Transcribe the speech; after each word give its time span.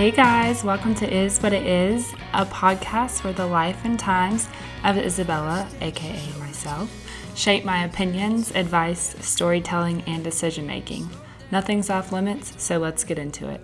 Hey 0.00 0.12
guys, 0.12 0.64
welcome 0.64 0.94
to 0.94 1.14
Is 1.14 1.42
What 1.42 1.52
It 1.52 1.66
Is, 1.66 2.14
a 2.32 2.46
podcast 2.46 3.22
where 3.22 3.34
the 3.34 3.44
life 3.44 3.84
and 3.84 4.00
times 4.00 4.48
of 4.82 4.96
Isabella, 4.96 5.68
aka 5.82 6.18
myself, 6.38 6.90
shape 7.36 7.66
my 7.66 7.84
opinions, 7.84 8.50
advice, 8.52 9.14
storytelling, 9.20 10.00
and 10.06 10.24
decision 10.24 10.66
making. 10.66 11.06
Nothing's 11.52 11.90
off 11.90 12.12
limits, 12.12 12.54
so 12.56 12.78
let's 12.78 13.04
get 13.04 13.18
into 13.18 13.50
it. 13.50 13.60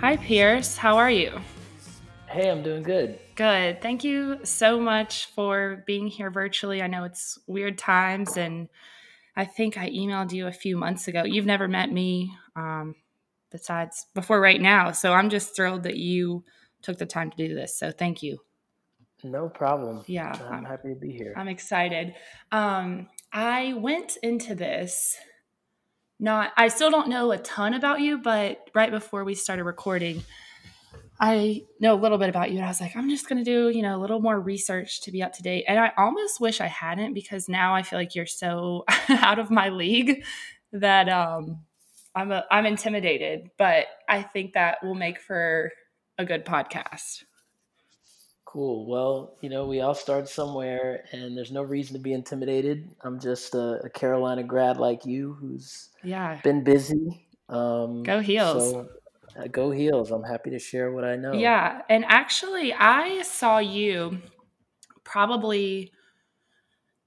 Hi, 0.00 0.16
Pierce. 0.16 0.76
How 0.76 0.96
are 0.96 1.08
you? 1.12 1.40
Hey, 2.28 2.50
I'm 2.50 2.62
doing 2.62 2.82
good. 2.82 3.18
Good. 3.36 3.80
Thank 3.80 4.04
you 4.04 4.40
so 4.44 4.78
much 4.78 5.26
for 5.34 5.82
being 5.86 6.08
here 6.08 6.30
virtually. 6.30 6.82
I 6.82 6.86
know 6.86 7.04
it's 7.04 7.38
weird 7.46 7.78
times, 7.78 8.36
and 8.36 8.68
I 9.34 9.46
think 9.46 9.78
I 9.78 9.88
emailed 9.90 10.32
you 10.32 10.46
a 10.46 10.52
few 10.52 10.76
months 10.76 11.08
ago. 11.08 11.24
You've 11.24 11.46
never 11.46 11.68
met 11.68 11.90
me 11.90 12.34
um, 12.54 12.94
besides 13.50 14.06
before 14.14 14.40
right 14.40 14.60
now. 14.60 14.92
So 14.92 15.14
I'm 15.14 15.30
just 15.30 15.56
thrilled 15.56 15.84
that 15.84 15.96
you 15.96 16.44
took 16.82 16.98
the 16.98 17.06
time 17.06 17.30
to 17.30 17.36
do 17.36 17.54
this. 17.54 17.78
So 17.78 17.90
thank 17.90 18.22
you. 18.22 18.38
No 19.24 19.48
problem. 19.48 20.04
Yeah. 20.06 20.38
I'm 20.50 20.64
happy 20.64 20.90
to 20.90 20.94
be 20.94 21.12
here. 21.12 21.32
I'm 21.36 21.48
excited. 21.48 22.14
Um, 22.52 23.08
I 23.32 23.72
went 23.72 24.18
into 24.22 24.54
this 24.54 25.16
not, 26.20 26.52
I 26.56 26.68
still 26.68 26.90
don't 26.90 27.08
know 27.08 27.30
a 27.30 27.38
ton 27.38 27.74
about 27.74 28.00
you, 28.00 28.18
but 28.18 28.68
right 28.74 28.90
before 28.90 29.24
we 29.24 29.34
started 29.34 29.64
recording, 29.64 30.24
I 31.20 31.62
know 31.80 31.94
a 31.94 32.00
little 32.00 32.18
bit 32.18 32.28
about 32.28 32.50
you. 32.50 32.58
And 32.58 32.64
I 32.64 32.68
was 32.68 32.80
like, 32.80 32.96
I'm 32.96 33.10
just 33.10 33.28
going 33.28 33.42
to 33.42 33.44
do, 33.44 33.70
you 33.70 33.82
know, 33.82 33.96
a 33.96 34.00
little 34.00 34.20
more 34.20 34.38
research 34.38 35.00
to 35.02 35.10
be 35.10 35.22
up 35.22 35.32
to 35.34 35.42
date. 35.42 35.64
And 35.66 35.78
I 35.78 35.92
almost 35.96 36.40
wish 36.40 36.60
I 36.60 36.66
hadn't 36.66 37.14
because 37.14 37.48
now 37.48 37.74
I 37.74 37.82
feel 37.82 37.98
like 37.98 38.14
you're 38.14 38.26
so 38.26 38.84
out 39.08 39.38
of 39.38 39.50
my 39.50 39.68
league 39.68 40.24
that 40.72 41.08
um, 41.08 41.60
I'm, 42.14 42.30
a, 42.30 42.44
I'm 42.50 42.66
intimidated. 42.66 43.50
But 43.58 43.86
I 44.08 44.22
think 44.22 44.52
that 44.52 44.78
will 44.82 44.94
make 44.94 45.20
for 45.20 45.72
a 46.18 46.24
good 46.24 46.44
podcast. 46.44 47.24
Cool. 48.44 48.86
Well, 48.86 49.36
you 49.42 49.50
know, 49.50 49.66
we 49.66 49.80
all 49.80 49.94
start 49.94 50.26
somewhere, 50.26 51.04
and 51.12 51.36
there's 51.36 51.52
no 51.52 51.62
reason 51.62 51.92
to 51.92 52.00
be 52.00 52.14
intimidated. 52.14 52.88
I'm 53.02 53.20
just 53.20 53.54
a, 53.54 53.80
a 53.84 53.90
Carolina 53.90 54.42
grad 54.42 54.78
like 54.78 55.04
you, 55.04 55.34
who's 55.34 55.90
yeah 56.02 56.40
been 56.42 56.64
busy. 56.64 57.26
Um, 57.50 58.04
go 58.04 58.20
heels. 58.20 58.70
So, 58.70 58.88
uh, 59.36 59.46
go 59.48 59.70
heels. 59.70 60.10
I'm 60.10 60.22
happy 60.22 60.50
to 60.50 60.58
share 60.58 60.92
what 60.92 61.04
I 61.04 61.16
know. 61.16 61.32
Yeah, 61.32 61.82
and 61.88 62.04
actually, 62.06 62.72
I 62.72 63.22
saw 63.22 63.58
you 63.58 64.18
probably 65.04 65.92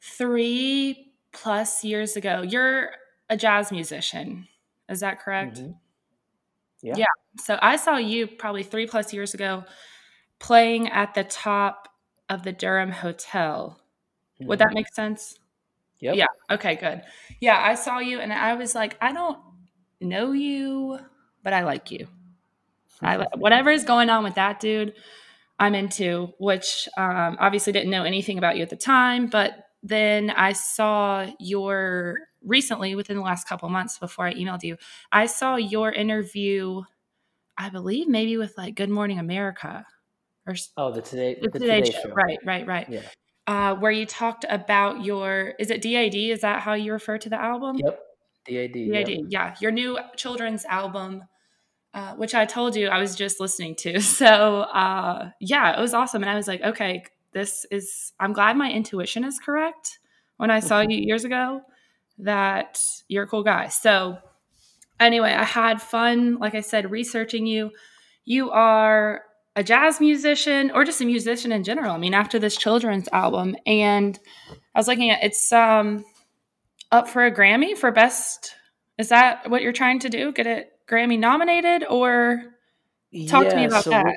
three 0.01 1.13
plus 1.31 1.83
years 1.83 2.15
ago. 2.15 2.41
You're 2.41 2.91
a 3.29 3.37
jazz 3.37 3.71
musician. 3.71 4.47
Is 4.89 4.99
that 4.99 5.19
correct? 5.21 5.57
Mm-hmm. 5.57 5.71
Yeah. 6.81 6.95
Yeah. 6.97 7.05
So 7.39 7.57
I 7.61 7.75
saw 7.77 7.97
you 7.97 8.27
probably 8.27 8.63
three 8.63 8.87
plus 8.87 9.13
years 9.13 9.33
ago 9.33 9.63
playing 10.39 10.89
at 10.89 11.13
the 11.13 11.23
top 11.23 11.87
of 12.29 12.43
the 12.43 12.51
Durham 12.51 12.91
Hotel. 12.91 13.79
Mm-hmm. 14.39 14.47
Would 14.47 14.59
that 14.59 14.73
make 14.73 14.93
sense? 14.93 15.37
Yep. 15.99 16.15
Yeah. 16.15 16.25
Okay, 16.49 16.75
good. 16.75 17.03
Yeah, 17.39 17.61
I 17.61 17.75
saw 17.75 17.99
you 17.99 18.19
and 18.19 18.33
I 18.33 18.55
was 18.55 18.73
like, 18.73 18.97
I 18.99 19.13
don't 19.13 19.37
know 20.01 20.31
you, 20.31 20.99
but 21.43 21.53
I 21.53 21.63
like 21.63 21.91
you. 21.91 22.07
I 23.01 23.25
whatever 23.35 23.71
is 23.71 23.83
going 23.83 24.09
on 24.09 24.23
with 24.23 24.35
that 24.35 24.59
dude, 24.59 24.93
I'm 25.57 25.73
into, 25.75 26.33
which 26.37 26.87
um, 26.97 27.37
obviously 27.39 27.73
didn't 27.73 27.89
know 27.89 28.03
anything 28.03 28.37
about 28.37 28.57
you 28.57 28.63
at 28.63 28.69
the 28.69 28.75
time, 28.75 29.27
but 29.27 29.53
then 29.81 30.29
I 30.29 30.53
saw 30.53 31.27
your 31.39 32.17
recently 32.43 32.95
within 32.95 33.17
the 33.17 33.23
last 33.23 33.47
couple 33.47 33.69
months 33.69 33.97
before 33.97 34.25
I 34.25 34.33
emailed 34.33 34.63
you, 34.63 34.77
I 35.11 35.25
saw 35.25 35.55
your 35.55 35.91
interview, 35.91 36.83
I 37.57 37.69
believe 37.69 38.07
maybe 38.07 38.37
with 38.37 38.57
like 38.57 38.75
Good 38.75 38.89
Morning 38.89 39.19
America 39.19 39.85
or 40.47 40.55
oh 40.77 40.91
the 40.91 41.01
today 41.01 41.37
the, 41.41 41.49
the 41.49 41.59
today, 41.59 41.81
today 41.81 41.91
show. 41.91 42.07
show. 42.07 42.13
right 42.13 42.39
right 42.45 42.65
right 42.67 42.89
yeah 42.89 43.01
uh, 43.47 43.75
where 43.75 43.91
you 43.91 44.05
talked 44.05 44.45
about 44.49 45.03
your 45.03 45.53
is 45.59 45.69
it 45.69 45.81
dad 45.81 46.15
is 46.15 46.41
that 46.41 46.61
how 46.61 46.73
you 46.73 46.91
refer 46.91 47.17
to 47.17 47.29
the 47.29 47.39
album 47.39 47.77
yep 47.77 47.99
dad 48.47 48.71
dad 48.73 49.09
yep. 49.09 49.19
yeah 49.29 49.55
your 49.59 49.71
new 49.71 49.99
children's 50.15 50.65
album 50.65 51.23
uh, 51.93 52.13
which 52.15 52.33
i 52.33 52.45
told 52.45 52.75
you 52.75 52.87
i 52.87 52.99
was 52.99 53.15
just 53.15 53.39
listening 53.39 53.75
to 53.75 53.99
so 54.01 54.61
uh, 54.61 55.29
yeah 55.39 55.77
it 55.77 55.81
was 55.81 55.93
awesome 55.93 56.21
and 56.21 56.29
i 56.29 56.35
was 56.35 56.47
like 56.47 56.61
okay 56.61 57.03
this 57.33 57.65
is 57.71 58.13
i'm 58.19 58.33
glad 58.33 58.57
my 58.57 58.71
intuition 58.71 59.23
is 59.23 59.39
correct 59.39 59.99
when 60.37 60.51
i 60.51 60.59
saw 60.59 60.81
you 60.81 60.97
years 60.97 61.23
ago 61.23 61.61
that 62.17 62.79
you're 63.07 63.23
a 63.23 63.27
cool 63.27 63.43
guy 63.43 63.67
so 63.67 64.17
anyway 64.99 65.31
i 65.31 65.43
had 65.43 65.81
fun 65.81 66.37
like 66.37 66.55
i 66.55 66.61
said 66.61 66.91
researching 66.91 67.45
you 67.45 67.71
you 68.25 68.51
are 68.51 69.23
a 69.55 69.63
jazz 69.63 69.99
musician 69.99 70.71
or 70.71 70.85
just 70.85 71.01
a 71.01 71.05
musician 71.05 71.51
in 71.51 71.63
general. 71.63 71.91
I 71.91 71.97
mean, 71.97 72.13
after 72.13 72.39
this 72.39 72.55
children's 72.55 73.09
album, 73.11 73.55
and 73.65 74.17
I 74.73 74.79
was 74.79 74.87
looking 74.87 75.09
at 75.09 75.23
it's 75.23 75.51
um 75.51 76.05
up 76.91 77.07
for 77.07 77.25
a 77.25 77.31
Grammy 77.31 77.77
for 77.77 77.91
best. 77.91 78.55
Is 78.97 79.09
that 79.09 79.49
what 79.49 79.61
you're 79.61 79.73
trying 79.73 79.99
to 79.99 80.09
do? 80.09 80.31
Get 80.31 80.47
it 80.47 80.71
Grammy 80.89 81.17
nominated, 81.17 81.85
or 81.89 82.43
talk 83.27 83.45
yeah, 83.45 83.49
to 83.49 83.55
me 83.55 83.65
about 83.65 83.83
so 83.83 83.89
that? 83.91 84.15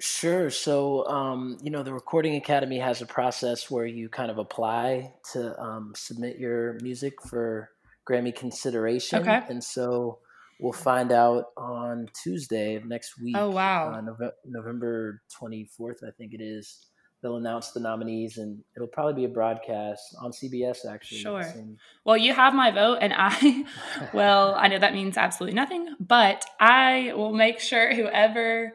Sure. 0.00 0.50
So, 0.50 1.06
um, 1.06 1.58
you 1.62 1.70
know, 1.70 1.82
the 1.82 1.94
Recording 1.94 2.34
Academy 2.34 2.78
has 2.78 3.02
a 3.02 3.06
process 3.06 3.70
where 3.70 3.86
you 3.86 4.08
kind 4.08 4.30
of 4.30 4.38
apply 4.38 5.14
to 5.32 5.60
um, 5.60 5.92
submit 5.94 6.38
your 6.38 6.78
music 6.82 7.22
for 7.22 7.70
Grammy 8.08 8.34
consideration, 8.34 9.20
okay. 9.20 9.42
and 9.48 9.62
so 9.62 10.18
we'll 10.58 10.72
find 10.72 11.12
out 11.12 11.46
on 11.56 12.08
Tuesday 12.20 12.74
of 12.74 12.84
next 12.84 13.20
week. 13.20 13.36
Oh 13.38 13.50
wow, 13.50 13.94
uh, 13.94 14.00
November, 14.00 14.32
November 14.44 15.22
24th, 15.40 16.02
I 16.02 16.10
think 16.18 16.34
it 16.34 16.40
is. 16.40 16.86
They'll 17.22 17.36
announce 17.36 17.70
the 17.70 17.78
nominees, 17.78 18.38
and 18.38 18.64
it'll 18.74 18.88
probably 18.88 19.14
be 19.14 19.24
a 19.26 19.28
broadcast 19.28 20.16
on 20.20 20.32
CBS. 20.32 20.84
Actually, 20.84 21.20
sure. 21.20 21.54
Well, 22.04 22.16
you 22.16 22.34
have 22.34 22.52
my 22.52 22.72
vote, 22.72 22.98
and 23.00 23.12
I, 23.16 23.64
well, 24.12 24.54
I 24.56 24.66
know 24.66 24.78
that 24.78 24.92
means 24.92 25.16
absolutely 25.16 25.54
nothing, 25.54 25.94
but 26.00 26.44
I 26.58 27.12
will 27.14 27.32
make 27.32 27.60
sure 27.60 27.94
whoever, 27.94 28.72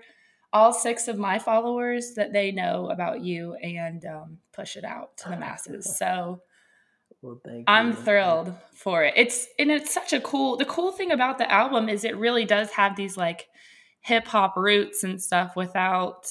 all 0.53 0.71
six 0.71 1.09
of 1.09 1.17
my 1.17 1.39
followers, 1.39 2.13
that 2.15 2.31
they 2.31 2.53
know 2.53 2.89
about 2.89 3.19
you 3.21 3.55
and 3.55 4.05
um, 4.05 4.37
push 4.53 4.77
it 4.77 4.85
out 4.85 5.17
to 5.17 5.29
the 5.29 5.37
masses. 5.37 5.97
So 5.97 6.41
well, 7.21 7.41
you. 7.45 7.63
I'm 7.67 7.93
thrilled 7.93 8.53
for 8.73 9.03
it. 9.03 9.13
It's 9.17 9.47
and 9.59 9.71
it's 9.71 9.93
such 9.93 10.13
a 10.13 10.21
cool. 10.21 10.55
The 10.55 10.65
cool 10.65 10.93
thing 10.93 11.11
about 11.11 11.37
the 11.37 11.51
album 11.51 11.89
is 11.89 12.05
it 12.05 12.15
really 12.15 12.45
does 12.45 12.71
have 12.71 12.95
these 12.95 13.17
like 13.17 13.47
hip 14.01 14.25
hop 14.25 14.55
roots 14.55 15.03
and 15.03 15.21
stuff 15.21 15.55
without 15.57 16.27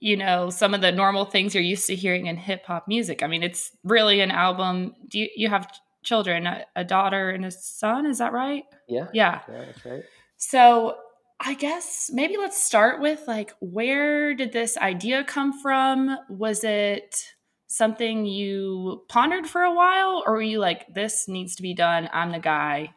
you 0.00 0.16
know 0.16 0.50
some 0.50 0.74
of 0.74 0.80
the 0.80 0.92
normal 0.92 1.24
things 1.24 1.54
you're 1.54 1.64
used 1.64 1.86
to 1.86 1.94
hearing 1.94 2.26
in 2.26 2.36
hip 2.36 2.64
hop 2.66 2.88
music. 2.88 3.22
I 3.22 3.26
mean, 3.26 3.42
it's 3.42 3.70
really 3.82 4.20
an 4.20 4.30
album. 4.30 4.94
Do 5.08 5.18
you, 5.18 5.28
you 5.36 5.48
have 5.48 5.72
children, 6.02 6.46
a, 6.46 6.64
a, 6.76 6.84
daughter 6.84 7.30
and 7.30 7.44
a 7.44 7.50
son? 7.50 8.06
Is 8.06 8.18
that 8.18 8.32
right? 8.32 8.64
Yeah. 8.88 9.08
Yeah. 9.12 9.40
Yeah, 9.48 9.64
that's 9.64 9.84
right. 9.86 10.02
So 10.36 10.96
I 11.40 11.54
guess 11.54 12.10
maybe 12.12 12.36
let's 12.36 12.62
start 12.62 13.00
with 13.00 13.22
like 13.26 13.52
where 13.60 14.34
did 14.34 14.52
this 14.52 14.76
idea 14.76 15.24
come 15.24 15.58
from? 15.60 16.18
Was 16.28 16.64
it 16.64 17.34
something 17.74 18.24
you 18.24 19.02
pondered 19.08 19.48
for 19.48 19.62
a 19.62 19.74
while 19.74 20.22
or 20.26 20.34
were 20.34 20.42
you 20.42 20.60
like 20.60 20.94
this 20.94 21.26
needs 21.26 21.56
to 21.56 21.62
be 21.62 21.74
done 21.74 22.08
i'm 22.12 22.30
the 22.30 22.38
guy 22.38 22.88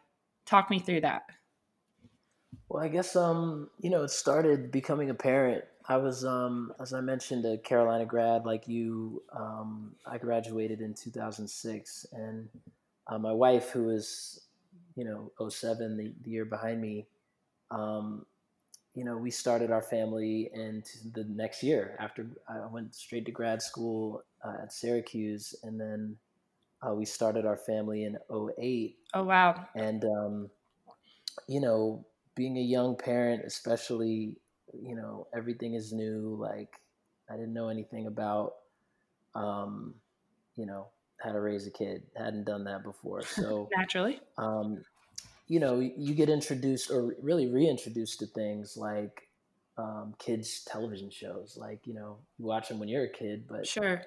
talk 0.46 0.69
me 0.69 0.78
through 0.78 1.02
that 1.02 1.24
well 2.69 2.84
i 2.84 2.88
guess 2.88 3.16
um 3.16 3.70
you 3.79 3.90
know 3.90 4.03
it 4.03 4.11
started 4.11 4.72
becoming 4.72 5.09
a 5.09 5.16
parent 5.16 5.64
i 5.87 5.97
was 5.97 6.25
um 6.25 6.73
as 6.79 6.93
i 6.93 7.01
mentioned 7.01 7.45
a 7.45 7.57
carolina 7.57 8.05
grad 8.05 8.45
like 8.45 8.67
you 8.67 9.22
um 9.35 9.95
i 10.05 10.17
graduated 10.17 10.81
in 10.81 10.93
2006 10.93 12.05
and 12.11 12.47
uh, 13.07 13.17
my 13.17 13.31
wife 13.31 13.69
who 13.69 13.84
was 13.85 14.41
you 14.95 15.03
know 15.03 15.31
07 15.49 15.97
the, 15.97 16.13
the 16.23 16.29
year 16.29 16.45
behind 16.45 16.81
me 16.81 17.05
um 17.72 18.25
you 18.97 19.03
know, 19.03 19.16
we 19.16 19.29
started 19.29 19.69
our 19.69 19.84
family 19.84 20.49
into 20.55 21.07
the 21.13 21.23
next 21.25 21.61
year 21.61 21.95
after 21.99 22.25
I 22.49 22.66
went 22.66 22.95
straight 22.95 23.28
to 23.28 23.31
grad 23.31 23.61
school 23.61 24.23
uh, 24.43 24.63
at 24.63 24.73
Syracuse, 24.73 25.53
and 25.61 25.79
then 25.79 26.17
uh, 26.81 26.95
we 26.95 27.05
started 27.05 27.45
our 27.45 27.57
family 27.57 28.05
in 28.05 28.17
08. 28.31 28.97
Oh 29.13 29.22
wow! 29.23 29.67
And 29.75 30.03
um, 30.03 30.49
you 31.47 31.61
know, 31.61 32.07
being 32.33 32.57
a 32.57 32.61
young 32.61 32.95
parent, 32.95 33.43
especially, 33.45 34.37
you 34.73 34.96
know, 34.96 35.28
everything 35.35 35.73
is 35.73 35.93
new. 35.93 36.37
Like 36.40 36.79
I 37.29 37.34
didn't 37.35 37.53
know 37.53 37.69
anything 37.69 38.08
about, 38.08 38.53
um, 39.35 39.96
you 40.55 40.66
know, 40.66 40.87
how 41.22 41.31
to 41.31 41.40
raise 41.40 41.66
a 41.67 41.72
kid. 41.72 42.03
hadn't 42.16 42.46
done 42.46 42.64
that 42.66 42.84
before, 42.84 43.22
so 43.23 43.69
naturally. 43.75 44.19
Um, 44.37 44.84
you 45.47 45.59
know, 45.59 45.79
you 45.79 46.14
get 46.14 46.29
introduced 46.29 46.91
or 46.91 47.16
really 47.22 47.47
reintroduced 47.47 48.19
to 48.19 48.25
things 48.28 48.75
like 48.75 49.29
um, 49.78 50.14
kids 50.19 50.64
television 50.66 51.09
shows. 51.09 51.58
Like 51.59 51.79
you 51.85 51.93
know, 51.93 52.17
you 52.37 52.46
watch 52.46 52.67
them 52.67 52.79
when 52.79 52.90
you're 52.90 53.05
a 53.05 53.09
kid, 53.09 53.46
but 53.47 53.66
Sure. 53.66 54.02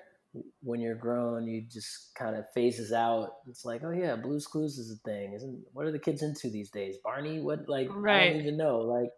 when 0.63 0.81
you're 0.81 0.95
grown, 0.95 1.47
you 1.47 1.63
just 1.63 2.15
kind 2.15 2.37
of 2.37 2.45
phases 2.53 2.93
out. 2.93 3.37
It's 3.49 3.65
like, 3.65 3.83
oh 3.85 3.91
yeah, 3.91 4.17
Blue's 4.17 4.47
Clues 4.47 4.79
is 4.79 4.91
a 4.93 4.97
thing. 5.09 5.33
Isn't 5.33 5.61
what 5.73 5.87
are 5.87 5.93
the 5.93 5.99
kids 5.99 6.23
into 6.23 6.51
these 6.51 6.71
days? 6.71 6.97
Barney? 7.03 7.41
What 7.41 7.69
like 7.69 7.89
right. 7.91 8.23
I 8.23 8.29
don't 8.31 8.41
even 8.41 8.57
know. 8.57 8.81
Like, 8.81 9.11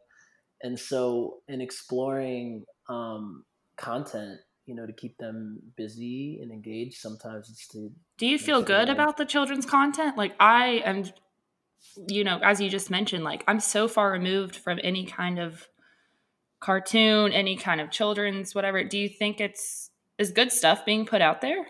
and 0.62 0.78
so 0.78 1.38
in 1.48 1.60
exploring 1.60 2.64
um, 2.88 3.44
content, 3.76 4.40
you 4.66 4.74
know, 4.74 4.86
to 4.86 4.92
keep 4.92 5.16
them 5.18 5.60
busy 5.76 6.38
and 6.42 6.50
engaged, 6.52 6.98
sometimes 6.98 7.50
it's 7.50 7.66
to 7.68 7.90
Do 8.18 8.26
you 8.26 8.38
feel 8.38 8.62
good 8.62 8.88
that 8.88 8.94
about 8.94 9.16
the 9.16 9.24
children's 9.24 9.66
content? 9.66 10.16
Like 10.16 10.34
I 10.38 10.82
am 10.84 11.04
you 12.08 12.24
know, 12.24 12.38
as 12.42 12.60
you 12.60 12.68
just 12.68 12.90
mentioned, 12.90 13.24
like 13.24 13.44
I'm 13.46 13.60
so 13.60 13.88
far 13.88 14.12
removed 14.12 14.56
from 14.56 14.78
any 14.82 15.04
kind 15.04 15.38
of 15.38 15.68
cartoon, 16.60 17.32
any 17.32 17.56
kind 17.56 17.80
of 17.80 17.90
children's 17.90 18.54
whatever. 18.54 18.84
Do 18.84 18.98
you 18.98 19.08
think 19.08 19.40
it's 19.40 19.90
is 20.18 20.30
good 20.30 20.52
stuff 20.52 20.84
being 20.84 21.04
put 21.04 21.20
out 21.20 21.40
there? 21.40 21.66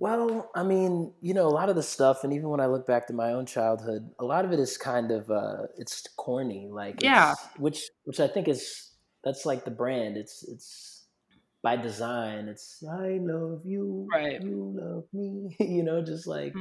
Well, 0.00 0.50
I 0.54 0.62
mean, 0.62 1.12
you 1.20 1.34
know, 1.34 1.48
a 1.48 1.50
lot 1.50 1.68
of 1.68 1.74
the 1.76 1.82
stuff, 1.82 2.22
and 2.22 2.32
even 2.32 2.48
when 2.50 2.60
I 2.60 2.66
look 2.66 2.86
back 2.86 3.08
to 3.08 3.12
my 3.12 3.32
own 3.32 3.46
childhood, 3.46 4.14
a 4.20 4.24
lot 4.24 4.44
of 4.44 4.52
it 4.52 4.60
is 4.60 4.78
kind 4.78 5.10
of 5.10 5.28
uh, 5.28 5.64
it's 5.76 6.06
corny, 6.16 6.68
like 6.70 7.02
Yeah. 7.02 7.34
which 7.56 7.90
which 8.04 8.20
I 8.20 8.28
think 8.28 8.46
is 8.46 8.94
that's 9.24 9.44
like 9.44 9.64
the 9.64 9.72
brand. 9.72 10.16
It's 10.16 10.44
it's 10.48 11.08
by 11.62 11.76
design. 11.76 12.48
It's 12.48 12.82
I 12.88 13.18
love 13.20 13.62
you, 13.66 14.06
Right. 14.14 14.40
you 14.40 14.72
love 14.80 15.04
me. 15.12 15.56
you 15.60 15.82
know, 15.82 16.00
just 16.04 16.28
like 16.28 16.54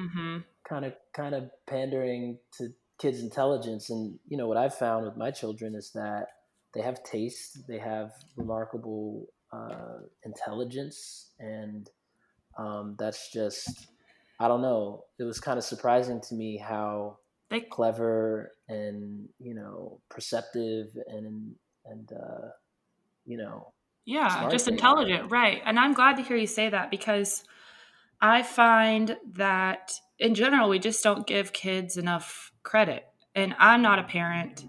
kind 0.68 0.86
of 0.86 0.94
kind 1.14 1.36
of 1.36 1.52
pandering 1.68 2.40
to 2.54 2.70
kids' 3.00 3.22
intelligence. 3.22 3.90
And 3.90 4.20
you 4.28 4.38
know 4.38 4.48
what 4.48 4.58
I've 4.58 4.76
found 4.76 5.06
with 5.06 5.16
my 5.18 5.32
children 5.32 5.76
is 5.76 5.92
that 5.94 6.28
they 6.74 6.82
have 6.82 7.04
taste, 7.04 7.60
they 7.68 7.80
have 7.80 8.12
remarkable 8.36 9.28
uh, 9.54 10.00
intelligence, 10.24 11.32
and 11.40 11.90
um, 12.58 12.96
that's 13.00 13.32
just 13.32 13.88
I 14.40 14.48
don't 14.48 14.62
know. 14.62 15.06
It 15.20 15.24
was 15.24 15.40
kind 15.40 15.58
of 15.58 15.64
surprising 15.64 16.22
to 16.22 16.36
me 16.36 16.58
how 16.58 17.20
They 17.50 17.62
clever 17.62 18.52
and 18.68 19.30
you 19.40 19.54
know 19.54 20.02
perceptive 20.10 20.88
and 21.08 21.56
and 21.86 22.12
uh, 22.12 22.50
you 23.26 23.38
know 23.38 23.74
Yeah, 24.06 24.48
just 24.50 24.68
intelligent, 24.68 25.32
right. 25.32 25.62
And 25.66 25.80
I'm 25.80 25.94
glad 25.94 26.16
to 26.18 26.24
hear 26.24 26.38
you 26.38 26.48
say 26.48 26.70
that 26.70 26.92
because 26.92 27.44
I 28.22 28.44
find 28.44 29.18
that 29.34 29.94
in 30.20 30.34
general, 30.36 30.70
we 30.70 30.80
just 30.80 31.04
don't 31.04 31.28
give 31.28 31.54
kids 31.54 31.98
enough 31.98 32.52
credit. 32.64 33.06
And 33.36 33.56
I'm 33.60 33.82
not 33.82 34.00
a 34.00 34.04
parent. 34.04 34.66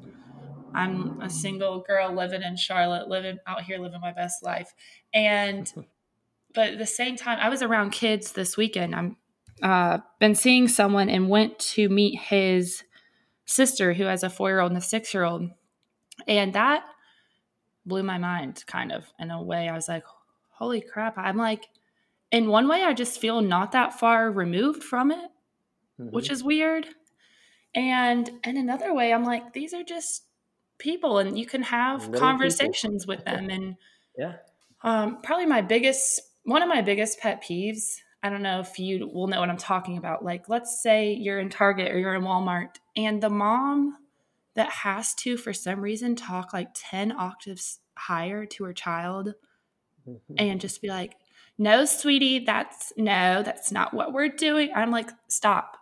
I'm 0.75 1.21
a 1.21 1.31
single 1.31 1.81
girl 1.81 2.13
living 2.15 2.43
in 2.43 2.57
Charlotte, 2.57 3.09
living 3.09 3.39
out 3.47 3.63
here, 3.63 3.79
living 3.79 4.01
my 4.01 4.13
best 4.13 4.43
life. 4.43 4.75
And, 5.15 5.73
but 6.59 6.71
at 6.73 6.79
the 6.79 6.87
same 6.87 7.15
time, 7.15 7.39
I 7.41 7.49
was 7.51 7.63
around 7.63 7.91
kids 7.91 8.33
this 8.33 8.57
weekend. 8.57 8.93
I'm, 8.93 9.17
uh, 9.63 9.99
been 10.19 10.35
seeing 10.35 10.67
someone 10.67 11.09
and 11.09 11.29
went 11.29 11.57
to 11.61 11.89
meet 11.89 12.19
his 12.19 12.83
sister 13.45 13.93
who 13.93 14.03
has 14.07 14.25
a 14.25 14.29
four 14.29 14.49
year 14.51 14.59
old 14.59 14.73
and 14.73 14.79
a 14.79 14.85
six 14.85 15.15
year 15.15 15.23
old. 15.23 15.51
And 16.27 16.53
that 16.55 16.85
blew 17.87 18.03
my 18.03 18.19
mind 18.19 18.65
kind 18.67 18.91
of 18.91 19.05
in 19.21 19.31
a 19.31 19.41
way. 19.41 19.69
I 19.69 19.73
was 19.73 19.87
like, 19.87 20.03
holy 20.51 20.81
crap. 20.81 21.17
I'm 21.17 21.37
like, 21.37 21.67
in 22.33 22.49
one 22.49 22.67
way, 22.67 22.83
I 22.83 22.93
just 22.93 23.21
feel 23.21 23.41
not 23.41 23.71
that 23.71 23.97
far 24.01 24.33
removed 24.33 24.83
from 24.83 25.13
it, 25.13 25.31
Mhm. 26.01 26.11
which 26.11 26.29
is 26.29 26.43
weird. 26.43 26.89
And 27.73 28.29
in 28.43 28.57
another 28.57 28.93
way, 28.93 29.13
I'm 29.13 29.23
like, 29.23 29.53
these 29.53 29.73
are 29.75 29.85
just 29.85 30.25
people 30.79 31.19
and 31.19 31.39
you 31.39 31.47
can 31.47 31.63
have 31.63 32.01
Little 32.01 32.15
people. 32.15 32.21
conversations 32.29 33.07
with 33.07 33.25
them. 33.25 33.49
And 33.49 33.77
yeah. 34.19 34.39
um, 34.83 35.23
probably 35.23 35.47
my 35.47 35.61
biggest, 35.63 36.21
one 36.49 36.63
of 36.63 36.69
my 36.69 36.81
biggest 36.83 37.21
pet 37.21 37.43
peeves, 37.43 38.01
I 38.23 38.31
don't 38.31 38.43
know 38.43 38.61
if 38.61 38.79
you 38.79 39.07
will 39.07 39.27
know 39.27 39.41
what 39.41 39.51
I'm 39.51 39.59
talking 39.59 39.97
about. 39.99 40.25
Like, 40.25 40.49
let's 40.49 40.83
say 40.83 41.13
you're 41.13 41.39
in 41.39 41.51
Target 41.51 41.93
or 41.93 41.99
you're 41.99 42.15
in 42.15 42.23
Walmart 42.23 42.77
and 42.97 43.23
the 43.23 43.31
mom 43.31 43.97
that 44.55 44.71
has 44.71 45.15
to, 45.17 45.37
for 45.37 45.53
some 45.53 45.81
reason, 45.81 46.17
talk 46.17 46.53
like 46.53 46.69
10 46.75 47.13
octaves 47.13 47.81
higher 47.97 48.47
to 48.47 48.65
her 48.65 48.73
child 48.73 49.35
Mhm. 50.09 50.21
and 50.39 50.61
just 50.61 50.81
be 50.81 50.89
like, 50.89 51.17
no, 51.59 51.85
sweetie, 51.85 52.41
that's 52.41 52.93
no, 52.97 53.43
that's 53.43 53.71
not 53.71 53.93
what 53.93 54.13
we're 54.13 54.29
doing. 54.29 54.71
I'm 54.75 54.91
like, 54.91 55.11
stop, 55.29 55.77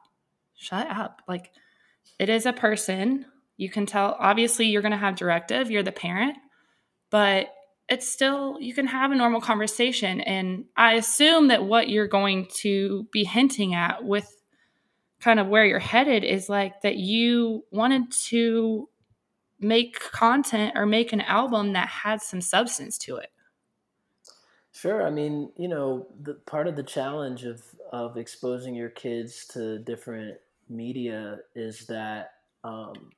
shut 0.57 0.91
up. 0.91 1.23
Like, 1.29 1.53
it 2.19 2.29
is 2.29 2.45
a 2.45 2.53
person. 2.53 3.27
You 3.57 3.71
can 3.71 3.87
tell, 3.87 4.17
obviously, 4.19 4.67
you're 4.67 4.83
going 4.83 4.93
to 4.93 4.99
have 4.99 5.15
directive, 5.17 5.71
you're 5.71 5.83
the 5.83 5.93
parent, 5.93 6.37
but 7.11 7.49
it's 7.89 8.09
still, 8.09 8.57
you 8.61 8.75
can 8.75 8.87
have 8.87 9.13
a 9.13 9.15
normal 9.15 9.41
conversation. 9.41 10.21
And 10.21 10.65
I 10.77 10.95
assume 10.95 11.49
that 11.49 11.65
what 11.65 11.89
you're 11.89 12.09
going 12.09 12.49
to 12.63 13.07
be 13.13 13.25
hinting 13.25 13.75
at 13.75 14.05
with 14.05 14.33
kind 15.21 15.39
of 15.39 15.47
where 15.47 15.65
you're 15.65 15.79
headed 15.79 16.25
is 16.25 16.49
like 16.49 16.83
that 16.83 16.97
you 16.97 17.65
wanted 17.71 18.11
to 18.11 18.89
make 19.61 20.01
content 20.01 20.73
or 20.77 20.85
make 20.85 21.13
an 21.13 21.21
album 21.23 21.73
that 21.73 21.89
had 21.89 22.21
some 22.21 22.41
substance 22.41 22.99
to 22.99 23.17
it. 23.17 23.31
Sure. 24.73 25.07
I 25.07 25.11
mean, 25.11 25.51
you 25.57 25.69
know, 25.69 26.07
the 26.23 26.35
part 26.35 26.67
of 26.67 26.77
the 26.77 26.83
challenge 26.83 27.45
of 27.45 27.63
of 27.93 28.17
exposing 28.17 28.75
your 28.75 28.91
kids 28.91 29.47
to 29.47 29.79
different 29.79 30.37
media 30.69 31.39
is 31.55 31.87
that 31.87 32.33
um, 32.65 33.11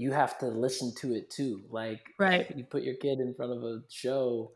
you 0.00 0.12
have 0.12 0.38
to 0.38 0.46
listen 0.46 0.94
to 1.02 1.14
it 1.14 1.28
too. 1.30 1.62
Like, 1.70 2.00
Right. 2.18 2.50
you 2.56 2.64
put 2.64 2.82
your 2.82 2.94
kid 2.96 3.20
in 3.20 3.34
front 3.34 3.52
of 3.52 3.62
a 3.62 3.82
show 3.90 4.52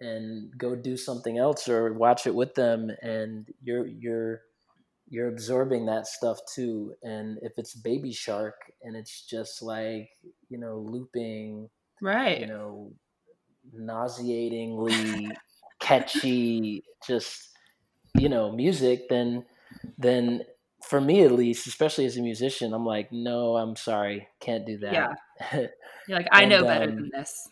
and 0.00 0.52
go 0.58 0.76
do 0.76 0.96
something 0.96 1.38
else 1.38 1.68
or 1.68 1.94
watch 1.94 2.26
it 2.26 2.34
with 2.34 2.54
them, 2.54 2.90
and 3.00 3.48
you're 3.62 3.86
you're 3.86 4.42
you're 5.08 5.28
absorbing 5.28 5.86
that 5.86 6.06
stuff 6.06 6.38
too. 6.54 6.94
And 7.02 7.38
if 7.42 7.52
it's 7.56 7.74
Baby 7.74 8.12
Shark 8.12 8.56
and 8.82 8.96
it's 8.96 9.24
just 9.26 9.62
like 9.62 10.10
you 10.50 10.58
know 10.58 10.78
looping, 10.78 11.70
Right. 12.02 12.40
you 12.40 12.46
know, 12.46 12.92
nauseatingly 13.72 15.32
catchy, 15.80 16.84
just 17.06 17.48
you 18.18 18.28
know, 18.28 18.52
music, 18.52 19.08
then 19.08 19.44
then 19.98 20.42
for 20.84 21.00
me 21.00 21.22
at 21.22 21.32
least, 21.32 21.66
especially 21.66 22.06
as 22.06 22.16
a 22.16 22.22
musician, 22.22 22.72
I'm 22.74 22.86
like, 22.86 23.12
no, 23.12 23.56
I'm 23.56 23.76
sorry, 23.76 24.28
can't 24.40 24.66
do 24.66 24.78
that. 24.78 25.10
Yeah. 25.10 25.14
You're 26.06 26.18
like, 26.18 26.28
I 26.32 26.44
know 26.44 26.64
better 26.64 26.90
um, 26.90 26.92
than 26.92 27.10
this. 27.12 27.48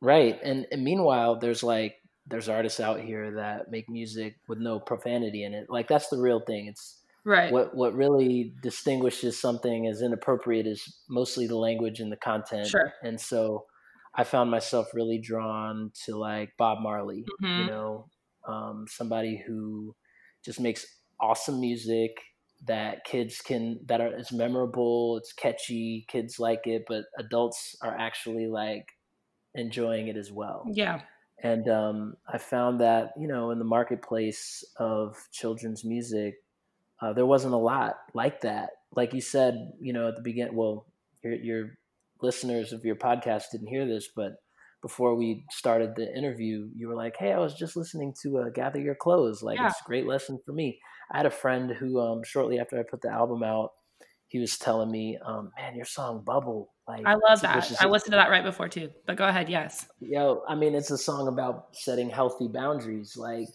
right. 0.00 0.38
And, 0.42 0.66
and 0.70 0.82
meanwhile, 0.84 1.38
there's 1.38 1.62
like 1.62 1.96
there's 2.26 2.48
artists 2.48 2.80
out 2.80 3.00
here 3.00 3.34
that 3.34 3.70
make 3.70 3.88
music 3.88 4.36
with 4.48 4.58
no 4.58 4.78
profanity 4.80 5.42
in 5.44 5.54
it. 5.54 5.68
Like 5.68 5.88
that's 5.88 6.08
the 6.08 6.18
real 6.20 6.40
thing. 6.40 6.66
It's 6.66 7.00
Right. 7.24 7.54
what 7.54 7.74
what 7.74 7.94
really 7.94 8.54
distinguishes 8.62 9.40
something 9.40 9.86
as 9.86 10.02
inappropriate 10.02 10.66
is 10.66 11.00
mostly 11.08 11.46
the 11.46 11.56
language 11.56 12.00
and 12.00 12.12
the 12.12 12.16
content. 12.16 12.74
Sure. 12.74 12.92
And 13.02 13.20
so 13.20 13.66
I 14.14 14.24
found 14.24 14.50
myself 14.50 14.88
really 14.94 15.18
drawn 15.18 15.90
to 16.04 16.16
like 16.16 16.52
Bob 16.58 16.78
Marley, 16.80 17.32
you 17.54 17.64
Mhm. 17.64 17.66
know, 17.66 18.08
um, 18.46 18.86
somebody 18.88 19.42
who 19.46 19.96
just 20.44 20.60
makes 20.60 20.86
awesome 21.20 21.60
music 21.60 22.12
that 22.66 23.04
kids 23.04 23.40
can 23.40 23.80
that 23.86 24.00
are 24.00 24.08
it's 24.08 24.32
memorable, 24.32 25.16
it's 25.16 25.32
catchy, 25.32 26.04
kids 26.08 26.38
like 26.38 26.66
it, 26.66 26.84
but 26.86 27.04
adults 27.18 27.76
are 27.82 27.96
actually 27.96 28.46
like 28.46 28.86
enjoying 29.54 30.08
it 30.08 30.16
as 30.16 30.30
well. 30.30 30.64
Yeah. 30.70 31.00
And 31.42 31.68
um, 31.68 32.16
I 32.32 32.38
found 32.38 32.80
that 32.80 33.12
you 33.18 33.26
know 33.26 33.50
in 33.50 33.58
the 33.58 33.64
marketplace 33.64 34.64
of 34.76 35.16
children's 35.32 35.84
music, 35.84 36.36
uh, 37.00 37.12
there 37.12 37.26
wasn't 37.26 37.54
a 37.54 37.58
lot 37.58 37.96
like 38.14 38.42
that. 38.42 38.70
Like 38.94 39.12
you 39.12 39.20
said, 39.20 39.72
you 39.80 39.92
know 39.92 40.08
at 40.08 40.16
the 40.16 40.22
beginning. 40.22 40.54
Well, 40.54 40.86
your, 41.22 41.34
your 41.34 41.70
listeners 42.20 42.72
of 42.72 42.84
your 42.84 42.96
podcast 42.96 43.50
didn't 43.50 43.68
hear 43.68 43.86
this, 43.86 44.08
but 44.14 44.36
before 44.82 45.14
we 45.14 45.44
started 45.50 45.94
the 45.96 46.14
interview, 46.16 46.68
you 46.76 46.88
were 46.88 46.96
like, 46.96 47.16
"Hey, 47.16 47.32
I 47.32 47.38
was 47.38 47.54
just 47.54 47.76
listening 47.76 48.14
to 48.22 48.38
uh, 48.38 48.48
Gather 48.50 48.80
Your 48.80 48.96
Clothes. 48.96 49.42
Like 49.42 49.58
Yeah. 49.58 49.68
it's 49.68 49.80
a 49.80 49.84
great 49.86 50.06
lesson 50.06 50.38
for 50.44 50.52
me." 50.52 50.80
I 51.10 51.18
had 51.18 51.26
a 51.26 51.30
friend 51.30 51.70
who, 51.70 52.00
um, 52.00 52.22
shortly 52.24 52.58
after 52.58 52.78
I 52.78 52.82
put 52.82 53.02
the 53.02 53.10
album 53.10 53.42
out, 53.42 53.72
he 54.28 54.38
was 54.38 54.58
telling 54.58 54.90
me, 54.90 55.18
um, 55.24 55.52
"Man, 55.56 55.76
your 55.76 55.84
song 55.84 56.22
Bubble, 56.24 56.72
like 56.88 57.06
I 57.06 57.14
love 57.14 57.40
that. 57.42 57.72
I 57.80 57.86
listened 57.86 58.12
to 58.12 58.16
that 58.16 58.30
right 58.30 58.44
before 58.44 58.68
too. 58.68 58.90
But 59.06 59.16
go 59.16 59.26
ahead. 59.26 59.48
Yes. 59.48 59.86
Yo, 60.00 60.42
I 60.48 60.54
mean, 60.54 60.74
it's 60.74 60.90
a 60.90 60.98
song 60.98 61.28
about 61.28 61.76
setting 61.76 62.10
healthy 62.10 62.48
boundaries. 62.48 63.16
Like 63.16 63.48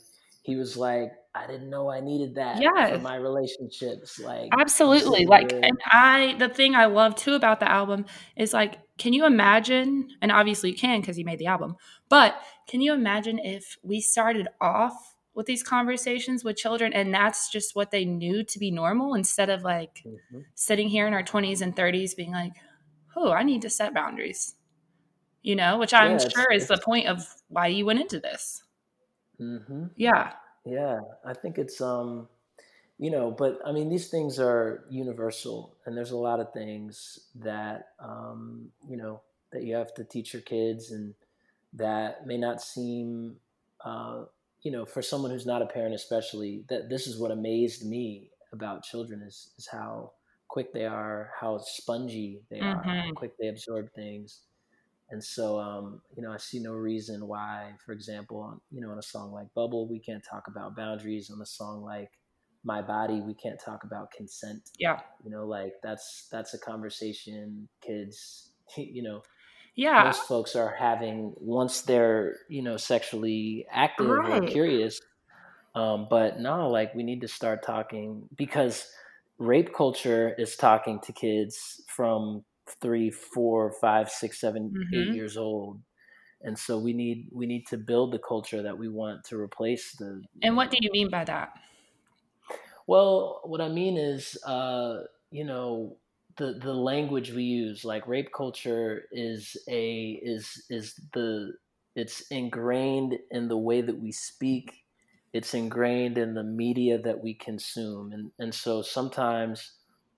he 0.43 0.55
was 0.55 0.77
like, 0.77 1.11
I 1.35 1.45
didn't 1.45 1.69
know 1.69 1.89
I 1.89 1.99
needed 1.99 2.35
that 2.35 2.57
for 2.89 2.99
my 2.99 3.15
relationships. 3.15 4.19
Like 4.19 4.49
Absolutely. 4.57 5.25
Like, 5.25 5.51
and 5.51 5.77
I, 5.85 6.35
the 6.39 6.49
thing 6.49 6.73
I 6.73 6.85
love 6.85 7.15
too 7.15 7.33
about 7.33 7.59
the 7.59 7.69
album 7.69 8.05
is 8.35 8.53
like, 8.53 8.77
can 8.97 9.13
you 9.13 9.25
imagine? 9.25 10.09
And 10.21 10.31
obviously 10.31 10.71
you 10.71 10.75
can 10.77 11.01
because 11.01 11.17
you 11.17 11.25
made 11.25 11.39
the 11.39 11.47
album, 11.47 11.75
but 12.09 12.41
can 12.67 12.81
you 12.81 12.93
imagine 12.93 13.39
if 13.39 13.77
we 13.83 14.01
started 14.01 14.47
off 14.61 15.15
with 15.33 15.45
these 15.45 15.63
conversations 15.63 16.43
with 16.43 16.57
children 16.57 16.93
and 16.93 17.13
that's 17.13 17.49
just 17.51 17.75
what 17.75 17.91
they 17.91 18.05
knew 18.05 18.43
to 18.43 18.59
be 18.59 18.71
normal 18.71 19.13
instead 19.13 19.49
of 19.49 19.63
like 19.63 20.03
Mhm. 20.05 20.45
sitting 20.55 20.89
here 20.89 21.07
in 21.07 21.13
our 21.13 21.23
20s 21.23 21.61
and 21.61 21.75
30s 21.75 22.15
being 22.15 22.31
like, 22.31 22.53
oh, 23.15 23.31
I 23.31 23.43
need 23.43 23.61
to 23.63 23.69
set 23.69 23.93
boundaries. 23.93 24.55
you 25.43 25.55
know, 25.55 25.77
which 25.77 25.93
I'm 25.93 26.19
sure 26.19 26.51
is 26.51 26.67
the 26.67 26.77
point 26.77 27.07
of 27.07 27.25
why 27.49 27.67
you 27.67 27.85
went 27.85 28.01
into 28.01 28.19
this. 28.19 28.63
hmm 29.37 29.87
Yeah. 29.95 30.33
Yeah, 30.65 30.99
I 31.25 31.33
think 31.33 31.57
it's 31.57 31.79
um 31.81 32.27
you 32.97 33.11
know, 33.11 33.31
but 33.31 33.59
I 33.65 33.71
mean 33.71 33.89
these 33.89 34.09
things 34.09 34.39
are 34.39 34.85
universal 34.89 35.77
and 35.85 35.95
there's 35.97 36.11
a 36.11 36.17
lot 36.17 36.39
of 36.39 36.53
things 36.53 37.29
that 37.35 37.89
um, 37.99 38.71
you 38.87 38.97
know, 38.97 39.21
that 39.51 39.63
you 39.63 39.75
have 39.75 39.93
to 39.95 40.03
teach 40.03 40.33
your 40.33 40.41
kids 40.41 40.91
and 40.91 41.15
that 41.73 42.25
may 42.27 42.37
not 42.37 42.61
seem 42.61 43.37
uh, 43.83 44.25
you 44.61 44.71
know, 44.71 44.85
for 44.85 45.01
someone 45.01 45.31
who's 45.31 45.45
not 45.45 45.61
a 45.61 45.67
parent 45.67 45.93
especially, 45.95 46.65
that 46.69 46.89
this 46.89 47.07
is 47.07 47.19
what 47.19 47.31
amazed 47.31 47.85
me 47.87 48.31
about 48.53 48.83
children 48.83 49.21
is 49.21 49.53
is 49.57 49.67
how 49.71 50.13
quick 50.49 50.73
they 50.73 50.85
are, 50.85 51.31
how 51.39 51.57
spongy 51.59 52.43
they 52.49 52.61
are, 52.61 52.87
how 52.99 53.07
hmm 53.07 53.15
quick 53.15 53.33
they 53.39 53.47
absorb 53.47 53.91
things 53.93 54.41
And 55.09 55.23
so, 55.23 55.59
um, 55.59 56.01
you 56.15 56.21
know, 56.21 56.31
I 56.33 56.37
see 56.37 56.59
no 56.59 56.73
reason 56.73 57.27
why, 57.27 57.75
for 57.85 57.93
example, 57.93 58.39
on, 58.41 58.61
you 58.71 58.81
know, 58.81 58.91
on 58.91 58.99
a 58.99 59.03
song 59.03 59.31
like 59.31 59.53
Bubble, 59.53 59.87
we 59.87 59.99
can't 59.99 60.23
talk 60.23 60.47
about 60.47 60.75
boundaries. 60.75 61.29
On 61.29 61.41
a 61.41 61.45
song 61.45 61.81
like 61.83 62.11
My 62.67 62.83
Body, 62.83 63.21
we 63.21 63.35
can't 63.35 63.61
talk 63.61 63.85
about 63.85 64.11
consent. 64.11 64.71
Yeah. 64.77 65.01
You 65.23 65.31
know, 65.31 65.47
like 65.47 65.73
that's 65.83 66.27
that's 66.31 66.53
a 66.55 66.59
conversation 66.59 67.69
kids, 67.81 68.51
you 68.77 69.03
know, 69.03 69.23
Yeah. 69.75 70.15
most 70.15 70.27
folks 70.27 70.55
are 70.55 70.75
having 70.75 71.33
once 71.37 71.81
they're, 71.83 72.37
you 72.49 72.61
know, 72.63 72.77
sexually 72.77 73.67
active 73.71 74.27
or 74.27 74.41
curious. 74.41 74.99
Um, 75.75 76.07
but 76.09 76.39
no, 76.39 76.69
like 76.69 76.93
we 76.95 77.03
need 77.03 77.21
to 77.21 77.27
start 77.27 77.63
talking 77.63 78.27
because 78.35 78.89
rape 79.37 79.73
culture 79.75 80.33
is 80.37 80.55
talking 80.55 80.99
to 81.01 81.13
kids 81.13 81.81
from 81.87 82.45
three, 82.81 83.11
four, 83.11 83.71
five, 83.79 84.09
six, 84.09 84.39
seven, 84.39 84.79
eight 84.91 85.09
hmm 85.09 85.13
years 85.13 85.37
old, 85.37 85.81
and 86.41 86.57
so 86.59 86.79
we 86.79 86.93
need 86.93 87.29
we 87.33 87.47
need 87.47 87.67
to 87.67 87.77
build 87.77 88.13
the 88.13 88.19
culture 88.19 88.63
that 88.63 88.77
we 88.77 88.89
want 88.89 89.23
to 89.25 89.37
replace 89.39 89.93
the 89.97 90.25
And 90.41 90.55
what 90.55 90.71
do 90.71 90.77
you 90.81 90.91
mean 90.91 91.09
by 91.09 91.23
that? 91.25 91.53
Well, 92.87 93.41
what 93.45 93.61
I 93.61 93.69
mean 93.69 93.97
is, 93.97 94.41
uh, 94.45 95.03
you 95.31 95.43
know, 95.45 95.97
the 96.37 96.53
the 96.53 96.73
language 96.73 97.31
we 97.31 97.43
use, 97.43 97.83
like 97.85 98.07
rape 98.07 98.31
culture, 98.35 99.05
is 99.11 99.57
a 99.67 100.11
is 100.23 100.65
is 100.69 100.95
the 101.13 101.53
it's 101.95 102.21
ingrained 102.31 103.17
in 103.31 103.47
the 103.47 103.57
way 103.57 103.81
that 103.81 103.99
we 103.99 104.11
speak. 104.11 104.83
It's 105.33 105.53
ingrained 105.53 106.17
in 106.17 106.33
the 106.35 106.43
media 106.43 106.97
that 107.01 107.21
we 107.21 107.33
consume, 107.35 108.11
and 108.13 108.31
and 108.39 108.53
so 108.55 108.81
sometimes, 108.81 109.73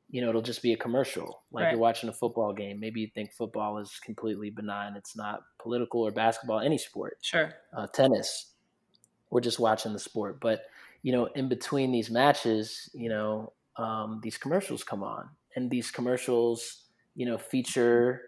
you 0.10 0.22
know, 0.22 0.30
it'll 0.30 0.42
just 0.42 0.62
be 0.62 0.74
a 0.74 0.78
commercial. 0.78 1.44
Like 1.52 1.70
Right. 1.70 1.72
you're 1.72 1.80
watching 1.80 2.10
a 2.10 2.14
football 2.14 2.54
game, 2.54 2.80
maybe 2.80 3.02
you 3.02 3.10
think 3.14 3.32
football 3.34 3.80
is 3.80 4.00
completely 4.04 4.50
benign. 4.52 4.96
It's 4.96 5.16
not 5.16 5.42
political 5.60 6.02
or 6.02 6.12
basketball, 6.12 6.60
any 6.60 6.78
sport, 6.78 7.18
Sure. 7.22 7.54
uh, 7.74 7.88
tennis 7.88 8.56
we're 9.30 9.42
just 9.42 9.60
watching 9.60 9.94
the 9.94 10.00
sport. 10.00 10.40
But 10.40 10.66
you 11.02 11.12
know, 11.12 11.26
in 11.28 11.50
between 11.50 11.92
these 11.92 12.10
matches, 12.10 12.90
you 12.94 13.10
know, 13.10 13.54
um, 13.78 14.20
these 14.24 14.38
commercials 14.38 14.84
come 14.84 15.04
on, 15.04 15.30
and 15.56 15.70
these 15.72 15.92
commercials, 15.92 16.86
you 17.16 17.26
know, 17.26 17.38
feature 17.38 18.22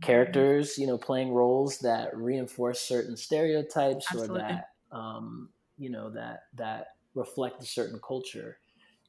characters, 0.00 0.78
you 0.78 0.86
know, 0.86 0.98
playing 0.98 1.32
roles 1.32 1.78
that 1.80 2.16
reinforce 2.16 2.80
certain 2.80 3.16
stereotypes 3.16 4.14
or 4.14 4.28
that, 4.28 4.66
um, 4.92 5.50
you 5.78 5.90
know, 5.90 6.10
that 6.10 6.44
that 6.54 6.88
reflect 7.14 7.62
a 7.62 7.66
certain 7.66 8.00
culture. 8.00 8.58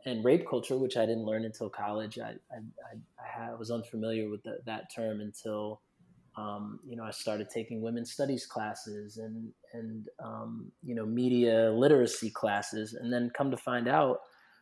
And 0.05 0.25
rape 0.25 0.47
culture, 0.49 0.77
which 0.77 0.97
I 0.97 1.05
didn't 1.05 1.25
learn 1.25 1.45
until 1.45 1.69
college, 1.69 2.17
I 2.19 2.37
I, 2.51 2.59
I, 3.19 3.51
I 3.51 3.53
was 3.55 3.69
unfamiliar 3.71 4.29
with 4.29 4.43
the, 4.43 4.59
that 4.65 4.91
term 4.93 5.21
until 5.21 5.81
um, 6.35 6.79
you 6.85 6.95
know, 6.95 7.03
I 7.03 7.11
started 7.11 7.49
taking 7.49 7.81
women's 7.81 8.11
studies 8.11 8.45
classes 8.45 9.17
and 9.17 9.53
and 9.73 10.07
um, 10.23 10.71
you 10.83 10.95
know 10.95 11.05
media 11.05 11.71
literacy 11.71 12.31
classes, 12.31 12.93
and 12.93 13.11
then 13.11 13.31
come 13.35 13.51
to 13.51 13.57
find 13.57 13.87
out, 13.87 14.19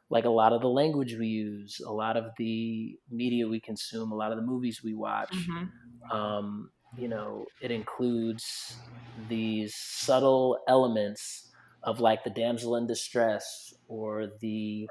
like 0.10 0.26
a 0.26 0.30
lot 0.30 0.54
of 0.54 0.62
the 0.62 0.70
language 0.70 1.16
we 1.16 1.28
use, 1.28 1.80
a 1.86 1.92
lot 1.92 2.18
of 2.18 2.26
the 2.38 2.98
media 3.10 3.48
we 3.48 3.60
consume, 3.60 4.12
a 4.12 4.16
lot 4.16 4.32
of 4.32 4.38
the 4.38 4.46
movies 4.46 4.82
we 4.84 4.94
watch, 4.96 5.36
hmm 5.48 5.66
um, 6.12 6.72
you 6.96 7.08
know, 7.08 7.52
it 7.60 7.72
includes 7.72 8.88
these 9.16 9.76
subtle 9.76 10.60
elements 10.68 11.50
of 11.84 12.00
like 12.00 12.24
the 12.24 12.30
damsel 12.30 12.76
in 12.76 12.88
distress 12.88 13.74
or 13.88 14.28
the 14.42 14.90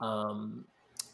um, 0.00 0.66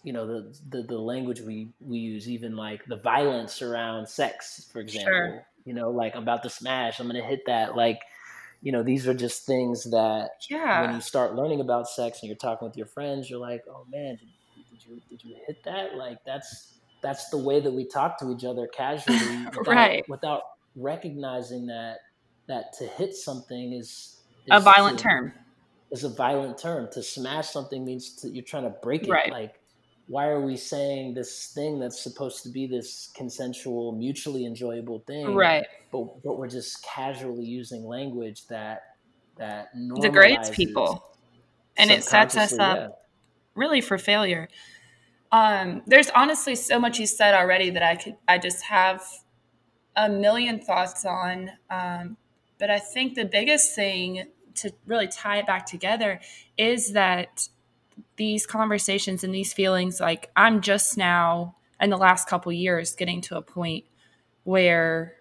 you 0.06 0.12
know 0.12 0.26
the, 0.26 0.58
the 0.70 0.82
the 0.84 0.98
language 0.98 1.40
we 1.40 1.68
we 1.80 1.98
use 1.98 2.28
even 2.30 2.54
like 2.56 2.84
the 2.86 2.96
violence 2.96 3.60
around 3.60 4.08
sex 4.08 4.64
for 4.72 4.78
Sure. 4.78 4.82
example 4.82 5.42
you 5.64 5.74
know 5.74 5.90
like 5.90 6.14
i'm 6.16 6.22
about 6.22 6.42
to 6.44 6.50
smash 6.50 7.00
i'm 7.00 7.08
gonna 7.08 7.20
hit 7.24 7.40
that 7.46 7.74
like 7.76 8.00
you 8.62 8.70
know 8.72 8.82
these 8.84 9.06
are 9.08 9.14
just 9.14 9.44
things 9.46 9.84
that 9.90 10.30
when 10.86 10.94
you 10.94 11.00
start 11.00 11.34
learning 11.34 11.60
about 11.60 11.88
sex 11.88 12.20
and 12.22 12.28
you're 12.28 12.36
talking 12.38 12.66
with 12.68 12.76
your 12.76 12.86
friends 12.86 13.28
you're 13.28 13.40
like 13.40 13.62
oh 13.68 13.84
man 13.90 14.16
did, 14.16 14.28
did 14.70 14.86
you 14.86 15.00
did 15.10 15.24
you 15.24 15.34
hit 15.46 15.62
that 15.64 15.96
like 15.96 16.18
that's 16.24 16.74
that's 17.02 17.28
the 17.30 17.38
way 17.38 17.60
that 17.60 17.72
we 17.72 17.84
talk 17.84 18.18
to 18.20 18.32
each 18.32 18.44
other 18.44 18.66
casually 18.68 19.18
without 19.58 19.66
right. 19.66 20.08
without 20.08 20.42
recognizing 20.76 21.66
that 21.66 21.98
that 22.46 22.72
to 22.78 22.84
hit 22.86 23.14
something 23.14 23.72
is 23.72 24.20
A 24.50 24.60
violent 24.60 24.98
term. 25.00 25.32
is 25.90 26.04
a 26.04 26.08
violent 26.08 26.58
term. 26.58 26.88
To 26.92 27.02
smash 27.02 27.48
something 27.48 27.84
means 27.84 28.14
to, 28.22 28.28
you're 28.30 28.44
trying 28.44 28.62
to 28.64 28.74
break 28.82 29.02
it. 29.04 29.10
Right. 29.10 29.30
Like, 29.32 29.54
why 30.06 30.28
are 30.28 30.40
we 30.40 30.56
saying 30.56 31.14
this 31.14 31.52
thing 31.54 31.78
that's 31.80 32.00
supposed 32.02 32.42
to 32.44 32.50
be 32.50 32.66
this 32.66 33.10
consensual, 33.16 33.92
mutually 33.92 34.46
enjoyable 34.46 35.00
thing, 35.00 35.34
Right. 35.34 35.66
but 35.90 36.22
but 36.22 36.38
we're 36.38 36.48
just 36.48 36.84
casually 36.84 37.44
using 37.44 37.84
language 37.84 38.46
that 38.48 38.82
that 39.38 39.68
Degrades 40.00 40.50
people 40.50 41.02
and 41.76 41.90
it 41.90 42.04
sets 42.04 42.36
us 42.36 42.58
up 42.58 42.78
Yeah. 42.78 42.88
really 43.54 43.80
for 43.80 43.98
failure. 43.98 44.48
Um, 45.32 45.82
there's 45.86 46.08
honestly 46.10 46.54
so 46.54 46.78
much 46.78 46.98
you 46.98 47.06
said 47.06 47.34
already 47.34 47.70
that 47.70 47.82
I 47.82 47.96
could, 47.96 48.16
I 48.28 48.38
just 48.38 48.62
have 48.64 49.02
a 49.96 50.08
million 50.08 50.60
thoughts 50.60 51.04
on. 51.04 51.50
Um, 51.68 52.16
but 52.58 52.70
I 52.70 52.78
think 52.78 53.14
the 53.14 53.24
biggest 53.24 53.74
thing 53.74 54.24
to 54.54 54.72
really 54.86 55.08
tie 55.08 55.38
it 55.38 55.46
back 55.46 55.66
together 55.66 56.20
is 56.56 56.92
that 56.92 57.48
these 58.16 58.46
conversations 58.46 59.24
and 59.24 59.34
these 59.34 59.52
feelings, 59.52 60.00
like 60.00 60.30
I'm 60.36 60.60
just 60.60 60.96
now 60.96 61.56
in 61.80 61.90
the 61.90 61.96
last 61.98 62.28
couple 62.28 62.52
years 62.52 62.94
getting 62.94 63.20
to 63.22 63.36
a 63.36 63.42
point 63.42 63.84
where 64.44 65.14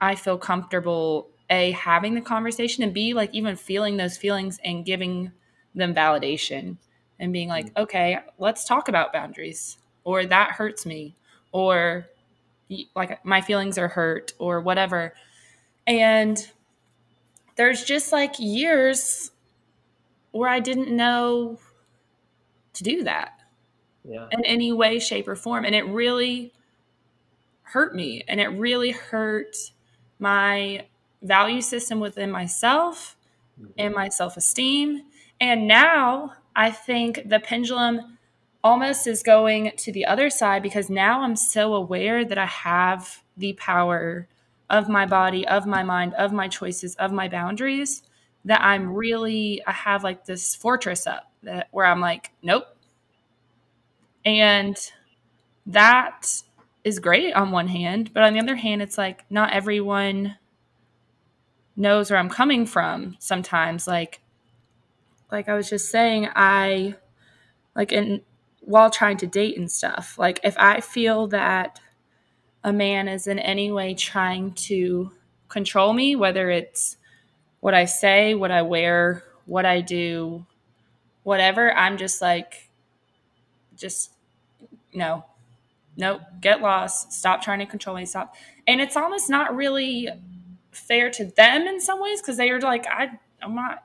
I 0.00 0.14
feel 0.14 0.38
comfortable 0.38 1.28
a 1.50 1.72
having 1.72 2.14
the 2.14 2.20
conversation 2.20 2.84
and 2.84 2.94
b 2.94 3.12
like 3.12 3.34
even 3.34 3.56
feeling 3.56 3.96
those 3.96 4.16
feelings 4.16 4.60
and 4.64 4.84
giving 4.84 5.32
them 5.74 5.94
validation 5.94 6.76
and 7.18 7.32
being 7.32 7.48
like, 7.48 7.66
Mm. 7.74 7.82
okay, 7.82 8.18
let's 8.38 8.64
talk 8.64 8.88
about 8.88 9.12
boundaries, 9.12 9.76
or 10.04 10.24
that 10.24 10.52
hurts 10.52 10.86
me, 10.86 11.16
or 11.52 12.06
like 12.94 13.24
my 13.24 13.40
feelings 13.40 13.76
are 13.78 13.88
hurt, 13.88 14.32
or 14.38 14.60
whatever. 14.60 15.12
And 15.86 16.50
there's 17.56 17.84
just 17.84 18.12
like 18.12 18.34
years 18.38 19.32
where 20.30 20.48
I 20.48 20.60
didn't 20.60 20.94
know 20.94 21.58
to 22.74 22.84
do 22.84 23.04
that 23.04 23.40
Yeah. 24.04 24.28
in 24.30 24.44
any 24.44 24.72
way, 24.72 24.98
shape, 24.98 25.28
or 25.28 25.36
form. 25.36 25.64
And 25.64 25.74
it 25.74 25.84
really 25.84 26.52
hurt 27.62 27.94
me. 27.94 28.24
And 28.28 28.40
it 28.40 28.48
really 28.48 28.90
hurt 28.90 29.56
my 30.18 30.86
value 31.22 31.60
system 31.60 32.00
within 32.00 32.30
myself 32.30 33.16
Mhm. 33.58 33.72
and 33.78 33.94
my 33.94 34.08
self 34.08 34.36
esteem. 34.36 35.02
And 35.40 35.66
now 35.66 36.34
I 36.54 36.70
think 36.70 37.28
the 37.28 37.40
pendulum 37.40 38.18
almost 38.62 39.06
is 39.06 39.22
going 39.22 39.72
to 39.76 39.92
the 39.92 40.04
other 40.04 40.28
side 40.28 40.62
because 40.62 40.90
now 40.90 41.22
I'm 41.22 41.36
so 41.36 41.74
aware 41.74 42.24
that 42.24 42.38
I 42.38 42.46
have 42.46 43.22
the 43.36 43.54
power 43.54 44.28
of 44.68 44.88
my 44.88 45.06
body, 45.06 45.46
of 45.48 45.66
my 45.66 45.82
mind, 45.82 46.14
of 46.14 46.32
my 46.32 46.48
choices, 46.48 46.94
of 46.96 47.12
my 47.12 47.28
boundaries 47.28 48.02
that 48.44 48.60
I'm 48.62 48.94
really 48.94 49.62
I 49.66 49.72
have 49.72 50.04
like 50.04 50.24
this 50.24 50.54
fortress 50.54 51.06
up 51.06 51.30
that 51.42 51.68
where 51.70 51.86
I'm 51.86 52.00
like, 52.00 52.30
nope. 52.42 52.66
And 54.24 54.76
that 55.66 56.42
is 56.84 56.98
great 56.98 57.34
on 57.34 57.50
one 57.50 57.68
hand, 57.68 58.12
but 58.12 58.22
on 58.22 58.32
the 58.32 58.40
other 58.40 58.56
hand 58.56 58.82
it's 58.82 58.98
like 58.98 59.24
not 59.30 59.52
everyone 59.52 60.36
knows 61.76 62.10
where 62.10 62.18
I'm 62.18 62.28
coming 62.28 62.66
from 62.66 63.16
sometimes 63.18 63.86
like 63.86 64.20
like 65.30 65.48
I 65.48 65.54
was 65.54 65.70
just 65.70 65.90
saying 65.90 66.28
I 66.34 66.96
like 67.74 67.92
in 67.92 68.22
while 68.60 68.90
trying 68.90 69.16
to 69.18 69.26
date 69.26 69.56
and 69.56 69.70
stuff. 69.70 70.18
Like 70.18 70.40
if 70.44 70.56
I 70.58 70.80
feel 70.80 71.28
that 71.28 71.80
a 72.62 72.72
man 72.72 73.08
is 73.08 73.26
in 73.26 73.38
any 73.38 73.72
way 73.72 73.94
trying 73.94 74.52
to 74.52 75.12
control 75.48 75.92
me, 75.92 76.14
whether 76.14 76.50
it's 76.50 76.96
what 77.60 77.74
I 77.74 77.84
say, 77.86 78.34
what 78.34 78.50
I 78.50 78.62
wear, 78.62 79.24
what 79.46 79.66
I 79.66 79.80
do, 79.80 80.46
whatever, 81.24 81.72
I'm 81.72 81.98
just 81.98 82.22
like 82.22 82.70
just 83.76 84.12
no. 84.94 85.24
nope, 85.96 86.22
get 86.40 86.60
lost. 86.62 87.12
Stop 87.12 87.42
trying 87.42 87.60
to 87.60 87.66
control 87.66 87.96
me. 87.96 88.06
Stop. 88.06 88.34
And 88.66 88.80
it's 88.80 88.96
almost 88.96 89.30
not 89.30 89.54
really 89.54 90.08
fair 90.72 91.10
to 91.10 91.24
them 91.26 91.66
in 91.66 91.80
some 91.80 92.00
ways 92.00 92.20
because 92.20 92.36
they 92.36 92.50
are 92.50 92.60
like, 92.60 92.86
I, 92.86 93.10
I'm 93.42 93.54
not, 93.54 93.84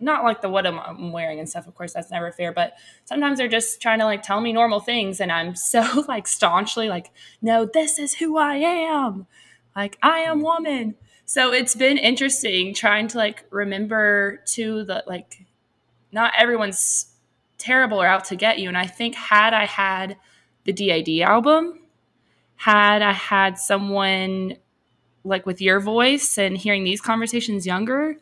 not 0.00 0.24
like 0.24 0.42
the 0.42 0.48
what 0.48 0.66
I'm 0.66 1.12
wearing 1.12 1.38
and 1.40 1.48
stuff. 1.48 1.66
Of 1.66 1.74
course, 1.74 1.92
that's 1.94 2.10
never 2.10 2.32
fair. 2.32 2.52
But 2.52 2.74
sometimes 3.04 3.38
they're 3.38 3.48
just 3.48 3.80
trying 3.80 3.98
to 4.00 4.04
like 4.04 4.22
tell 4.22 4.40
me 4.40 4.52
normal 4.52 4.80
things, 4.80 5.20
and 5.20 5.32
I'm 5.32 5.56
so 5.56 6.04
like 6.08 6.28
staunchly 6.28 6.88
like, 6.88 7.10
no, 7.42 7.66
this 7.66 7.98
is 7.98 8.14
who 8.14 8.38
I 8.38 8.56
am. 8.56 9.26
Like 9.74 9.98
I 10.02 10.20
am 10.20 10.42
woman. 10.42 10.96
So 11.26 11.52
it's 11.52 11.74
been 11.74 11.98
interesting 11.98 12.72
trying 12.72 13.08
to 13.08 13.18
like 13.18 13.44
remember 13.50 14.42
to 14.52 14.84
the 14.84 15.02
like, 15.08 15.44
not 16.12 16.32
everyone's 16.38 17.12
terrible 17.58 18.00
or 18.00 18.06
out 18.06 18.26
to 18.26 18.36
get 18.36 18.60
you. 18.60 18.68
And 18.68 18.78
I 18.78 18.86
think 18.86 19.16
had 19.16 19.52
I 19.52 19.66
had 19.66 20.16
the 20.64 20.72
D.A.D. 20.72 21.24
album, 21.24 21.80
had 22.54 23.02
I 23.02 23.12
had 23.12 23.58
someone 23.58 24.56
like 25.24 25.46
with 25.46 25.60
your 25.60 25.80
voice 25.80 26.38
and 26.38 26.56
hearing 26.56 26.84
these 26.84 27.00
conversations 27.00 27.66
younger, 27.66 28.16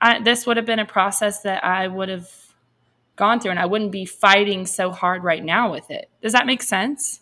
I, 0.00 0.20
this 0.20 0.46
would 0.46 0.56
have 0.56 0.66
been 0.66 0.78
a 0.78 0.86
process 0.86 1.42
that 1.42 1.64
I 1.64 1.88
would 1.88 2.08
have 2.08 2.30
gone 3.16 3.40
through 3.40 3.50
and 3.50 3.60
I 3.60 3.66
wouldn't 3.66 3.90
be 3.90 4.04
fighting 4.04 4.66
so 4.66 4.92
hard 4.92 5.24
right 5.24 5.44
now 5.44 5.72
with 5.72 5.90
it. 5.90 6.08
Does 6.22 6.32
that 6.32 6.46
make 6.46 6.62
sense? 6.62 7.20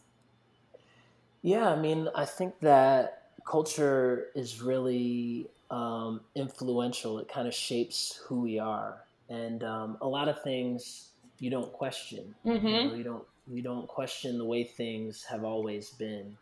Yeah, 1.41 1.71
I 1.71 1.77
mean, 1.77 2.09
I 2.15 2.27
think 2.27 2.61
that 2.61 3.24
culture 3.45 4.27
is 4.35 4.61
really 4.61 5.49
um, 5.71 6.21
influential. 6.35 7.19
It 7.19 7.29
kind 7.29 7.47
of 7.47 7.55
shapes 7.55 8.21
who 8.27 8.41
we 8.41 8.59
are. 8.59 8.97
And 9.29 9.65
um, 9.65 9.99
a 10.01 10.07
lot 10.07 10.29
of 10.29 10.43
things 10.43 11.09
you 11.39 11.51
don't 11.51 11.73
question. 11.73 12.35
Mm-hmm. 12.47 12.67
You, 12.67 12.73
know, 12.73 12.95
you, 12.95 13.05
don't 13.05 13.25
you 13.53 13.63
don't 13.63 13.89
question 13.89 14.39
the 14.39 14.45
way 14.45 14.65
things 14.65 15.25
have 15.25 15.45
always 15.45 15.91
been. 15.91 16.37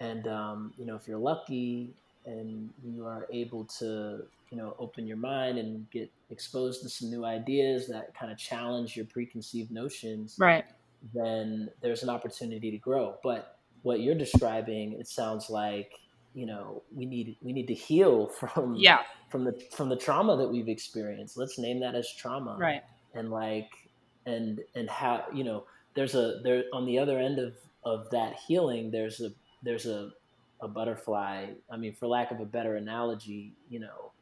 And 0.00 0.26
um, 0.26 0.72
you 0.78 0.86
know, 0.86 0.96
if 0.96 1.06
you're 1.06 1.18
lucky 1.18 1.90
and 2.26 2.70
you 2.84 3.06
are 3.06 3.26
able 3.32 3.64
to, 3.64 4.22
you 4.50 4.56
know, 4.56 4.74
open 4.78 5.06
your 5.06 5.16
mind 5.16 5.58
and 5.58 5.88
get 5.90 6.10
exposed 6.30 6.82
to 6.82 6.88
some 6.88 7.10
new 7.10 7.24
ideas 7.24 7.88
that 7.88 8.14
kind 8.14 8.30
of 8.30 8.38
challenge 8.38 8.96
your 8.96 9.06
preconceived 9.06 9.70
notions, 9.70 10.36
right? 10.38 10.64
Then 11.14 11.68
there's 11.80 12.04
an 12.04 12.08
opportunity 12.08 12.70
to 12.70 12.78
grow. 12.78 13.16
But 13.22 13.58
what 13.82 14.00
you're 14.00 14.14
describing, 14.14 14.92
it 14.92 15.08
sounds 15.08 15.50
like 15.50 15.92
you 16.34 16.46
know 16.46 16.82
we 16.94 17.06
need 17.06 17.36
we 17.42 17.52
need 17.52 17.66
to 17.66 17.74
heal 17.74 18.26
from 18.40 18.74
yeah. 18.76 19.00
from 19.30 19.44
the 19.44 19.60
from 19.74 19.88
the 19.88 19.96
trauma 19.96 20.36
that 20.36 20.48
we've 20.48 20.68
experienced. 20.68 21.36
Let's 21.36 21.58
name 21.58 21.80
that 21.80 21.94
as 21.94 22.12
trauma. 22.14 22.56
Right. 22.58 22.82
And 23.14 23.30
like 23.30 23.70
and 24.26 24.60
and 24.74 24.88
how 24.88 25.24
you 25.34 25.44
know 25.44 25.64
there's 25.94 26.14
a 26.14 26.40
there 26.42 26.64
on 26.72 26.86
the 26.86 26.98
other 26.98 27.18
end 27.18 27.38
of 27.38 27.54
of 27.84 28.08
that 28.10 28.34
healing 28.46 28.90
there's 28.90 29.20
a 29.20 29.30
there's 29.62 29.86
a 29.86 30.10
a 30.60 30.68
butterfly. 30.68 31.46
I 31.70 31.76
mean 31.76 31.94
for 31.94 32.06
lack 32.06 32.30
of 32.30 32.40
a 32.40 32.46
better 32.46 32.76
analogy 32.76 33.52
you 33.68 33.80
know 33.80 34.12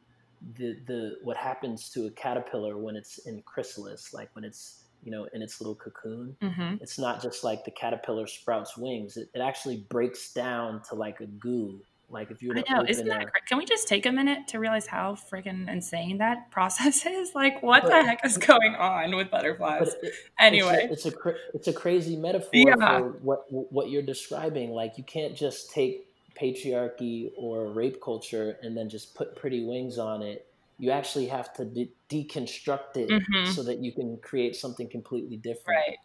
the 0.57 0.77
the 0.87 1.17
what 1.23 1.37
happens 1.37 1.89
to 1.91 2.07
a 2.07 2.11
caterpillar 2.11 2.77
when 2.77 2.95
it's 2.95 3.19
in 3.19 3.43
chrysalis 3.43 4.11
like 4.11 4.29
when 4.33 4.43
it's 4.43 4.85
you 5.03 5.11
know 5.11 5.27
in 5.33 5.41
its 5.43 5.61
little 5.61 5.75
cocoon 5.75 6.35
mm-hmm. 6.41 6.75
it's 6.81 6.97
not 6.97 7.21
just 7.21 7.43
like 7.43 7.63
the 7.63 7.71
caterpillar 7.71 8.27
sprouts 8.27 8.75
wings. 8.75 9.17
It, 9.17 9.29
it 9.35 9.39
actually 9.39 9.85
breaks 9.89 10.33
down 10.33 10.81
to 10.89 10.95
like 10.95 11.19
a 11.21 11.27
goo 11.27 11.79
like 12.11 12.31
if 12.31 12.41
you 12.41 12.49
were 12.49 12.57
I 12.57 12.63
know, 12.73 12.85
isn't 12.87 13.07
that 13.07 13.31
great? 13.31 13.45
Can 13.47 13.57
we 13.57 13.65
just 13.65 13.87
take 13.87 14.05
a 14.05 14.11
minute 14.11 14.47
to 14.49 14.59
realize 14.59 14.87
how 14.87 15.15
freaking 15.15 15.71
insane 15.71 16.17
that 16.19 16.51
process 16.51 17.05
is? 17.05 17.33
Like, 17.33 17.61
what 17.63 17.83
but, 17.83 17.89
the 17.89 18.03
heck 18.03 18.25
is 18.25 18.37
going 18.37 18.75
on 18.75 19.15
with 19.15 19.31
butterflies? 19.31 19.95
It, 20.01 20.13
anyway, 20.39 20.87
it's 20.91 21.05
a, 21.05 21.09
it's 21.09 21.17
a, 21.17 21.33
it's 21.53 21.67
a 21.67 21.73
crazy 21.73 22.15
metaphor 22.15 22.49
yeah. 22.53 22.75
for 22.75 23.09
what 23.21 23.45
what 23.49 23.89
you're 23.89 24.01
describing. 24.01 24.71
Like, 24.71 24.97
you 24.97 25.03
can't 25.03 25.35
just 25.35 25.71
take 25.71 26.07
patriarchy 26.39 27.31
or 27.37 27.67
rape 27.67 28.01
culture 28.01 28.57
and 28.61 28.75
then 28.75 28.89
just 28.89 29.15
put 29.15 29.35
pretty 29.35 29.63
wings 29.63 29.97
on 29.97 30.21
it. 30.21 30.47
You 30.79 30.91
actually 30.91 31.27
have 31.27 31.53
to 31.53 31.65
de- 31.65 31.91
deconstruct 32.09 32.97
it 32.97 33.09
mm-hmm. 33.09 33.51
so 33.51 33.63
that 33.63 33.79
you 33.79 33.91
can 33.91 34.17
create 34.17 34.55
something 34.55 34.89
completely 34.89 35.37
different. 35.37 35.77
Right. 35.87 35.97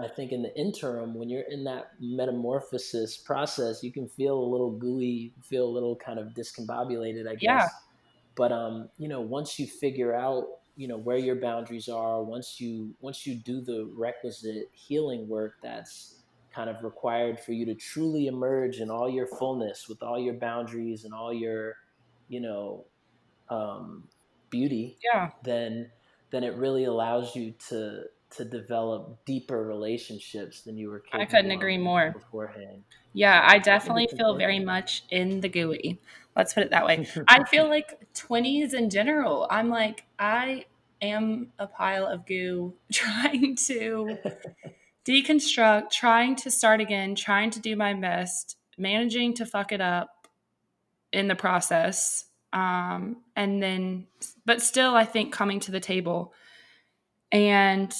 I 0.00 0.08
think 0.08 0.32
in 0.32 0.42
the 0.42 0.54
interim, 0.58 1.14
when 1.14 1.28
you're 1.28 1.42
in 1.42 1.64
that 1.64 1.92
metamorphosis 2.00 3.16
process, 3.16 3.82
you 3.82 3.92
can 3.92 4.08
feel 4.08 4.38
a 4.38 4.48
little 4.48 4.70
gooey, 4.70 5.32
feel 5.42 5.66
a 5.66 5.72
little 5.72 5.96
kind 5.96 6.18
of 6.18 6.28
discombobulated, 6.28 7.28
I 7.28 7.34
guess. 7.34 7.42
Yeah. 7.42 7.68
But 8.34 8.52
um, 8.52 8.88
you 8.98 9.08
know, 9.08 9.20
once 9.20 9.58
you 9.58 9.66
figure 9.66 10.14
out, 10.14 10.46
you 10.76 10.88
know, 10.88 10.96
where 10.96 11.18
your 11.18 11.36
boundaries 11.36 11.88
are, 11.88 12.22
once 12.22 12.60
you 12.60 12.94
once 13.00 13.26
you 13.26 13.36
do 13.36 13.60
the 13.60 13.88
requisite 13.94 14.70
healing 14.72 15.28
work 15.28 15.56
that's 15.62 16.22
kind 16.52 16.70
of 16.70 16.82
required 16.82 17.38
for 17.38 17.52
you 17.52 17.66
to 17.66 17.74
truly 17.74 18.26
emerge 18.26 18.78
in 18.78 18.90
all 18.90 19.08
your 19.08 19.26
fullness 19.26 19.88
with 19.88 20.02
all 20.02 20.18
your 20.18 20.34
boundaries 20.34 21.04
and 21.04 21.12
all 21.12 21.32
your, 21.32 21.74
you 22.28 22.40
know, 22.40 22.84
um, 23.48 24.04
beauty, 24.50 24.96
yeah. 25.02 25.30
then 25.42 25.90
then 26.30 26.42
it 26.42 26.54
really 26.54 26.84
allows 26.84 27.36
you 27.36 27.54
to 27.68 28.02
to 28.36 28.44
develop 28.44 29.24
deeper 29.24 29.64
relationships 29.64 30.62
than 30.62 30.76
you 30.76 30.90
were 30.90 31.00
capable. 31.00 31.22
I 31.22 31.26
couldn't 31.26 31.50
agree 31.50 31.78
more 31.78 32.12
beforehand. 32.12 32.82
Yeah, 33.12 33.44
I 33.46 33.58
definitely 33.58 34.08
feel 34.16 34.36
very 34.36 34.58
much 34.58 35.04
in 35.10 35.40
the 35.40 35.48
gooey. 35.48 36.00
Let's 36.36 36.52
put 36.52 36.64
it 36.64 36.70
that 36.70 36.84
way. 36.84 37.06
I 37.28 37.44
feel 37.50 37.68
like 37.68 38.12
20s 38.14 38.74
in 38.74 38.90
general. 38.90 39.46
I'm 39.50 39.68
like 39.68 40.04
I 40.18 40.66
am 41.00 41.52
a 41.58 41.66
pile 41.66 42.06
of 42.06 42.26
goo 42.26 42.74
trying 42.92 43.56
to 43.66 44.18
deconstruct, 45.04 45.90
trying 45.90 46.36
to 46.36 46.50
start 46.50 46.80
again, 46.80 47.14
trying 47.14 47.50
to 47.50 47.60
do 47.60 47.76
my 47.76 47.94
best, 47.94 48.56
managing 48.76 49.34
to 49.34 49.46
fuck 49.46 49.70
it 49.70 49.80
up 49.80 50.28
in 51.12 51.28
the 51.28 51.36
process. 51.36 52.24
Um, 52.52 53.18
and 53.36 53.62
then, 53.62 54.06
but 54.44 54.62
still, 54.62 54.94
I 54.94 55.04
think 55.04 55.32
coming 55.32 55.60
to 55.60 55.70
the 55.70 55.80
table 55.80 56.32
and 57.34 57.92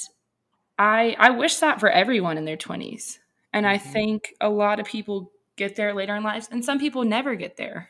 I 0.77 1.15
I 1.17 1.29
wish 1.31 1.57
that 1.57 1.79
for 1.79 1.89
everyone 1.89 2.37
in 2.37 2.45
their 2.45 2.57
20s. 2.57 3.17
And 3.53 3.65
mm-hmm. 3.65 3.73
I 3.73 3.77
think 3.77 4.33
a 4.41 4.49
lot 4.49 4.79
of 4.79 4.85
people 4.85 5.31
get 5.55 5.75
there 5.75 5.93
later 5.93 6.15
in 6.15 6.23
life 6.23 6.47
and 6.51 6.63
some 6.63 6.79
people 6.79 7.03
never 7.03 7.35
get 7.35 7.57
there. 7.57 7.89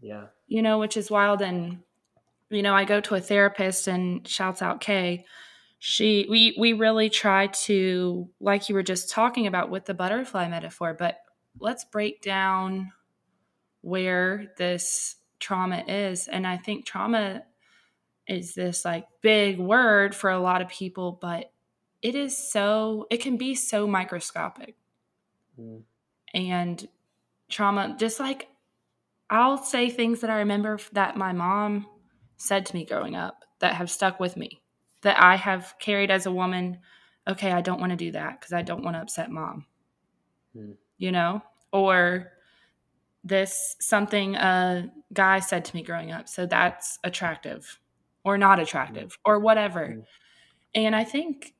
Yeah. 0.00 0.26
You 0.46 0.62
know, 0.62 0.78
which 0.78 0.96
is 0.96 1.10
wild 1.10 1.42
and 1.42 1.80
you 2.50 2.62
know, 2.62 2.74
I 2.74 2.84
go 2.84 3.00
to 3.00 3.14
a 3.14 3.20
therapist 3.20 3.88
and 3.88 4.26
shouts 4.26 4.62
out 4.62 4.80
Kay. 4.80 5.26
She 5.80 6.26
we 6.30 6.56
we 6.58 6.72
really 6.72 7.10
try 7.10 7.48
to 7.48 8.28
like 8.40 8.68
you 8.68 8.74
were 8.74 8.82
just 8.82 9.10
talking 9.10 9.46
about 9.46 9.70
with 9.70 9.84
the 9.84 9.94
butterfly 9.94 10.48
metaphor, 10.48 10.94
but 10.94 11.18
let's 11.58 11.84
break 11.84 12.22
down 12.22 12.92
where 13.80 14.52
this 14.56 15.16
trauma 15.40 15.84
is 15.86 16.26
and 16.26 16.46
I 16.46 16.56
think 16.56 16.84
trauma 16.84 17.44
is 18.26 18.54
this 18.54 18.84
like 18.84 19.06
big 19.22 19.58
word 19.58 20.14
for 20.14 20.30
a 20.30 20.40
lot 20.40 20.62
of 20.62 20.68
people, 20.68 21.18
but 21.20 21.50
it 22.02 22.14
is 22.14 22.36
so 22.36 23.06
it 23.10 23.18
can 23.18 23.36
be 23.36 23.54
so 23.54 23.86
microscopic 23.86 24.76
mm. 25.58 25.82
and 26.34 26.88
trauma 27.48 27.96
just 27.98 28.20
like 28.20 28.48
i'll 29.30 29.58
say 29.58 29.90
things 29.90 30.20
that 30.20 30.30
i 30.30 30.38
remember 30.38 30.78
that 30.92 31.16
my 31.16 31.32
mom 31.32 31.86
said 32.36 32.64
to 32.64 32.74
me 32.74 32.84
growing 32.84 33.16
up 33.16 33.44
that 33.58 33.74
have 33.74 33.90
stuck 33.90 34.20
with 34.20 34.36
me 34.36 34.60
that 35.02 35.20
i 35.20 35.36
have 35.36 35.74
carried 35.80 36.10
as 36.10 36.26
a 36.26 36.32
woman 36.32 36.78
okay 37.26 37.52
i 37.52 37.60
don't 37.60 37.80
want 37.80 37.90
to 37.90 37.96
do 37.96 38.12
that 38.12 38.38
because 38.38 38.52
i 38.52 38.62
don't 38.62 38.84
want 38.84 38.94
to 38.94 39.00
upset 39.00 39.30
mom 39.30 39.64
mm. 40.56 40.74
you 40.98 41.10
know 41.10 41.42
or 41.72 42.32
this 43.24 43.76
something 43.80 44.36
a 44.36 44.90
guy 45.12 45.40
said 45.40 45.64
to 45.64 45.74
me 45.74 45.82
growing 45.82 46.12
up 46.12 46.28
so 46.28 46.46
that's 46.46 46.98
attractive 47.02 47.80
or 48.24 48.38
not 48.38 48.60
attractive 48.60 49.12
mm. 49.12 49.18
or 49.24 49.40
whatever 49.40 49.88
mm. 49.88 50.04
and 50.74 50.94
i 50.94 51.02
think 51.02 51.54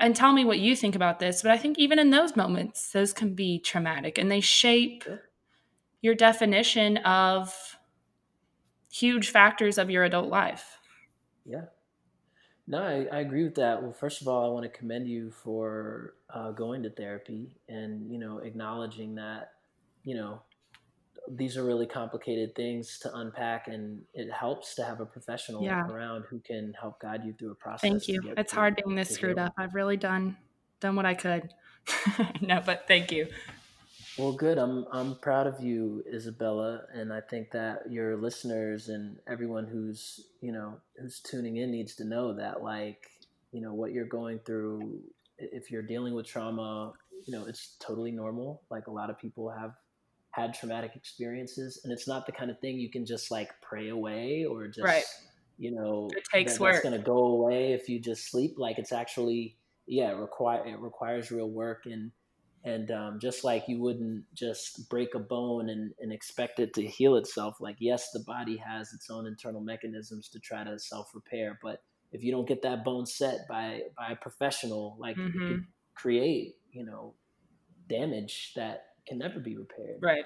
and 0.00 0.16
tell 0.16 0.32
me 0.32 0.44
what 0.44 0.58
you 0.58 0.74
think 0.74 0.96
about 0.96 1.18
this. 1.18 1.42
But 1.42 1.50
I 1.50 1.58
think 1.58 1.78
even 1.78 1.98
in 1.98 2.10
those 2.10 2.34
moments, 2.34 2.90
those 2.90 3.12
can 3.12 3.34
be 3.34 3.58
traumatic 3.58 4.18
and 4.18 4.30
they 4.30 4.40
shape 4.40 5.04
your 6.00 6.14
definition 6.14 6.96
of 6.98 7.78
huge 8.90 9.30
factors 9.30 9.78
of 9.78 9.90
your 9.90 10.02
adult 10.04 10.28
life. 10.28 10.78
Yeah. 11.44 11.66
No, 12.66 12.82
I, 12.82 13.06
I 13.16 13.20
agree 13.20 13.44
with 13.44 13.56
that. 13.56 13.82
Well, 13.82 13.92
first 13.92 14.20
of 14.20 14.28
all, 14.28 14.44
I 14.44 14.52
want 14.52 14.64
to 14.64 14.78
commend 14.78 15.08
you 15.08 15.30
for 15.30 16.14
uh, 16.32 16.52
going 16.52 16.82
to 16.84 16.90
therapy 16.90 17.56
and, 17.68 18.10
you 18.10 18.18
know, 18.18 18.38
acknowledging 18.38 19.16
that, 19.16 19.52
you 20.04 20.14
know, 20.14 20.40
these 21.28 21.56
are 21.56 21.64
really 21.64 21.86
complicated 21.86 22.54
things 22.54 22.98
to 22.98 23.14
unpack 23.16 23.68
and 23.68 24.02
it 24.14 24.30
helps 24.30 24.74
to 24.74 24.84
have 24.84 25.00
a 25.00 25.06
professional 25.06 25.62
yeah. 25.62 25.86
around 25.86 26.24
who 26.28 26.38
can 26.40 26.74
help 26.80 27.00
guide 27.00 27.24
you 27.24 27.32
through 27.32 27.50
a 27.50 27.54
process 27.54 27.88
thank 27.88 28.08
you 28.08 28.32
it's 28.36 28.52
hard 28.52 28.76
being 28.76 28.94
this 28.94 29.10
screwed 29.10 29.38
up. 29.38 29.52
I've 29.56 29.74
really 29.74 29.96
done 29.96 30.36
done 30.80 30.96
what 30.96 31.06
i 31.06 31.14
could. 31.14 31.52
No 32.40 32.62
but 32.64 32.84
thank 32.86 33.10
you. 33.12 33.26
Well 34.18 34.32
good. 34.32 34.58
I'm 34.58 34.86
i'm 34.92 35.16
proud 35.16 35.46
of 35.46 35.60
you 35.60 36.04
isabella 36.12 36.82
and 36.92 37.12
i 37.12 37.20
think 37.20 37.50
that 37.52 37.90
your 37.90 38.16
listeners 38.16 38.88
and 38.88 39.16
everyone 39.28 39.66
who's 39.66 40.28
you 40.40 40.52
know 40.52 40.78
who's 41.00 41.20
tuning 41.20 41.56
in 41.56 41.70
needs 41.70 41.94
to 41.96 42.04
know 42.04 42.34
that 42.34 42.62
like 42.62 43.10
you 43.52 43.60
know 43.60 43.74
what 43.74 43.92
you're 43.92 44.06
going 44.06 44.38
through 44.40 45.00
if 45.38 45.70
you're 45.70 45.82
dealing 45.82 46.14
with 46.14 46.26
trauma 46.26 46.92
you 47.26 47.32
know 47.32 47.44
it's 47.46 47.76
totally 47.78 48.10
normal. 48.10 48.62
Like 48.70 48.86
a 48.86 48.90
lot 48.90 49.10
of 49.10 49.18
people 49.18 49.50
have 49.50 49.72
had 50.32 50.54
traumatic 50.54 50.92
experiences 50.94 51.80
and 51.84 51.92
it's 51.92 52.06
not 52.06 52.26
the 52.26 52.32
kind 52.32 52.50
of 52.50 52.58
thing 52.60 52.78
you 52.78 52.90
can 52.90 53.04
just 53.04 53.30
like 53.30 53.50
pray 53.60 53.88
away 53.88 54.44
or 54.44 54.66
just 54.66 54.84
right. 54.84 55.04
you 55.58 55.72
know 55.72 56.08
it 56.16 56.24
takes 56.32 56.54
that, 56.54 56.60
work 56.60 56.72
that's 56.74 56.84
going 56.84 56.96
to 56.96 57.04
go 57.04 57.18
away 57.18 57.72
if 57.72 57.88
you 57.88 58.00
just 58.00 58.30
sleep 58.30 58.54
like 58.56 58.78
it's 58.78 58.92
actually 58.92 59.56
yeah 59.86 60.10
it 60.10 60.16
require 60.16 60.64
it 60.66 60.78
requires 60.78 61.30
real 61.30 61.50
work 61.50 61.82
and 61.86 62.12
and 62.62 62.90
um, 62.90 63.18
just 63.18 63.42
like 63.42 63.64
you 63.68 63.80
wouldn't 63.80 64.22
just 64.34 64.90
break 64.90 65.14
a 65.14 65.18
bone 65.18 65.70
and, 65.70 65.92
and 65.98 66.12
expect 66.12 66.60
it 66.60 66.74
to 66.74 66.86
heal 66.86 67.16
itself 67.16 67.56
like 67.60 67.76
yes 67.78 68.10
the 68.12 68.20
body 68.20 68.56
has 68.56 68.92
its 68.92 69.10
own 69.10 69.26
internal 69.26 69.60
mechanisms 69.60 70.28
to 70.28 70.38
try 70.38 70.62
to 70.62 70.78
self 70.78 71.10
repair 71.14 71.58
but 71.62 71.82
if 72.12 72.22
you 72.22 72.30
don't 72.30 72.48
get 72.48 72.62
that 72.62 72.84
bone 72.84 73.06
set 73.06 73.48
by 73.48 73.80
by 73.96 74.12
a 74.12 74.16
professional 74.16 74.96
like 74.98 75.16
mm-hmm. 75.16 75.42
it 75.42 75.48
could 75.48 75.64
create 75.94 76.54
you 76.70 76.84
know 76.84 77.14
damage 77.88 78.52
that 78.54 78.89
can 79.10 79.18
never 79.18 79.40
be 79.40 79.56
repaired. 79.56 79.98
Right. 80.00 80.24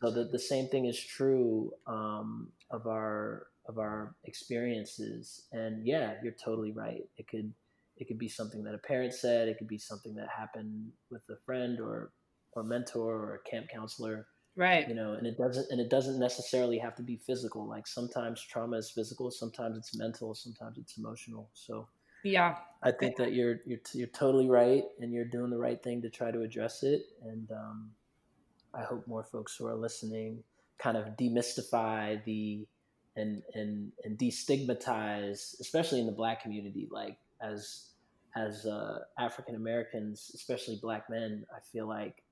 So 0.00 0.10
the, 0.10 0.24
the 0.24 0.38
same 0.38 0.68
thing 0.68 0.86
is 0.86 0.98
true 0.98 1.72
um, 1.86 2.48
of 2.70 2.86
our 2.86 3.46
of 3.66 3.78
our 3.78 4.14
experiences. 4.24 5.46
And 5.52 5.86
yeah 5.86 6.14
you're 6.22 6.32
totally 6.32 6.72
right. 6.72 7.04
It 7.16 7.28
could 7.28 7.52
it 7.96 8.08
could 8.08 8.18
be 8.18 8.28
something 8.28 8.64
that 8.64 8.74
a 8.74 8.78
parent 8.78 9.14
said. 9.14 9.48
It 9.48 9.58
could 9.58 9.68
be 9.68 9.78
something 9.78 10.14
that 10.16 10.28
happened 10.36 10.90
with 11.10 11.22
a 11.30 11.36
friend 11.46 11.80
or 11.80 12.10
or 12.52 12.64
mentor 12.64 13.14
or 13.14 13.34
a 13.34 13.50
camp 13.50 13.66
counselor 13.72 14.28
right. 14.54 14.88
you 14.88 14.94
know 14.94 15.14
and 15.14 15.26
it 15.26 15.36
doesn't 15.36 15.66
and 15.70 15.80
it 15.80 15.90
doesn't 15.90 16.20
necessarily 16.20 16.78
have 16.78 16.96
to 16.96 17.02
be 17.02 17.16
physical. 17.16 17.68
Like 17.68 17.86
sometimes 17.86 18.42
trauma 18.42 18.78
is 18.78 18.90
physical 18.90 19.30
sometimes 19.30 19.76
it's 19.76 19.96
mental 19.96 20.34
sometimes 20.34 20.78
it's 20.78 20.96
emotional. 20.98 21.50
So 21.52 21.88
yeah. 22.24 22.56
I 22.82 22.90
think 22.90 23.16
that 23.16 23.34
you're 23.34 23.60
you're, 23.66 23.80
you're 23.92 24.08
totally 24.08 24.48
right 24.48 24.82
and 24.98 25.12
you're 25.12 25.26
doing 25.26 25.50
the 25.50 25.58
right 25.58 25.80
thing 25.82 26.02
to 26.02 26.10
try 26.10 26.30
to 26.30 26.40
address 26.42 26.82
it. 26.82 27.02
And 27.22 27.50
um, 27.52 27.90
i 28.78 28.82
hope 28.82 29.06
more 29.06 29.24
folks 29.24 29.56
who 29.56 29.66
are 29.66 29.74
listening 29.74 30.42
kind 30.78 30.96
of 30.96 31.16
demystify 31.16 32.22
the 32.24 32.66
and 33.16 33.42
and 33.54 33.92
and 34.04 34.18
destigmatize 34.18 35.58
especially 35.60 36.00
in 36.00 36.06
the 36.06 36.12
black 36.12 36.42
community 36.42 36.88
like 36.90 37.16
as 37.40 37.90
as 38.36 38.66
uh, 38.66 38.98
African 39.18 39.54
Americans, 39.54 40.30
especially 40.34 40.78
black 40.82 41.08
men, 41.08 41.44
I 41.54 41.60
feel 41.72 41.88
like 41.88 42.22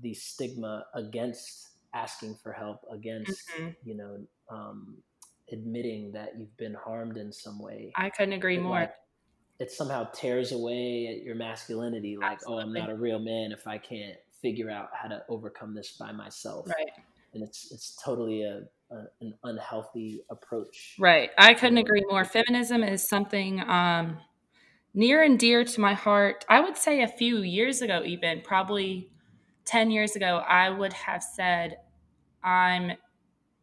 the 0.00 0.14
stigma 0.14 0.86
against 0.94 1.68
asking 1.94 2.36
for 2.42 2.52
help, 2.52 2.80
against 2.90 3.48
mm-hmm. 3.50 3.68
you 3.84 3.96
know 3.96 4.18
um, 4.50 4.96
admitting 5.52 6.12
that 6.12 6.32
you've 6.38 6.56
been 6.56 6.74
harmed 6.74 7.16
in 7.16 7.32
some 7.32 7.60
way. 7.60 7.92
I 7.96 8.10
couldn't 8.10 8.32
agree 8.32 8.56
it, 8.56 8.62
more. 8.62 8.80
Like, 8.80 8.94
it 9.60 9.70
somehow 9.70 10.08
tears 10.12 10.50
away 10.50 11.14
at 11.14 11.22
your 11.22 11.36
masculinity. 11.36 12.16
Like, 12.16 12.32
Absolutely. 12.32 12.64
oh, 12.64 12.66
I'm 12.66 12.72
not 12.72 12.90
a 12.90 12.96
real 12.96 13.20
man 13.20 13.52
if 13.52 13.68
I 13.68 13.78
can't 13.78 14.16
figure 14.42 14.70
out 14.70 14.90
how 14.92 15.08
to 15.08 15.22
overcome 15.28 15.74
this 15.74 15.92
by 15.92 16.12
myself. 16.12 16.68
Right. 16.68 16.90
And 17.34 17.42
it's 17.42 17.72
it's 17.72 17.98
totally 18.04 18.42
a, 18.42 18.62
a 18.90 19.04
an 19.20 19.34
unhealthy 19.44 20.22
approach. 20.30 20.96
Right. 20.98 21.30
I 21.38 21.54
couldn't 21.54 21.78
agree 21.78 22.04
more. 22.10 22.24
Feminism 22.24 22.82
is 22.82 23.06
something. 23.08 23.60
Um, 23.60 24.18
near 24.94 25.22
and 25.22 25.38
dear 25.38 25.64
to 25.64 25.80
my 25.80 25.94
heart. 25.94 26.44
I 26.48 26.60
would 26.60 26.76
say 26.76 27.02
a 27.02 27.08
few 27.08 27.38
years 27.38 27.82
ago, 27.82 28.02
even 28.04 28.42
probably 28.42 29.10
10 29.64 29.90
years 29.90 30.16
ago, 30.16 30.42
I 30.46 30.70
would 30.70 30.92
have 30.92 31.22
said, 31.22 31.76
I'm 32.42 32.92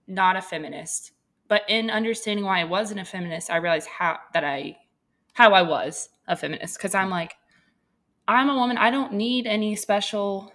not 0.07 0.35
a 0.35 0.41
feminist. 0.41 1.11
But 1.47 1.63
in 1.67 1.89
understanding 1.89 2.45
why 2.45 2.61
I 2.61 2.65
wasn't 2.65 2.99
a 2.99 3.05
feminist, 3.05 3.49
I 3.49 3.57
realized 3.57 3.87
how 3.87 4.19
that 4.33 4.43
I 4.43 4.77
how 5.33 5.53
I 5.53 5.61
was 5.61 6.09
a 6.27 6.35
feminist 6.35 6.77
because 6.77 6.93
I'm 6.93 7.09
like 7.09 7.35
I'm 8.27 8.49
a 8.49 8.55
woman. 8.55 8.77
I 8.77 8.91
don't 8.91 9.13
need 9.13 9.47
any 9.47 9.75
special 9.75 10.53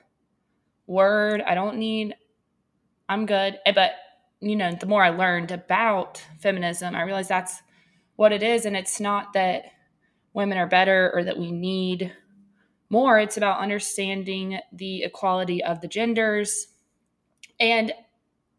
word. 0.87 1.43
I 1.43 1.55
don't 1.55 1.79
need 1.79 2.15
I'm 3.09 3.27
good. 3.27 3.59
Eh, 3.67 3.73
but 3.73 3.93
you 4.41 4.57
know, 4.57 4.73
the 4.73 4.87
more 4.87 5.03
I 5.03 5.11
learned 5.11 5.51
about 5.51 6.23
feminism, 6.39 6.95
I 6.95 7.03
realized 7.03 7.29
that's 7.29 7.63
what 8.17 8.33
it 8.33 8.43
is 8.43 8.67
and 8.67 8.77
it's 8.77 9.01
not 9.01 9.33
that 9.33 9.65
women 10.33 10.59
are 10.59 10.67
better 10.67 11.11
or 11.15 11.25
that 11.25 11.39
we 11.39 11.51
need 11.51 12.13
more. 12.91 13.19
It's 13.19 13.37
about 13.37 13.61
understanding 13.61 14.59
the 14.73 15.05
equality 15.05 15.63
of 15.63 15.81
the 15.81 15.89
genders. 15.89 16.69
And 17.59 17.93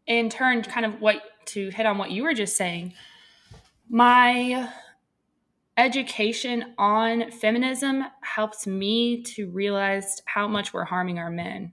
in 0.06 0.28
turn, 0.28 0.62
kind 0.62 0.86
of 0.86 1.00
what 1.00 1.22
to 1.46 1.70
hit 1.70 1.86
on 1.86 1.98
what 1.98 2.10
you 2.10 2.24
were 2.24 2.34
just 2.34 2.56
saying, 2.56 2.94
my 3.88 4.68
education 5.76 6.74
on 6.78 7.30
feminism 7.30 8.04
helps 8.22 8.66
me 8.66 9.22
to 9.22 9.50
realize 9.50 10.22
how 10.24 10.48
much 10.48 10.72
we're 10.72 10.84
harming 10.84 11.18
our 11.18 11.30
men. 11.30 11.72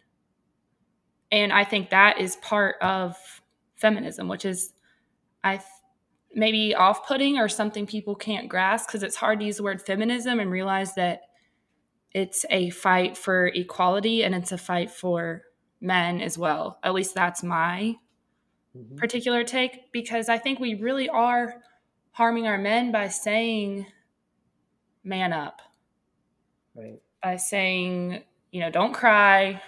And 1.34 1.52
I 1.52 1.63
think 1.63 1.89
that 1.89 2.19
is 2.22 2.36
part 2.38 2.76
of 2.80 3.17
feminism, 3.76 4.28
which 4.28 4.46
is, 4.46 4.72
I 5.43 5.60
maybe 6.32 6.76
off 6.76 7.08
putting 7.08 7.39
or 7.39 7.50
something 7.50 7.88
people 7.88 8.13
can't 8.15 8.48
grasp 8.48 8.88
because 8.88 9.02
it's 9.02 9.15
hard 9.15 9.39
to 9.39 9.46
use 9.46 9.58
the 9.58 9.63
word 9.63 9.82
feminism 9.82 10.39
and 10.39 10.52
realize 10.52 10.93
that 10.93 11.22
it's 12.12 12.46
a 12.52 12.69
fight 12.69 13.17
for 13.17 13.48
equality 13.48 14.24
and 14.24 14.36
it's 14.36 14.52
a 14.52 14.60
fight 14.60 14.91
for 14.91 15.41
men 15.82 16.22
as 16.22 16.38
well. 16.38 16.78
At 16.84 16.93
least 16.93 17.15
that's 17.15 17.41
my 17.41 17.96
mm-hmm. 18.78 18.96
particular 18.98 19.43
take 19.43 19.91
because 19.91 20.30
I 20.30 20.38
think 20.38 20.60
we 20.60 20.76
really 20.76 21.10
are 21.10 21.56
harming 22.12 22.46
our 22.46 22.60
men 22.60 22.91
by 22.91 23.08
saying, 23.08 23.88
man 25.04 25.34
up. 25.34 25.63
Right. 26.76 27.02
By 27.24 27.38
saying, 27.38 28.24
you 28.52 28.60
know, 28.60 28.69
don't 28.69 28.93
cry, 28.93 29.62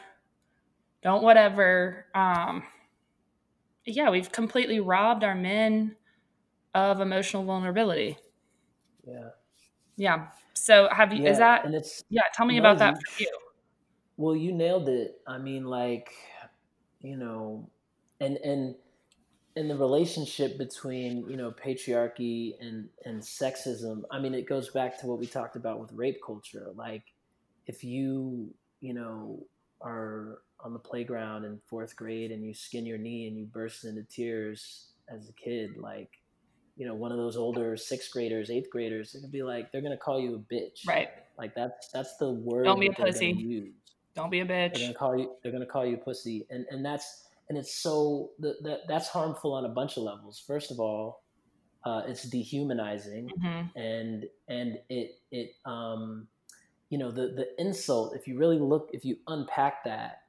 don't 1.06 1.24
whatever. 1.24 2.08
Um, 2.16 2.64
yeah, 3.86 4.10
we've 4.10 4.32
completely 4.32 4.80
robbed 4.80 5.24
our 5.24 5.36
men 5.36 5.96
of 6.74 7.00
emotional 7.00 7.46
vulnerability. 7.46 8.18
Yeah. 9.08 9.30
Yeah. 9.96 10.28
So 10.56 10.90
have 10.92 11.14
you, 11.14 11.24
yeah, 11.24 11.30
is 11.30 11.38
that, 11.38 11.64
and 11.64 11.76
it's, 11.76 12.04
yeah, 12.10 12.24
tell 12.34 12.48
me 12.48 12.56
no, 12.56 12.62
about 12.62 12.80
that 12.80 12.96
you, 12.96 13.02
for 13.06 13.24
you. 13.24 13.38
Well, 14.18 14.36
you 14.36 14.52
nailed 14.52 14.90
it. 14.90 15.22
I 15.28 15.38
mean, 15.38 15.66
like, 15.66 16.12
you 17.02 17.18
know, 17.18 17.70
and, 18.20 18.38
and, 18.38 18.76
in 19.56 19.70
the 19.70 19.78
relationship 19.78 20.58
between 20.58 21.30
you 21.30 21.38
know 21.38 21.50
patriarchy 21.50 22.56
and 22.60 22.90
and 23.06 23.22
sexism 23.22 24.02
i 24.12 24.20
mean 24.20 24.34
it 24.34 24.50
goes 24.50 24.70
back 24.72 25.00
to 25.00 25.08
what 25.08 25.18
we 25.18 25.26
talked 25.26 25.56
about 25.56 25.80
with 25.80 25.94
rape 25.94 26.20
culture 26.26 26.68
like 26.76 27.04
if 27.66 27.82
you 27.82 28.54
you 28.82 28.94
know 28.94 29.42
are 29.80 30.40
on 30.66 30.74
the 30.74 30.80
playground 30.80 31.46
in 31.46 31.60
fourth 31.66 31.96
grade 31.96 32.32
and 32.32 32.44
you 32.44 32.54
skin 32.54 32.86
your 32.86 32.98
knee 32.98 33.28
and 33.28 33.38
you 33.38 33.46
burst 33.46 33.86
into 33.86 34.04
tears 34.04 34.88
as 35.08 35.30
a 35.30 35.34
kid 35.34 35.78
like 35.78 36.10
you 36.76 36.86
know, 36.86 36.94
one 36.94 37.12
of 37.12 37.18
those 37.18 37.38
older 37.38 37.78
sixth 37.78 38.12
graders, 38.12 38.50
eighth 38.50 38.70
graders, 38.70 39.14
they're 39.14 39.22
gonna 39.22 39.32
be 39.32 39.44
like, 39.44 39.72
they're 39.72 39.82
gonna 39.82 39.98
call 39.98 40.20
you 40.20 40.36
a 40.36 40.54
bitch. 40.54 40.86
Right. 40.86 41.10
Like 41.38 41.56
that's 41.56 41.90
that's 41.90 42.18
the 42.18 42.32
word. 42.32 42.66
Don't 42.66 42.80
be 42.80 42.88
a 42.88 42.92
pussy. 42.92 43.72
Don't 44.14 44.30
be 44.30 44.42
a 44.42 44.46
bitch. 44.46 44.74
They're 44.74 44.88
gonna 44.88 44.94
call 44.94 45.18
you. 45.18 45.32
They're 45.42 45.52
gonna 45.52 45.66
call 45.66 45.86
you 45.86 45.96
a 45.96 46.00
pussy, 46.00 46.46
and 46.50 46.66
and 46.70 46.86
that's 46.86 47.28
and 47.50 47.58
it's 47.58 47.76
so 47.76 48.32
that 48.40 48.82
that's 48.88 49.08
harmful 49.08 49.54
on 49.54 49.66
a 49.66 49.70
bunch 49.70 49.98
of 49.98 50.04
levels. 50.04 50.44
First 50.46 50.72
of 50.72 50.80
all, 50.80 51.24
uh, 51.86 52.04
it's 52.08 52.24
dehumanizing, 52.24 53.30
mm-hmm. 53.30 53.78
and 53.78 54.26
and 54.48 54.78
it 54.90 55.20
it 55.32 55.56
um, 55.66 56.28
you 56.90 56.98
know 56.98 57.12
the 57.12 57.28
the 57.28 57.48
insult. 57.58 58.16
If 58.16 58.28
you 58.28 58.38
really 58.38 58.60
look, 58.60 58.90
if 58.92 59.06
you 59.06 59.18
unpack 59.28 59.84
that, 59.86 60.24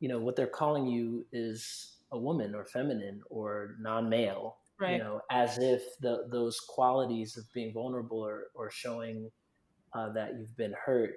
you 0.00 0.08
know 0.08 0.18
what 0.18 0.34
they're 0.36 0.46
calling 0.46 0.86
you 0.86 1.24
is 1.32 1.96
a 2.12 2.18
woman 2.18 2.54
or 2.54 2.64
feminine 2.64 3.20
or 3.30 3.76
non-male 3.80 4.56
right. 4.80 4.92
you 4.92 4.98
know, 4.98 5.20
as 5.30 5.58
if 5.58 5.82
the, 6.00 6.26
those 6.30 6.58
qualities 6.60 7.36
of 7.36 7.44
being 7.52 7.72
vulnerable 7.72 8.18
or, 8.18 8.44
or 8.54 8.70
showing 8.70 9.30
uh, 9.94 10.12
that 10.12 10.32
you've 10.38 10.56
been 10.56 10.74
hurt 10.84 11.10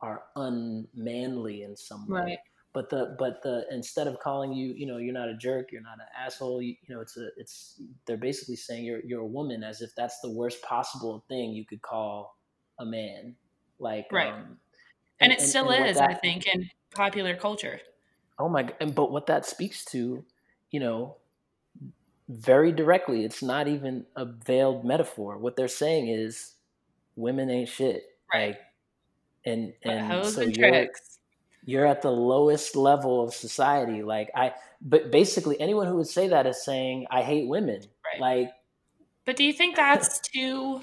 are 0.00 0.22
unmanly 0.36 1.62
in 1.62 1.76
some 1.76 2.08
way. 2.08 2.20
Right. 2.20 2.38
But 2.72 2.88
the 2.88 3.16
but 3.18 3.42
the 3.42 3.66
instead 3.72 4.06
of 4.06 4.20
calling 4.20 4.52
you, 4.52 4.72
you 4.76 4.86
know, 4.86 4.98
you're 4.98 5.12
not 5.12 5.28
a 5.28 5.36
jerk, 5.36 5.72
you're 5.72 5.82
not 5.82 5.94
an 5.94 6.06
asshole. 6.16 6.62
You, 6.62 6.76
you 6.86 6.94
know, 6.94 7.00
it's 7.00 7.16
a 7.16 7.26
it's 7.36 7.82
they're 8.06 8.16
basically 8.16 8.54
saying 8.54 8.84
you're 8.84 9.00
you're 9.04 9.22
a 9.22 9.26
woman 9.26 9.64
as 9.64 9.80
if 9.80 9.90
that's 9.96 10.20
the 10.20 10.30
worst 10.30 10.62
possible 10.62 11.24
thing 11.28 11.50
you 11.50 11.66
could 11.66 11.82
call 11.82 12.36
a 12.78 12.86
man. 12.86 13.34
Like 13.80 14.06
right. 14.12 14.32
Um, 14.32 14.58
and, 15.18 15.32
and, 15.32 15.32
it 15.32 15.40
still 15.40 15.70
and, 15.70 15.80
and 15.80 15.90
is, 15.90 15.96
that, 15.96 16.10
I 16.10 16.14
think, 16.14 16.46
in 16.46 16.70
popular 16.94 17.34
culture. 17.34 17.80
Oh 18.40 18.48
my! 18.48 18.72
And 18.80 18.94
but 18.94 19.12
what 19.12 19.26
that 19.26 19.46
speaks 19.46 19.84
to, 19.86 20.24
you 20.70 20.80
know, 20.80 21.16
very 22.30 22.72
directly. 22.72 23.24
It's 23.24 23.42
not 23.42 23.68
even 23.68 24.06
a 24.16 24.24
veiled 24.24 24.84
metaphor. 24.84 25.36
What 25.36 25.56
they're 25.56 25.68
saying 25.68 26.08
is 26.08 26.54
women 27.16 27.50
ain't 27.50 27.68
shit. 27.68 28.04
Right. 28.32 28.56
and 29.44 29.72
and 29.82 30.24
so 30.24 30.42
and 30.42 30.56
you're, 30.56 30.88
you're 31.64 31.86
at 31.86 32.02
the 32.02 32.10
lowest 32.10 32.76
level 32.76 33.22
of 33.22 33.34
society. 33.34 34.02
Like 34.02 34.30
I 34.34 34.54
but 34.80 35.10
basically 35.10 35.60
anyone 35.60 35.86
who 35.86 35.96
would 35.96 36.06
say 36.06 36.28
that 36.28 36.46
is 36.46 36.64
saying 36.64 37.06
I 37.10 37.22
hate 37.22 37.48
women. 37.48 37.82
Right. 38.04 38.20
Like 38.20 38.52
But 39.24 39.36
do 39.36 39.44
you 39.44 39.52
think 39.52 39.76
that's 39.76 40.20
too 40.20 40.80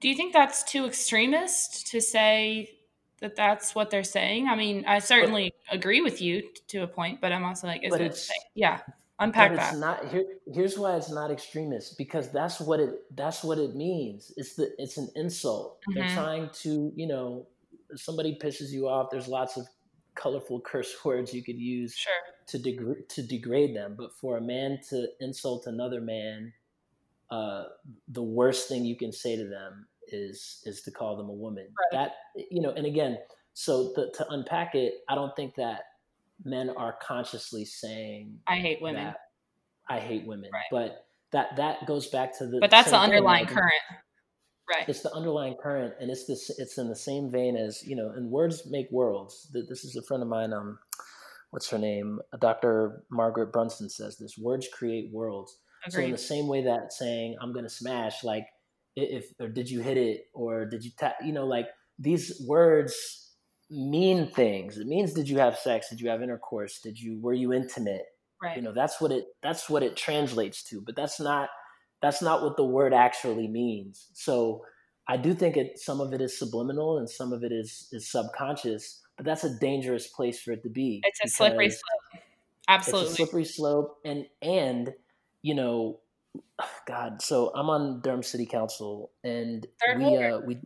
do 0.00 0.08
you 0.08 0.14
think 0.14 0.32
that's 0.32 0.62
too 0.62 0.86
extremist 0.86 1.88
to 1.88 2.00
say 2.00 2.75
that 3.20 3.36
that's 3.36 3.74
what 3.74 3.90
they're 3.90 4.04
saying. 4.04 4.48
I 4.48 4.56
mean, 4.56 4.84
I 4.86 4.98
certainly 4.98 5.54
but, 5.68 5.76
agree 5.76 6.02
with 6.02 6.20
you 6.20 6.42
to 6.68 6.82
a 6.82 6.86
point, 6.86 7.20
but 7.20 7.32
I'm 7.32 7.44
also 7.44 7.66
like, 7.66 7.82
is 7.82 7.94
it? 7.94 8.00
It's, 8.00 8.30
yeah, 8.54 8.80
unpack 9.18 9.52
but 9.52 9.56
that. 9.56 9.72
It's 9.72 9.80
not 9.80 10.08
here. 10.08 10.24
Here's 10.52 10.78
why 10.78 10.96
it's 10.96 11.10
not 11.10 11.30
extremist 11.30 11.96
because 11.96 12.30
that's 12.30 12.60
what 12.60 12.80
it. 12.80 12.94
That's 13.16 13.42
what 13.42 13.58
it 13.58 13.74
means. 13.74 14.32
It's 14.36 14.54
the. 14.54 14.70
It's 14.78 14.98
an 14.98 15.08
insult. 15.16 15.80
Mm-hmm. 15.82 15.98
They're 15.98 16.14
trying 16.14 16.50
to. 16.62 16.92
You 16.94 17.06
know, 17.06 17.46
somebody 17.94 18.38
pisses 18.40 18.70
you 18.70 18.88
off. 18.88 19.08
There's 19.10 19.28
lots 19.28 19.56
of 19.56 19.66
colorful 20.14 20.60
curse 20.64 20.94
words 21.04 21.32
you 21.32 21.42
could 21.42 21.58
use 21.58 21.96
sure. 21.96 22.12
to 22.48 22.58
degrade 22.58 23.08
to 23.10 23.22
degrade 23.22 23.74
them. 23.74 23.94
But 23.96 24.12
for 24.12 24.36
a 24.36 24.42
man 24.42 24.78
to 24.90 25.06
insult 25.20 25.66
another 25.66 26.02
man, 26.02 26.52
uh, 27.30 27.64
the 28.08 28.22
worst 28.22 28.68
thing 28.68 28.84
you 28.84 28.96
can 28.96 29.12
say 29.12 29.36
to 29.36 29.48
them 29.48 29.86
is 30.08 30.62
is 30.64 30.82
to 30.82 30.90
call 30.90 31.16
them 31.16 31.28
a 31.28 31.34
woman. 31.34 31.66
Right. 31.92 32.00
That 32.00 32.12
you 32.50 32.60
know, 32.60 32.70
and 32.70 32.86
again, 32.86 33.18
so 33.54 33.92
the, 33.94 34.12
to 34.16 34.26
unpack 34.30 34.74
it, 34.74 34.94
I 35.08 35.14
don't 35.14 35.34
think 35.34 35.54
that 35.56 35.82
men 36.44 36.70
are 36.76 36.96
consciously 37.02 37.64
saying 37.64 38.38
I 38.46 38.56
hate 38.56 38.82
women. 38.82 39.14
I 39.88 40.00
hate 40.00 40.26
women, 40.26 40.50
right. 40.52 40.64
but 40.70 41.06
that 41.32 41.56
that 41.56 41.86
goes 41.86 42.08
back 42.08 42.36
to 42.38 42.46
the. 42.46 42.58
But 42.60 42.70
that's 42.70 42.90
the 42.90 42.98
underlying 42.98 43.46
current. 43.46 43.72
Right. 44.68 44.88
It's 44.88 45.00
the 45.00 45.12
underlying 45.12 45.56
current, 45.62 45.94
and 46.00 46.10
it's 46.10 46.26
this. 46.26 46.50
It's 46.58 46.76
in 46.78 46.88
the 46.88 46.96
same 46.96 47.30
vein 47.30 47.56
as 47.56 47.86
you 47.86 47.94
know. 47.94 48.10
And 48.10 48.30
words 48.30 48.66
make 48.68 48.90
worlds. 48.90 49.48
This 49.52 49.84
is 49.84 49.96
a 49.96 50.02
friend 50.02 50.22
of 50.22 50.28
mine. 50.28 50.52
Um, 50.52 50.78
what's 51.50 51.70
her 51.70 51.78
name? 51.78 52.20
Dr. 52.40 53.04
Margaret 53.10 53.52
Brunson 53.52 53.88
says 53.88 54.18
this: 54.18 54.36
words 54.36 54.66
create 54.72 55.12
worlds. 55.12 55.56
Agreed. 55.86 55.92
So 55.92 56.04
in 56.04 56.10
the 56.10 56.18
same 56.18 56.48
way 56.48 56.64
that 56.64 56.92
saying 56.92 57.36
"I'm 57.40 57.52
gonna 57.52 57.68
smash," 57.68 58.24
like 58.24 58.46
if 58.96 59.32
or 59.38 59.48
did 59.48 59.70
you 59.70 59.80
hit 59.80 59.96
it 59.96 60.26
or 60.32 60.64
did 60.64 60.84
you 60.84 60.90
tap? 60.98 61.16
You 61.24 61.32
know, 61.32 61.46
like 61.46 61.66
these 61.98 62.42
words 62.46 63.32
mean 63.70 64.30
things. 64.30 64.78
It 64.78 64.86
means 64.86 65.12
did 65.12 65.28
you 65.28 65.38
have 65.38 65.58
sex? 65.58 65.88
Did 65.90 66.00
you 66.00 66.08
have 66.08 66.22
intercourse? 66.22 66.80
Did 66.80 66.98
you 66.98 67.20
were 67.20 67.34
you 67.34 67.52
intimate? 67.52 68.02
Right. 68.42 68.56
You 68.56 68.62
know, 68.62 68.72
that's 68.72 69.00
what 69.00 69.12
it 69.12 69.24
that's 69.42 69.68
what 69.68 69.82
it 69.82 69.96
translates 69.96 70.62
to. 70.64 70.80
But 70.80 70.96
that's 70.96 71.20
not 71.20 71.48
that's 72.02 72.22
not 72.22 72.42
what 72.42 72.56
the 72.56 72.64
word 72.64 72.92
actually 72.92 73.48
means. 73.48 74.08
So 74.14 74.62
I 75.08 75.16
do 75.16 75.34
think 75.34 75.56
it 75.56 75.78
some 75.78 76.00
of 76.00 76.12
it 76.12 76.20
is 76.20 76.38
subliminal 76.38 76.98
and 76.98 77.08
some 77.08 77.32
of 77.32 77.44
it 77.44 77.52
is 77.52 77.88
is 77.92 78.10
subconscious, 78.10 79.02
but 79.16 79.26
that's 79.26 79.44
a 79.44 79.58
dangerous 79.58 80.08
place 80.08 80.40
for 80.40 80.52
it 80.52 80.62
to 80.62 80.70
be. 80.70 81.02
It's 81.04 81.20
a 81.24 81.28
slippery 81.28 81.70
slope. 81.70 82.22
Absolutely. 82.68 83.04
It's 83.04 83.12
a 83.12 83.16
slippery 83.16 83.44
slope 83.44 83.98
and 84.04 84.26
and 84.42 84.92
you 85.42 85.54
know 85.54 86.00
God, 86.86 87.22
so 87.22 87.52
I'm 87.54 87.70
on 87.70 88.00
Durham 88.00 88.22
City 88.22 88.46
Council 88.46 89.10
and 89.22 89.66
third 89.84 89.98
we 89.98 90.16
uh 90.16 90.38
we 90.40 90.58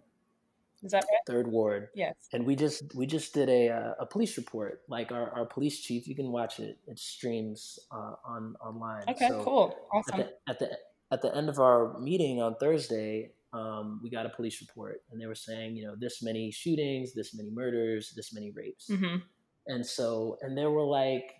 is 0.82 0.92
that 0.92 1.04
right? 1.04 1.20
Third 1.26 1.46
ward. 1.48 1.88
Yes. 1.94 2.14
And 2.32 2.46
we 2.46 2.56
just 2.56 2.94
we 2.94 3.06
just 3.06 3.34
did 3.34 3.48
a 3.50 3.68
uh, 3.68 3.92
a 4.00 4.06
police 4.06 4.36
report. 4.36 4.80
Like 4.88 5.12
our, 5.12 5.30
our 5.30 5.44
police 5.44 5.80
chief, 5.80 6.08
you 6.08 6.14
can 6.14 6.32
watch 6.32 6.58
it. 6.58 6.78
It 6.86 6.98
streams 6.98 7.78
uh, 7.92 8.14
on 8.24 8.56
online. 8.64 9.04
Okay, 9.10 9.28
so 9.28 9.44
cool, 9.44 9.76
awesome. 9.92 10.20
At 10.20 10.30
the, 10.48 10.50
at 10.50 10.58
the 10.58 10.78
at 11.12 11.22
the 11.22 11.36
end 11.36 11.48
of 11.48 11.58
our 11.58 11.98
meeting 11.98 12.40
on 12.40 12.54
Thursday, 12.56 13.32
um, 13.52 14.00
we 14.02 14.08
got 14.08 14.24
a 14.24 14.30
police 14.30 14.60
report, 14.62 15.02
and 15.10 15.20
they 15.20 15.26
were 15.26 15.34
saying, 15.34 15.76
you 15.76 15.84
know, 15.86 15.96
this 15.98 16.22
many 16.22 16.50
shootings, 16.50 17.12
this 17.12 17.34
many 17.34 17.50
murders, 17.50 18.14
this 18.16 18.32
many 18.32 18.50
rapes, 18.50 18.88
mm-hmm. 18.88 19.16
and 19.66 19.84
so, 19.84 20.38
and 20.40 20.56
there 20.56 20.70
were 20.70 20.84
like 20.84 21.34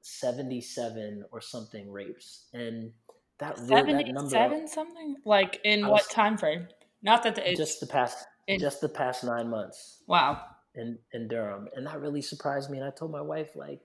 seventy-seven 0.00 1.24
or 1.32 1.42
something 1.42 1.90
rapes, 1.92 2.46
and 2.54 2.92
that 3.40 3.58
seventy-seven 3.58 4.68
something 4.68 5.16
like 5.24 5.60
in 5.64 5.86
what 5.86 6.08
time 6.08 6.38
frame? 6.38 6.68
Not 7.02 7.22
that 7.24 7.34
the 7.34 7.54
just 7.54 7.80
the 7.80 7.86
past 7.86 8.26
just 8.58 8.80
the 8.80 8.88
past 8.88 9.24
nine 9.24 9.48
months. 9.48 10.02
Wow. 10.06 10.42
In 10.74 10.98
in 11.12 11.26
Durham, 11.26 11.68
and 11.74 11.86
that 11.86 12.00
really 12.00 12.22
surprised 12.22 12.70
me. 12.70 12.78
And 12.78 12.86
I 12.86 12.90
told 12.90 13.10
my 13.10 13.20
wife, 13.20 13.56
like, 13.56 13.80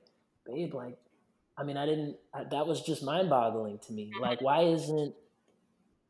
babe, 0.45 0.75
like 0.75 0.99
I 1.57 1.63
mean, 1.63 1.77
I 1.77 1.85
didn't, 1.85 2.17
I, 2.33 2.43
that 2.51 2.67
was 2.67 2.81
just 2.81 3.03
mind 3.03 3.29
boggling 3.29 3.79
to 3.87 3.93
me. 3.93 4.11
Like, 4.19 4.41
why 4.41 4.63
isn't, 4.63 5.15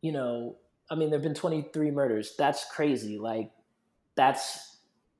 you 0.02 0.12
know, 0.12 0.56
I 0.90 0.96
mean, 0.96 1.10
there 1.10 1.20
have 1.20 1.24
been 1.24 1.36
23 1.36 1.92
murders. 1.92 2.34
That's 2.38 2.66
crazy. 2.72 3.18
Like, 3.18 3.52
that's 4.16 4.75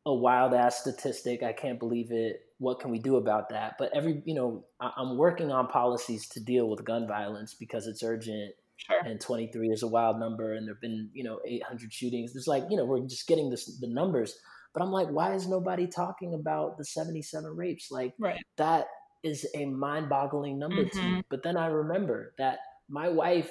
a 0.06 0.14
wild 0.14 0.54
ass 0.54 0.80
statistic. 0.80 1.44
I 1.44 1.54
can't 1.54 1.80
believe 1.80 2.12
it. 2.12 2.42
What 2.60 2.80
can 2.80 2.92
we 2.92 3.00
do 3.00 3.18
about 3.18 3.50
that? 3.50 3.76
But 3.78 3.92
every, 3.96 4.22
you 4.26 4.34
know, 4.34 4.66
I, 4.80 4.92
I'm 4.98 5.18
working 5.18 5.52
on 5.52 5.68
policies 5.68 6.28
to 6.30 6.40
deal 6.40 6.70
with 6.70 6.86
gun 6.86 7.08
violence 7.08 7.54
because 7.54 7.88
it's 7.88 8.04
urgent. 8.04 8.54
Sure. 8.78 9.00
And 9.06 9.20
23 9.20 9.70
is 9.70 9.84
a 9.84 9.88
wild 9.88 10.20
number, 10.20 10.54
and 10.54 10.68
there've 10.68 10.82
been, 10.82 11.10
you 11.14 11.24
know, 11.24 11.40
800 11.46 11.94
shootings. 11.94 12.34
There's 12.34 12.48
like, 12.48 12.66
you 12.70 12.76
know, 12.76 12.86
we're 12.86 13.00
just 13.08 13.28
getting 13.28 13.50
this, 13.50 13.66
the 13.80 13.88
numbers. 13.88 14.38
But 14.74 14.84
I'm 14.84 14.92
like, 14.92 15.08
why 15.08 15.34
is 15.34 15.48
nobody 15.48 15.88
talking 15.88 16.34
about 16.34 16.78
the 16.78 16.84
77 16.84 17.56
rapes? 17.56 17.90
Like 17.90 18.14
right. 18.20 18.38
that 18.58 18.88
is 19.24 19.48
a 19.56 19.66
mind 19.66 20.10
boggling 20.10 20.60
number 20.60 20.84
mm-hmm. 20.84 21.00
to 21.00 21.04
me. 21.04 21.24
But 21.30 21.44
then 21.44 21.56
I 21.56 21.68
remember 21.68 22.34
that 22.38 22.60
my 22.90 23.08
wife 23.08 23.50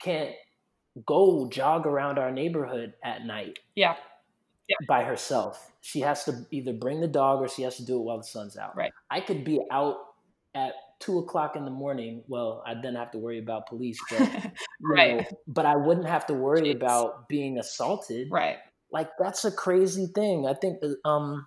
can't 0.00 0.34
go 1.06 1.48
jog 1.50 1.86
around 1.86 2.18
our 2.18 2.30
neighborhood 2.30 2.92
at 3.02 3.24
night. 3.24 3.58
Yeah. 3.74 3.96
Yeah. 4.68 4.76
By 4.86 5.04
herself. 5.04 5.72
She 5.80 6.00
has 6.00 6.24
to 6.24 6.46
either 6.50 6.72
bring 6.72 7.00
the 7.00 7.08
dog 7.08 7.40
or 7.40 7.48
she 7.48 7.62
has 7.62 7.76
to 7.76 7.84
do 7.84 7.96
it 7.98 8.02
while 8.02 8.18
the 8.18 8.24
sun's 8.24 8.56
out. 8.56 8.76
Right. 8.76 8.92
I 9.10 9.20
could 9.20 9.44
be 9.44 9.60
out 9.70 9.96
at 10.54 10.74
two 11.00 11.18
o'clock 11.18 11.56
in 11.56 11.64
the 11.64 11.70
morning. 11.70 12.22
Well, 12.28 12.62
I'd 12.66 12.82
then 12.82 12.94
have 12.94 13.10
to 13.12 13.18
worry 13.18 13.38
about 13.38 13.66
police, 13.66 13.98
but 14.10 14.52
right. 14.82 15.18
Know, 15.18 15.38
but 15.46 15.66
I 15.66 15.76
wouldn't 15.76 16.06
have 16.06 16.26
to 16.26 16.34
worry 16.34 16.62
Jeez. 16.62 16.76
about 16.76 17.28
being 17.28 17.58
assaulted. 17.58 18.28
Right. 18.30 18.56
Like 18.90 19.10
that's 19.18 19.44
a 19.44 19.52
crazy 19.52 20.06
thing. 20.06 20.46
I 20.46 20.54
think 20.54 20.82
um 21.04 21.46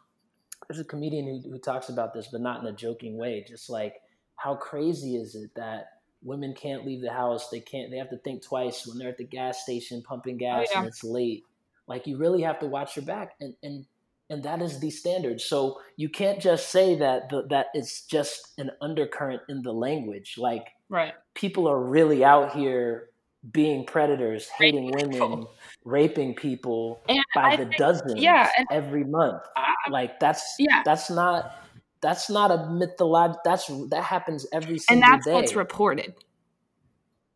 there's 0.67 0.79
a 0.79 0.85
comedian 0.85 1.41
who, 1.43 1.51
who 1.51 1.59
talks 1.59 1.89
about 1.89 2.13
this, 2.13 2.29
but 2.31 2.41
not 2.41 2.61
in 2.61 2.67
a 2.67 2.71
joking 2.71 3.17
way. 3.17 3.43
Just 3.47 3.69
like 3.69 3.95
how 4.35 4.55
crazy 4.55 5.15
is 5.15 5.35
it 5.35 5.51
that 5.55 5.87
women 6.23 6.53
can't 6.53 6.85
leave 6.85 7.01
the 7.01 7.11
house? 7.11 7.49
They 7.49 7.59
can't. 7.59 7.91
They 7.91 7.97
have 7.97 8.09
to 8.09 8.17
think 8.17 8.43
twice 8.43 8.87
when 8.87 8.97
they're 8.97 9.09
at 9.09 9.17
the 9.17 9.23
gas 9.23 9.63
station 9.63 10.01
pumping 10.01 10.37
gas 10.37 10.67
oh, 10.69 10.71
yeah. 10.71 10.79
and 10.79 10.87
it's 10.87 11.03
late. 11.03 11.43
Like 11.87 12.07
you 12.07 12.17
really 12.17 12.41
have 12.43 12.59
to 12.59 12.67
watch 12.67 12.95
your 12.95 13.05
back, 13.05 13.33
and 13.39 13.53
and 13.63 13.85
and 14.31 14.43
that 14.43 14.61
is 14.61 14.79
the 14.79 14.89
standard. 14.89 15.41
So 15.41 15.79
you 15.97 16.07
can't 16.07 16.39
just 16.39 16.69
say 16.69 16.95
that 16.95 17.29
the, 17.29 17.47
that 17.49 17.67
it's 17.73 18.05
just 18.05 18.53
an 18.57 18.71
undercurrent 18.81 19.41
in 19.49 19.61
the 19.61 19.73
language. 19.73 20.35
Like 20.37 20.67
right. 20.89 21.13
people 21.33 21.67
are 21.67 21.79
really 21.79 22.23
out 22.23 22.53
here 22.53 23.09
being 23.51 23.85
predators, 23.85 24.47
hating 24.47 24.91
women, 24.91 25.45
raping 25.83 26.33
people 26.33 27.01
and 27.09 27.23
by 27.35 27.41
I 27.41 27.55
the 27.57 27.65
think, 27.65 27.77
dozens 27.77 28.21
yeah, 28.21 28.49
every 28.71 29.03
month. 29.03 29.41
like 29.89 30.19
that's 30.19 30.55
yeah. 30.59 30.81
that's 30.85 31.09
not 31.09 31.53
that's 32.01 32.29
not 32.29 32.51
a 32.51 32.69
mythological 32.69 33.41
that's 33.43 33.67
that 33.89 34.03
happens 34.03 34.47
every 34.53 34.77
single 34.77 35.01
day. 35.01 35.05
And 35.05 35.13
that's 35.13 35.25
day. 35.25 35.33
what's 35.33 35.55
reported. 35.55 36.13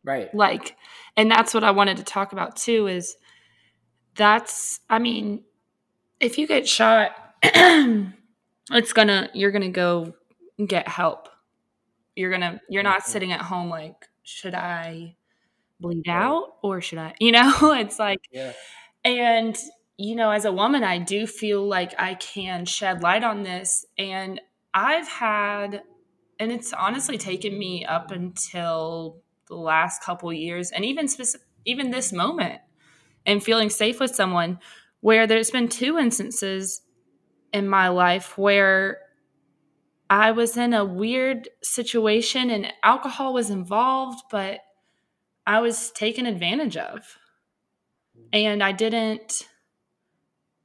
Right. 0.02 0.32
Like 0.34 0.76
and 1.16 1.30
that's 1.30 1.52
what 1.52 1.64
I 1.64 1.72
wanted 1.72 1.98
to 1.98 2.04
talk 2.04 2.32
about 2.32 2.56
too 2.56 2.86
is 2.86 3.16
that's 4.16 4.80
I 4.88 4.98
mean 4.98 5.44
if 6.20 6.38
you 6.38 6.46
get 6.46 6.68
shot 6.68 7.12
it's 8.72 8.92
to 9.08 9.30
you're 9.34 9.52
to 9.62 9.68
go 9.68 10.14
get 10.64 10.88
help. 10.88 11.28
You're 12.14 12.30
to 12.42 12.60
you're 12.68 12.82
not 12.82 13.02
mm-hmm. 13.02 13.10
sitting 13.10 13.32
at 13.32 13.42
home 13.42 13.68
like 13.68 14.06
should 14.22 14.54
I 14.54 15.16
bleed 15.80 16.08
out 16.08 16.56
or 16.62 16.80
should 16.80 16.98
I, 16.98 17.14
you 17.20 17.32
know, 17.32 17.72
it's 17.72 17.98
like, 17.98 18.20
yeah. 18.30 18.52
and, 19.04 19.56
you 19.96 20.16
know, 20.16 20.30
as 20.30 20.44
a 20.44 20.52
woman, 20.52 20.84
I 20.84 20.98
do 20.98 21.26
feel 21.26 21.66
like 21.66 21.94
I 21.98 22.14
can 22.14 22.64
shed 22.64 23.02
light 23.02 23.24
on 23.24 23.42
this. 23.42 23.84
And 23.96 24.40
I've 24.74 25.08
had, 25.08 25.82
and 26.38 26.52
it's 26.52 26.72
honestly 26.72 27.16
taken 27.16 27.58
me 27.58 27.84
up 27.84 28.10
until 28.10 29.20
the 29.48 29.54
last 29.54 30.02
couple 30.02 30.32
years 30.32 30.70
and 30.70 30.84
even 30.84 31.08
specific, 31.08 31.46
even 31.64 31.90
this 31.90 32.12
moment 32.12 32.60
and 33.26 33.42
feeling 33.42 33.68
safe 33.68 34.00
with 34.00 34.14
someone 34.14 34.58
where 35.00 35.26
there's 35.26 35.50
been 35.50 35.68
two 35.68 35.98
instances 35.98 36.80
in 37.52 37.68
my 37.68 37.88
life 37.88 38.38
where 38.38 38.98
I 40.08 40.30
was 40.30 40.56
in 40.56 40.72
a 40.72 40.84
weird 40.84 41.48
situation 41.62 42.50
and 42.50 42.72
alcohol 42.82 43.34
was 43.34 43.50
involved, 43.50 44.22
but 44.30 44.60
I 45.46 45.60
was 45.60 45.90
taken 45.90 46.26
advantage 46.26 46.76
of. 46.76 47.18
And 48.32 48.62
I 48.62 48.72
didn't 48.72 49.42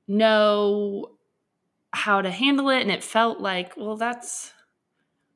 know 0.08 1.18
how 1.92 2.22
to 2.22 2.32
handle 2.32 2.70
it. 2.70 2.82
And 2.82 2.92
it 2.92 3.04
felt 3.04 3.40
like, 3.40 3.76
well, 3.78 3.98
that's 3.98 4.54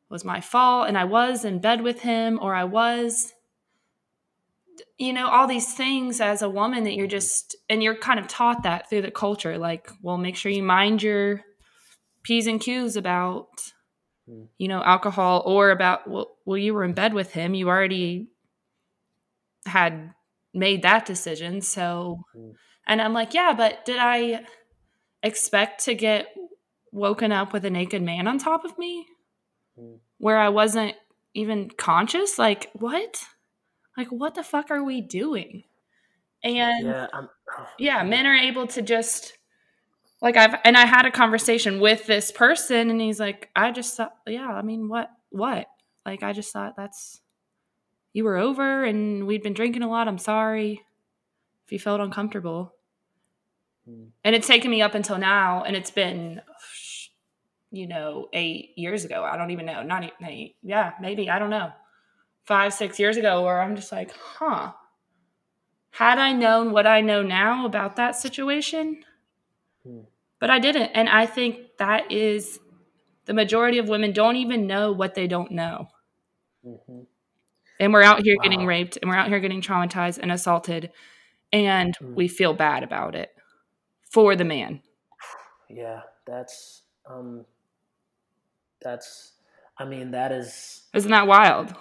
was 0.09 0.23
my 0.23 0.39
fault. 0.39 0.87
And 0.87 0.97
I 0.97 1.03
was 1.05 1.43
in 1.43 1.59
bed 1.59 1.81
with 1.81 2.01
him, 2.01 2.39
or 2.41 2.53
I 2.53 2.63
was, 2.63 3.33
you 4.97 5.13
know, 5.13 5.27
all 5.27 5.47
these 5.47 5.73
things 5.73 6.21
as 6.21 6.41
a 6.41 6.49
woman 6.49 6.83
that 6.83 6.93
you're 6.93 7.07
just, 7.07 7.55
and 7.69 7.81
you're 7.81 7.95
kind 7.95 8.19
of 8.19 8.27
taught 8.27 8.63
that 8.63 8.89
through 8.89 9.01
the 9.01 9.11
culture. 9.11 9.57
Like, 9.57 9.89
well, 10.01 10.17
make 10.17 10.35
sure 10.35 10.51
you 10.51 10.63
mind 10.63 11.03
your 11.03 11.41
P's 12.23 12.47
and 12.47 12.59
Q's 12.59 12.95
about, 12.95 13.47
hmm. 14.27 14.43
you 14.57 14.67
know, 14.67 14.81
alcohol 14.83 15.43
or 15.45 15.69
about, 15.71 16.09
well, 16.09 16.37
well, 16.45 16.57
you 16.57 16.73
were 16.73 16.83
in 16.83 16.93
bed 16.93 17.13
with 17.13 17.33
him. 17.33 17.53
You 17.53 17.69
already 17.69 18.27
had 19.65 20.13
made 20.53 20.83
that 20.83 21.05
decision. 21.05 21.61
So, 21.61 22.21
mm. 22.35 22.53
and 22.87 23.01
I'm 23.01 23.13
like, 23.13 23.33
yeah, 23.33 23.53
but 23.53 23.83
did 23.83 23.97
I? 23.97 24.45
expect 25.25 25.83
to 25.85 25.95
get 25.95 26.27
woken 26.91 27.31
up 27.31 27.51
with 27.51 27.65
a 27.65 27.69
naked 27.69 28.01
man 28.01 28.27
on 28.27 28.37
top 28.37 28.63
of 28.63 28.77
me 28.77 29.07
Mm. 29.77 29.99
where 30.19 30.37
I 30.37 30.47
wasn't 30.47 30.95
even 31.33 31.69
conscious. 31.69 32.39
Like, 32.39 32.69
what? 32.71 33.25
Like, 33.97 34.09
what 34.09 34.35
the 34.35 34.43
fuck 34.43 34.71
are 34.71 34.83
we 34.83 35.01
doing? 35.01 35.63
And 36.43 36.85
Yeah, 36.87 37.07
I'm, 37.13 37.29
yeah, 37.79 38.03
men 38.03 38.25
are 38.25 38.35
able 38.35 38.67
to 38.67 38.81
just 38.81 39.33
like 40.21 40.37
I've 40.37 40.55
and 40.63 40.77
I 40.77 40.85
had 40.85 41.05
a 41.05 41.11
conversation 41.11 41.79
with 41.79 42.05
this 42.05 42.31
person 42.31 42.89
and 42.89 43.01
he's 43.01 43.19
like, 43.19 43.49
I 43.55 43.71
just 43.71 43.95
thought, 43.97 44.15
yeah, 44.27 44.47
I 44.47 44.61
mean, 44.61 44.89
what, 44.89 45.09
what? 45.29 45.67
Like, 46.05 46.23
I 46.23 46.33
just 46.33 46.53
thought 46.53 46.75
that's 46.77 47.21
you 48.13 48.23
were 48.23 48.37
over 48.37 48.83
and 48.83 49.27
we'd 49.27 49.43
been 49.43 49.53
drinking 49.53 49.83
a 49.83 49.89
lot. 49.89 50.07
I'm 50.07 50.17
sorry 50.17 50.81
if 51.65 51.71
you 51.71 51.79
felt 51.79 51.99
uncomfortable. 51.99 52.73
Mm. 53.89 54.09
And 54.23 54.35
it's 54.35 54.47
taken 54.47 54.71
me 54.71 54.81
up 54.81 54.95
until 54.95 55.17
now, 55.17 55.63
and 55.63 55.75
it's 55.75 55.91
been, 55.91 56.41
you 57.71 57.87
know, 57.87 58.29
eight 58.33 58.71
years 58.77 59.05
ago. 59.05 59.23
I 59.23 59.37
don't 59.37 59.51
even 59.51 59.65
know. 59.65 59.83
Not 59.83 60.03
even 60.03 60.27
eight. 60.27 60.55
Yeah, 60.63 60.93
maybe. 61.01 61.29
I 61.29 61.39
don't 61.39 61.49
know. 61.49 61.71
Five, 62.45 62.73
six 62.73 62.99
years 62.99 63.17
ago, 63.17 63.43
where 63.43 63.59
I'm 63.61 63.75
just 63.75 63.91
like, 63.91 64.11
huh. 64.11 64.71
Had 65.91 66.19
I 66.19 66.33
known 66.33 66.71
what 66.71 66.85
I 66.85 67.01
know 67.01 67.23
now 67.23 67.65
about 67.65 67.95
that 67.95 68.15
situation, 68.15 69.03
Hmm. 69.83 70.01
but 70.39 70.49
I 70.49 70.59
didn't. 70.59 70.91
And 70.93 71.07
I 71.09 71.25
think 71.25 71.77
that 71.77 72.11
is 72.11 72.59
the 73.25 73.33
majority 73.33 73.77
of 73.79 73.87
women 73.89 74.11
don't 74.11 74.35
even 74.35 74.67
know 74.67 74.91
what 74.91 75.15
they 75.15 75.25
don't 75.27 75.51
know. 75.51 75.87
Mhm. 76.65 77.07
And 77.79 77.93
we're 77.93 78.03
out 78.03 78.23
here 78.23 78.35
getting 78.43 78.65
raped 78.65 78.97
and 79.01 79.09
we're 79.09 79.17
out 79.17 79.27
here 79.29 79.39
getting 79.39 79.61
traumatized 79.61 80.19
and 80.19 80.31
assaulted. 80.31 80.91
And 81.51 81.97
Mm. 81.97 82.13
we 82.15 82.27
feel 82.27 82.53
bad 82.53 82.83
about 82.83 83.15
it 83.15 83.35
for 84.11 84.35
the 84.35 84.45
man. 84.45 84.81
yeah, 85.69 86.01
that's 86.25 86.83
um, 87.07 87.45
that's. 88.81 89.33
I 89.77 89.85
mean, 89.85 90.11
that 90.11 90.31
is 90.31 90.87
Isn't 90.93 91.11
that 91.11 91.27
wild? 91.27 91.75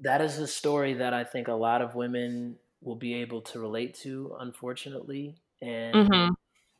That 0.00 0.20
is 0.20 0.38
a 0.38 0.46
story 0.46 0.94
that 0.94 1.14
I 1.14 1.24
think 1.24 1.48
a 1.48 1.52
lot 1.54 1.82
of 1.82 1.94
women 1.94 2.58
will 2.80 2.96
be 2.96 3.14
able 3.14 3.42
to 3.42 3.60
relate 3.60 3.94
to, 4.02 4.36
unfortunately. 4.38 5.36
And 5.62 6.12
hmm 6.12 6.34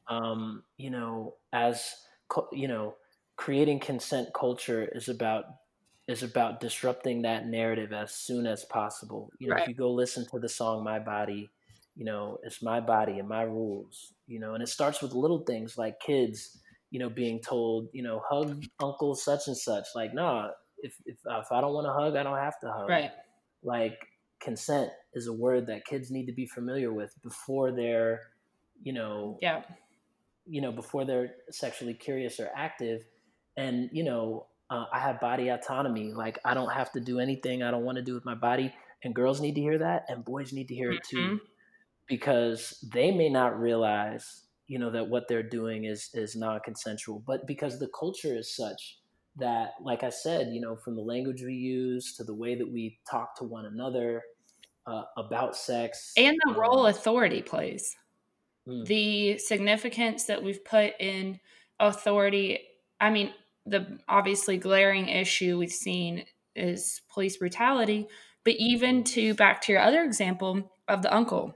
um, 0.09 0.65
you 0.79 0.91
know, 0.91 1.37
as 1.53 1.95
co- 2.29 2.49
you 2.53 2.69
know, 2.69 2.97
creating 3.37 3.81
consent 3.81 4.35
culture 4.35 4.85
is 4.95 5.09
about 5.09 5.45
is 6.09 6.23
about 6.23 6.61
disrupting 6.61 7.23
that 7.23 7.47
narrative 7.47 7.93
as 7.93 8.13
soon 8.15 8.47
as 8.47 8.65
possible. 8.67 9.33
You 9.39 9.49
know, 9.49 9.57
Right. 9.57 9.59
if 9.59 9.69
you 9.69 9.75
go 9.75 9.93
listen 9.93 10.27
to 10.33 10.39
the 10.39 10.49
song 10.49 10.85
"My 10.85 10.99
Body," 10.99 11.51
you 11.97 12.05
know, 12.05 12.39
it's 12.43 12.63
my 12.63 12.81
body 12.81 13.19
and 13.19 13.29
my 13.29 13.43
rules. 13.43 14.15
You 14.27 14.41
know, 14.41 14.55
and 14.55 14.63
it 14.63 14.69
starts 14.69 15.03
with 15.03 15.13
little 15.15 15.45
things 15.45 15.79
like 15.79 16.01
kids, 16.01 16.61
you 16.91 16.99
know, 16.99 17.11
being 17.11 17.41
told, 17.41 17.89
you 17.93 18.03
know, 18.03 18.23
hug 18.29 18.67
Uncle 18.81 19.15
such 19.15 19.49
and 19.49 19.57
such. 19.57 19.87
Like, 19.95 20.15
nah, 20.15 20.51
if 20.87 20.95
if 21.07 21.19
if 21.27 21.53
I 21.53 21.61
don't 21.61 21.75
want 21.75 21.87
to 21.87 21.93
hug, 21.93 22.15
I 22.17 22.23
don't 22.23 22.39
have 22.39 22.59
to 22.61 22.71
hug 22.71 22.89
Right. 22.89 23.11
like 23.63 23.99
consent 24.41 24.91
is 25.15 25.27
a 25.27 25.33
word 25.33 25.67
that 25.69 25.87
kids 25.87 26.11
need 26.11 26.27
to 26.27 26.33
be 26.33 26.47
familiar 26.47 26.93
with 26.93 27.13
before 27.23 27.73
they're 27.73 28.21
you 28.83 28.93
know 28.93 29.39
Yeah. 29.41 29.63
you 30.47 30.61
know 30.61 30.73
before 30.73 31.05
they're 31.07 31.31
sexually 31.51 31.95
curious 31.95 32.39
or 32.41 32.51
active 32.55 33.01
and 33.57 33.89
you 33.93 34.05
know 34.05 34.47
uh, 34.69 34.85
i 34.93 34.99
have 34.99 35.19
body 35.21 35.49
autonomy 35.49 36.13
like 36.13 36.39
i 36.45 36.53
don't 36.53 36.73
have 36.73 36.91
to 36.93 37.01
do 37.01 37.21
anything 37.21 37.63
i 37.63 37.71
don't 37.71 37.85
want 37.85 37.97
to 37.97 38.03
do 38.03 38.13
with 38.15 38.25
my 38.27 38.35
body 38.35 38.69
and 39.03 39.15
girls 39.15 39.41
need 39.41 39.55
to 39.55 39.61
hear 39.63 39.79
that 39.79 40.05
and 40.09 40.25
boys 40.25 40.53
need 40.53 40.69
to 40.69 40.75
hear 40.75 40.91
it 40.93 41.03
too 41.09 41.17
Mhm. 41.17 41.41
because 42.07 42.85
they 42.93 43.11
may 43.11 43.29
not 43.31 43.59
realize 43.59 44.43
you 44.67 44.79
know 44.79 44.91
that 44.91 45.09
what 45.09 45.25
they're 45.29 45.43
doing 45.61 45.85
is 45.85 46.11
is 46.15 46.37
non-consensual 46.37 47.23
but 47.27 47.47
because 47.47 47.79
the 47.79 47.89
culture 47.99 48.37
is 48.37 48.55
such 48.55 48.99
that 49.37 49.75
like 49.83 50.03
i 50.05 50.11
said 50.11 50.49
you 50.55 50.61
know 50.61 50.77
from 50.77 50.95
the 50.97 51.03
language 51.03 51.43
we 51.43 51.55
use 51.55 52.17
to 52.17 52.25
the 52.25 52.35
way 52.35 52.55
that 52.55 52.71
we 52.71 53.01
talk 53.11 53.37
to 53.37 53.45
one 53.45 53.67
another 53.67 54.23
uh, 54.87 55.05
about 55.17 55.57
sex 55.57 56.17
And 56.17 56.37
the 56.45 56.55
role 56.55 56.87
um, 56.87 56.87
authority 56.87 57.43
plays. 57.43 57.97
mm, 58.67 58.85
The 58.87 59.39
significance 59.39 60.27
that 60.27 60.43
we've 60.43 60.65
put 60.65 60.95
in 61.01 61.41
authority. 61.81 62.69
I 63.01 63.11
mean, 63.11 63.35
the 63.67 64.01
obviously 64.09 64.59
glaring 64.59 65.09
issue 65.09 65.59
we've 65.59 65.73
seen 65.73 66.27
is 66.57 67.03
police 67.11 67.39
brutality, 67.39 68.09
but 68.45 68.55
even 68.59 69.05
to 69.05 69.35
back 69.35 69.63
to 69.63 69.73
your 69.73 69.83
other 69.83 70.05
example 70.05 70.73
of 70.89 71.03
the 71.03 71.15
uncle 71.15 71.55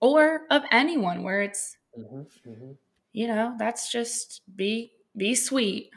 or 0.00 0.46
of 0.50 0.64
anyone 0.72 1.22
where 1.24 1.42
it's, 1.42 1.76
mhm, 1.96 2.26
mhm, 2.44 2.78
you 3.12 3.26
know, 3.26 3.54
that's 3.58 3.90
just 3.90 4.42
be 4.56 4.92
be 5.16 5.34
sweet 5.34 5.90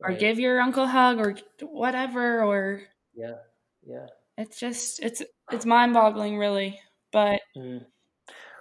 or 0.00 0.10
right. 0.10 0.18
give 0.18 0.38
your 0.38 0.60
uncle 0.60 0.84
a 0.84 0.88
hug 0.88 1.18
or 1.18 1.34
whatever 1.60 2.42
or 2.44 2.82
yeah 3.14 3.34
yeah 3.86 4.06
it's 4.38 4.58
just 4.58 5.02
it's 5.02 5.20
it's 5.50 5.66
mind-boggling 5.66 6.38
really. 6.38 6.80
But 7.12 7.40
Mm. 7.56 7.84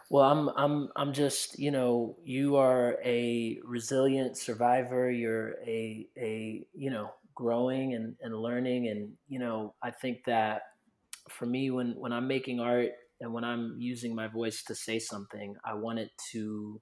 Well, 0.10 0.23
I'm 0.23 0.50
I'm 0.56 0.89
I'm 0.95 1.13
just, 1.13 1.60
you 1.60 1.69
know, 1.69 2.17
you 2.23 2.56
are 2.56 2.97
a 3.04 3.60
resilient 3.63 4.38
survivor. 4.38 5.12
You're 5.12 5.56
a 5.65 6.08
a, 6.17 6.65
you 6.73 6.89
know, 6.89 7.12
growing 7.36 7.93
and, 7.93 8.15
and 8.21 8.36
learning 8.36 8.88
and, 8.88 9.12
you 9.28 9.38
know, 9.38 9.76
I 9.84 9.91
think 9.91 10.19
that 10.26 10.62
for 11.30 11.45
me 11.45 11.69
when 11.69 11.93
when 11.97 12.12
I'm 12.13 12.28
making 12.28 12.60
art 12.60 12.91
and 13.19 13.34
when 13.34 13.43
I'm 13.43 13.76
using 13.78 14.15
my 14.15 14.28
voice 14.28 14.63
to 14.63 14.76
say 14.76 14.97
something, 14.97 15.56
I 15.63 15.76
want 15.76 16.00
it 16.00 16.12
to 16.32 16.82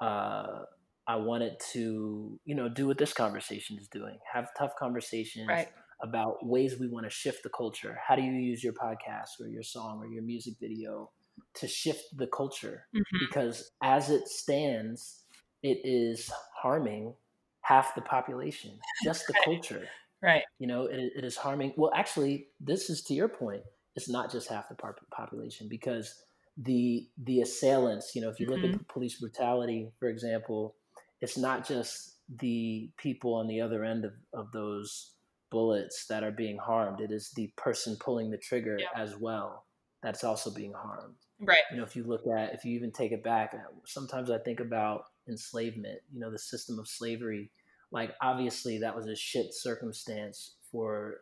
uh 0.00 0.62
I 1.06 1.16
wanted 1.16 1.54
to, 1.72 2.38
you 2.44 2.54
know, 2.54 2.68
do 2.68 2.86
what 2.86 2.98
this 2.98 3.12
conversation 3.12 3.76
is 3.78 3.88
doing. 3.88 4.18
Have 4.32 4.48
tough 4.56 4.72
conversations 4.78 5.48
right. 5.48 5.68
about 6.02 6.46
ways 6.46 6.78
we 6.78 6.88
want 6.88 7.06
to 7.06 7.10
shift 7.10 7.42
the 7.42 7.50
culture. 7.50 7.98
How 8.06 8.14
do 8.14 8.22
you 8.22 8.32
use 8.32 8.62
your 8.62 8.72
podcast 8.72 9.40
or 9.40 9.48
your 9.48 9.64
song 9.64 9.98
or 9.98 10.06
your 10.06 10.22
music 10.22 10.54
video 10.60 11.10
to 11.54 11.66
shift 11.66 12.04
the 12.16 12.28
culture? 12.28 12.86
Mhm. 12.94 13.02
Because 13.28 13.70
as 13.82 14.10
it 14.10 14.28
stands, 14.28 15.24
it 15.62 15.80
is 15.84 16.30
harming 16.56 17.14
half 17.62 17.94
the 17.94 18.02
population, 18.02 18.78
just 19.02 19.26
the 19.26 19.34
culture. 19.44 19.88
Right. 20.22 20.42
You 20.60 20.68
know, 20.68 20.86
it, 20.86 21.00
it 21.16 21.24
is 21.24 21.36
harming. 21.36 21.74
Well, 21.76 21.90
actually, 21.94 22.48
this 22.60 22.90
is 22.90 23.02
to 23.04 23.14
your 23.14 23.28
point. 23.28 23.62
It's 23.96 24.08
not 24.08 24.30
just 24.30 24.48
half 24.48 24.68
the 24.68 24.76
population 25.10 25.66
because 25.68 26.14
the 26.56 27.08
the 27.24 27.40
assailants. 27.40 28.14
You 28.14 28.22
know, 28.22 28.30
if 28.30 28.38
you 28.38 28.46
look 28.46 28.60
Mhm. 28.60 28.74
at 28.74 28.88
police 28.88 29.18
brutality, 29.18 29.90
for 29.98 30.08
example, 30.08 30.76
it's 31.22 31.38
not 31.38 31.66
just 31.66 32.16
the 32.40 32.90
people 32.98 33.34
on 33.34 33.46
the 33.46 33.60
other 33.60 33.84
end 33.84 34.04
of, 34.04 34.12
of 34.34 34.52
those 34.52 35.12
bullets 35.50 36.06
that 36.06 36.24
are 36.24 36.32
being 36.32 36.58
harmed. 36.58 37.00
It 37.00 37.12
is 37.12 37.30
the 37.36 37.52
person 37.56 37.96
pulling 37.98 38.30
the 38.30 38.38
trigger 38.38 38.78
Yeah. 38.78 38.88
as 39.00 39.16
well 39.16 39.64
that's 40.02 40.24
also 40.24 40.50
being 40.50 40.72
harmed. 40.72 41.14
Right. 41.40 41.62
You 41.70 41.78
know, 41.78 41.84
if 41.84 41.94
you 41.94 42.04
look 42.04 42.26
at, 42.26 42.54
if 42.54 42.64
you 42.64 42.74
even 42.74 42.90
take 42.90 43.12
it 43.12 43.22
back, 43.22 43.54
uh, 43.54 43.58
sometimes 43.86 44.30
I 44.30 44.38
think 44.38 44.60
about 44.60 45.04
enslavement. 45.28 46.00
You 46.12 46.20
know, 46.20 46.30
the 46.30 46.38
system 46.38 46.78
of 46.78 46.88
slavery. 46.88 47.50
Like, 47.92 48.14
obviously, 48.20 48.78
that 48.78 48.96
was 48.96 49.06
a 49.06 49.14
shit 49.14 49.54
circumstance 49.54 50.54
for, 50.70 51.18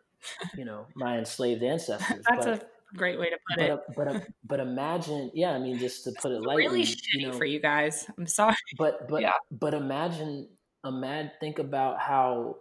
you 0.57 0.65
know, 0.65 0.87
my 0.95 1.17
enslaved 1.17 1.63
ancestors. 1.63 2.23
That's 2.29 2.45
but 2.45 2.47
a 2.47 2.65
great 2.95 3.19
way 3.19 3.29
to 3.29 3.37
put 3.49 3.59
but 3.59 3.69
it. 3.69 3.79
but 3.95 4.27
but 4.45 4.59
imagine, 4.59 5.31
yeah, 5.33 5.51
I 5.51 5.59
mean, 5.59 5.77
just 5.79 6.03
to 6.05 6.11
put 6.21 6.31
it 6.31 6.41
lightly, 6.41 6.67
really 6.67 6.79
you 6.81 6.85
shitty 6.85 7.31
know, 7.31 7.37
for 7.37 7.45
you 7.45 7.59
guys. 7.59 8.07
I'm 8.17 8.27
sorry. 8.27 8.55
but 8.77 9.07
but 9.09 9.21
Yeah. 9.21 9.33
but 9.51 9.73
imagine 9.73 10.49
imagine 10.85 11.31
think 11.39 11.59
about 11.59 11.99
how 11.99 12.57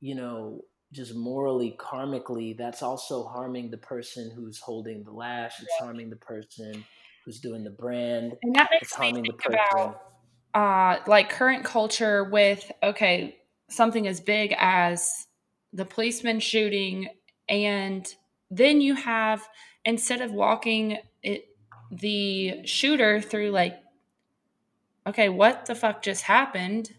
you 0.00 0.14
know 0.14 0.60
just 0.92 1.14
morally 1.14 1.76
karmically 1.78 2.56
that's 2.56 2.82
also 2.82 3.24
harming 3.24 3.70
the 3.70 3.76
person 3.78 4.30
who's 4.30 4.60
holding 4.60 5.02
the 5.02 5.10
lash 5.10 5.60
it's 5.60 5.74
harming 5.80 6.08
the 6.08 6.14
person 6.16 6.84
who's 7.24 7.40
doing 7.40 7.64
the 7.64 7.70
brand 7.70 8.34
And 8.44 8.54
that 8.54 8.68
it's 8.80 8.96
makes 8.96 8.98
me 8.98 9.06
harming 9.06 9.22
the 9.24 9.32
think 9.32 9.42
person 9.42 9.60
about 9.74 10.00
uh 10.54 10.98
like 11.08 11.30
current 11.30 11.64
culture 11.64 12.24
with 12.24 12.70
okay, 12.82 13.36
something 13.68 14.06
as 14.06 14.20
big 14.20 14.54
as 14.56 15.26
the 15.72 15.84
policeman 15.84 16.38
shooting 16.38 17.08
and 17.48 18.14
then 18.50 18.80
you 18.80 18.94
have 18.94 19.46
instead 19.84 20.20
of 20.20 20.32
walking 20.32 20.98
it 21.22 21.48
the 21.90 22.66
shooter 22.66 23.20
through 23.20 23.50
like 23.50 23.80
okay, 25.06 25.28
what 25.28 25.66
the 25.66 25.74
fuck 25.74 26.02
just 26.02 26.22
happened? 26.22 26.94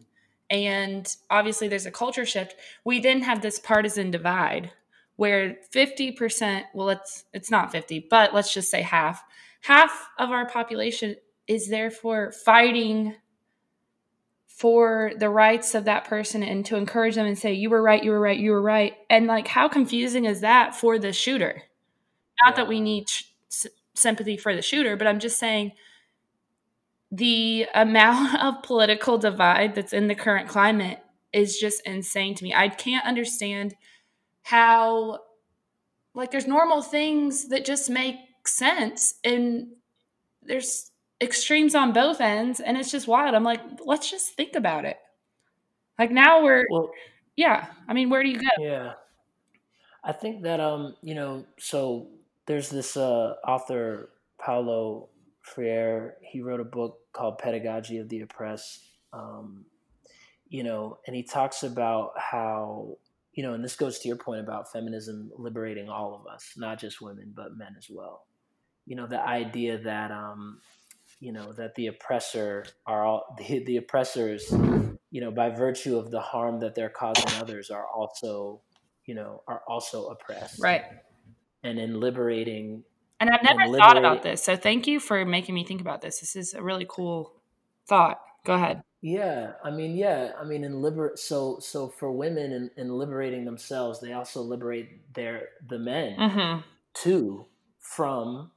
And 0.49 1.11
obviously 1.29 1.67
there's 1.67 1.87
a 1.87 1.91
culture 1.91 2.25
shift. 2.25 2.55
We 2.83 2.99
then 2.99 3.23
have 3.23 3.41
this 3.41 3.57
partisan 3.57 4.11
divide 4.11 4.71
where 5.15 5.57
50%, 5.73 6.63
well 6.73 6.89
it's 6.89 7.25
it's 7.33 7.49
not 7.49 7.71
50, 7.71 8.07
but 8.09 8.33
let's 8.33 8.53
just 8.53 8.69
say 8.69 8.81
half. 8.81 9.23
Half 9.61 10.09
of 10.19 10.29
our 10.29 10.47
population 10.47 11.15
is 11.47 11.69
therefore 11.69 12.31
fighting 12.31 13.15
for 14.56 15.12
the 15.18 15.30
rights 15.30 15.76
of 15.76 15.84
that 15.84 16.06
person 16.06 16.41
and 16.41 16.66
to 16.66 16.78
encourage 16.78 17.16
them 17.16 17.26
and 17.26 17.38
say 17.38 17.51
you 17.51 17.70
were 17.70 17.82
right, 17.82 18.01
you 18.01 18.12
were 18.12 18.20
right, 18.22 18.39
you 18.39 18.51
were 18.51 18.62
right. 18.62 18.93
And 19.10 19.28
like 19.28 19.47
how 19.47 19.68
confusing 19.68 20.24
is 20.24 20.39
that 20.41 20.74
for 20.74 20.97
the 20.97 21.12
shooter? 21.12 21.64
Not 22.43 22.51
Yeah. 22.53 22.56
that 22.64 22.68
we 22.70 22.80
need 22.80 23.10
sh- 23.10 23.26
sympathy 23.95 24.38
for 24.38 24.56
the 24.56 24.62
shooter, 24.62 24.95
but 24.95 25.08
I'm 25.08 25.20
just 25.20 25.38
saying 25.38 25.74
the 27.12 27.68
amount 27.76 28.36
of 28.41 28.64
political 28.64 29.18
divide 29.18 29.76
that's 29.76 29.93
in 29.93 30.08
the 30.08 30.16
current 30.16 30.47
climate 30.47 30.99
is 31.34 31.58
just 31.60 31.82
insane 31.86 32.34
to 32.36 32.43
me. 32.45 32.53
I 32.53 32.70
can't 32.70 33.06
understand 33.06 33.76
how 34.43 35.20
like 36.14 36.32
there's 36.32 36.47
normal 36.47 36.82
things 36.82 37.49
that 37.49 37.66
just 37.66 37.89
make 37.89 38.16
sense 38.45 39.16
and 39.26 39.68
there's 40.41 40.91
extremes 41.22 41.76
on 41.76 41.93
both 41.93 42.20
ends 42.22 42.59
and 42.59 42.78
it's 42.78 42.91
just 42.91 43.07
wild. 43.07 43.36
I'm 43.36 43.43
like, 43.43 43.61
let's 43.86 44.09
just 44.09 44.34
think 44.34 44.55
about 44.55 44.86
it. 44.86 44.97
Like 45.97 46.11
now 46.11 46.43
we're 46.43 46.66
well, 46.70 46.91
yeah. 47.36 47.68
I 47.88 47.93
mean, 47.93 48.09
where 48.09 48.24
do 48.24 48.30
you 48.30 48.39
go? 48.39 48.47
Yeah. 48.59 48.93
I 50.03 50.11
think 50.11 50.43
that 50.43 50.59
um, 50.59 50.95
you 51.01 51.16
know, 51.16 51.45
so 51.57 52.07
there's 52.45 52.70
this 52.70 52.97
uh 52.97 53.36
author 53.47 54.09
Paulo 54.38 55.09
Freire, 55.41 56.18
he 56.22 56.41
wrote 56.41 56.59
a 56.59 56.66
book 56.66 56.99
called 57.13 57.38
Pedagogy 57.38 57.99
of 57.99 58.09
the 58.09 58.22
Oppressed. 58.22 58.84
Um, 59.13 59.66
you 60.49 60.63
know, 60.63 60.99
and 61.05 61.16
he 61.16 61.24
talks 61.24 61.63
about 61.63 62.11
how, 62.18 62.97
you 63.34 63.43
know, 63.43 63.53
and 63.53 63.63
this 63.63 63.76
goes 63.76 63.99
to 63.99 64.07
your 64.07 64.18
point 64.18 64.41
about 64.41 64.72
feminism 64.72 65.32
liberating 65.38 65.89
all 65.89 66.16
of 66.16 66.32
us, 66.32 66.53
not 66.57 66.80
just 66.80 67.01
women, 67.01 67.32
but 67.36 67.57
men 67.57 67.76
as 67.78 67.88
well. 67.89 68.26
You 68.86 68.95
know, 68.95 69.07
the 69.07 69.20
idea 69.20 69.78
that, 69.80 70.11
um, 70.11 70.61
you 71.20 71.32
know, 71.32 71.53
that 71.53 71.76
the 71.76 71.88
oppressor 71.88 72.66
are 72.86 73.03
all 73.03 73.36
the, 73.38 73.63
the 73.63 73.78
oppressors, 73.78 74.51
you 75.11 75.22
know, 75.22 75.32
by 75.32 75.49
virtue 75.49 75.97
of 75.97 76.11
the 76.11 76.20
harm 76.20 76.59
that 76.59 76.76
they're 76.76 76.89
causing 76.89 77.39
others, 77.39 77.70
are 77.70 77.88
also, 77.88 78.61
you 79.05 79.16
know, 79.16 79.41
are 79.47 79.61
also 79.68 80.07
oppressed. 80.07 80.61
Right. 80.61 80.84
And 81.63 81.80
in 81.80 81.99
liberating 81.99 82.84
and 83.20 83.30
I've 83.30 83.43
never 83.43 83.61
and 83.61 83.76
thought 83.76 83.97
about 83.97 84.24
this. 84.24 84.43
So 84.43 84.55
thank 84.55 84.88
you 84.88 84.99
for 84.99 85.26
making 85.26 85.55
me 85.55 85.63
think 85.63 85.82
about 85.82 86.01
this. 86.01 86.20
This 86.20 86.36
is 86.36 86.53
a 86.53 86.61
really 86.61 86.86
cool 86.88 87.34
thought. 87.88 88.20
Go 88.43 88.53
ahead. 88.53 88.84
Yeah, 89.01 89.53
I 89.63 89.72
mean, 89.72 89.95
yeah, 89.95 90.32
I 90.39 90.43
mean, 90.43 90.63
in 90.63 90.82
liber 90.82 91.11
so 91.16 91.59
so 91.59 91.88
for 91.88 92.11
women 92.11 92.51
in, 92.51 92.72
in 92.76 92.89
liberating 92.89 93.45
themselves, 93.45 93.99
they 94.01 94.13
also 94.13 94.41
liberate 94.41 95.13
their 95.13 95.49
the 95.68 95.78
men 95.78 96.18
mm-hmm. 96.18 96.61
too 96.93 97.45
from 97.80 98.51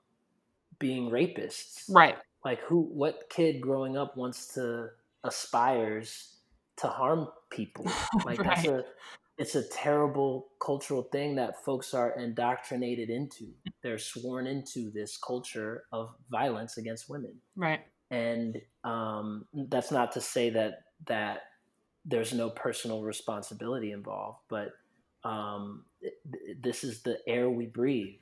being 0.78 1.10
rapists. 1.10 1.84
Right. 1.90 2.16
Like 2.44 2.60
who? 2.60 2.82
What 2.82 3.28
kid 3.30 3.60
growing 3.60 3.96
up 3.96 4.16
wants 4.16 4.54
to 4.54 4.90
aspires 5.24 6.36
to 6.78 6.88
harm 6.88 7.28
people? 7.50 7.86
Like 8.24 8.40
right. 8.40 8.56
that's 8.56 8.66
a 8.66 8.84
it's 9.38 9.54
a 9.54 9.62
terrible 9.62 10.48
cultural 10.60 11.02
thing 11.02 11.36
that 11.36 11.64
folks 11.64 11.94
are 11.94 12.18
indoctrinated 12.18 13.08
into. 13.08 13.46
They're 13.82 13.98
sworn 13.98 14.48
into 14.48 14.90
this 14.90 15.16
culture 15.16 15.84
of 15.92 16.10
violence 16.30 16.76
against 16.76 17.08
women. 17.08 17.36
Right. 17.54 17.80
And 18.10 18.60
um, 18.82 19.46
that's 19.54 19.92
not 19.92 20.12
to 20.12 20.20
say 20.20 20.50
that 20.50 20.80
that 21.06 21.42
there's 22.04 22.32
no 22.32 22.50
personal 22.50 23.02
responsibility 23.02 23.92
involved, 23.92 24.38
but 24.48 24.72
um, 25.24 25.84
this 26.60 26.82
is 26.82 27.02
the 27.02 27.18
air 27.26 27.48
we 27.50 27.66
breathe. 27.66 28.16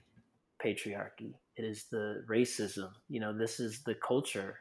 Patriarchy. 0.62 1.34
It 1.56 1.64
is 1.64 1.86
the 1.90 2.24
racism. 2.28 2.90
You 3.08 3.20
know, 3.20 3.36
this 3.36 3.60
is 3.60 3.82
the 3.82 3.94
culture, 3.94 4.60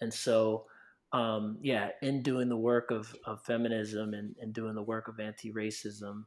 and 0.00 0.12
so 0.12 0.66
um, 1.12 1.58
yeah, 1.62 1.90
in 2.02 2.22
doing 2.22 2.48
the 2.48 2.56
work 2.56 2.90
of, 2.90 3.14
of 3.24 3.42
feminism 3.42 4.12
and, 4.14 4.34
and 4.40 4.52
doing 4.52 4.74
the 4.74 4.82
work 4.82 5.08
of 5.08 5.18
anti 5.20 5.52
racism, 5.52 6.24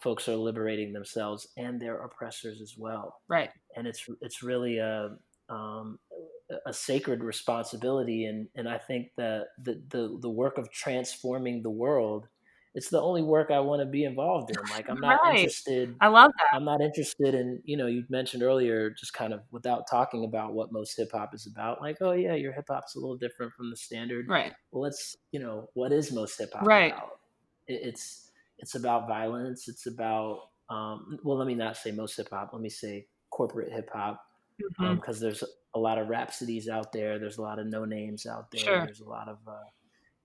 folks 0.00 0.28
are 0.28 0.36
liberating 0.36 0.92
themselves 0.92 1.48
and 1.56 1.80
their 1.80 2.02
oppressors 2.02 2.60
as 2.60 2.74
well. 2.76 3.20
Right. 3.28 3.50
And 3.76 3.86
it's 3.86 4.04
it's 4.20 4.42
really 4.42 4.78
a 4.78 5.16
um, 5.48 5.98
a 6.66 6.72
sacred 6.72 7.22
responsibility, 7.22 8.24
and 8.24 8.48
and 8.56 8.68
I 8.68 8.78
think 8.78 9.10
that 9.16 9.46
the 9.62 9.80
the 9.90 10.18
the 10.20 10.30
work 10.30 10.58
of 10.58 10.72
transforming 10.72 11.62
the 11.62 11.70
world 11.70 12.26
it's 12.76 12.90
the 12.90 13.00
only 13.00 13.22
work 13.22 13.50
I 13.50 13.58
want 13.58 13.80
to 13.80 13.86
be 13.86 14.04
involved 14.04 14.50
in. 14.50 14.56
Like 14.70 14.90
I'm 14.90 15.00
not 15.00 15.18
right. 15.22 15.38
interested. 15.38 15.96
I 15.98 16.08
love 16.08 16.30
that. 16.36 16.54
I'm 16.54 16.64
not 16.66 16.82
interested 16.82 17.34
in, 17.34 17.62
you 17.64 17.74
know, 17.78 17.86
you 17.86 18.04
mentioned 18.10 18.42
earlier, 18.42 18.90
just 18.90 19.14
kind 19.14 19.32
of 19.32 19.40
without 19.50 19.84
talking 19.90 20.24
about 20.24 20.52
what 20.52 20.72
most 20.72 20.94
hip 20.94 21.08
hop 21.10 21.34
is 21.34 21.46
about. 21.46 21.80
Like, 21.80 21.96
oh 22.02 22.12
yeah, 22.12 22.34
your 22.34 22.52
hip 22.52 22.66
hop's 22.68 22.94
a 22.94 22.98
little 22.98 23.16
different 23.16 23.54
from 23.54 23.70
the 23.70 23.76
standard. 23.76 24.28
Right. 24.28 24.52
Well, 24.70 24.82
let's, 24.82 25.16
you 25.32 25.40
know, 25.40 25.70
what 25.72 25.90
is 25.90 26.12
most 26.12 26.38
hip 26.38 26.52
hop 26.52 26.66
right. 26.66 26.92
about? 26.92 27.12
It, 27.66 27.80
it's 27.82 28.30
it's 28.58 28.74
about 28.74 29.08
violence. 29.08 29.68
It's 29.68 29.86
about, 29.86 30.50
um, 30.68 31.18
well, 31.24 31.38
let 31.38 31.46
me 31.46 31.54
not 31.54 31.78
say 31.78 31.92
most 31.92 32.18
hip 32.18 32.28
hop. 32.30 32.50
Let 32.52 32.60
me 32.60 32.68
say 32.68 33.06
corporate 33.30 33.72
hip 33.72 33.88
hop, 33.90 34.22
because 34.58 34.74
mm-hmm. 34.78 35.08
um, 35.08 35.20
there's 35.20 35.44
a 35.74 35.78
lot 35.78 35.96
of 35.96 36.08
rhapsodies 36.08 36.68
out 36.68 36.92
there. 36.92 37.18
There's 37.18 37.38
a 37.38 37.42
lot 37.42 37.58
of 37.58 37.66
no 37.66 37.86
names 37.86 38.26
out 38.26 38.50
there. 38.50 38.60
Sure. 38.60 38.84
There's 38.84 39.00
a 39.00 39.08
lot 39.08 39.28
of 39.28 39.38
uh, 39.46 39.64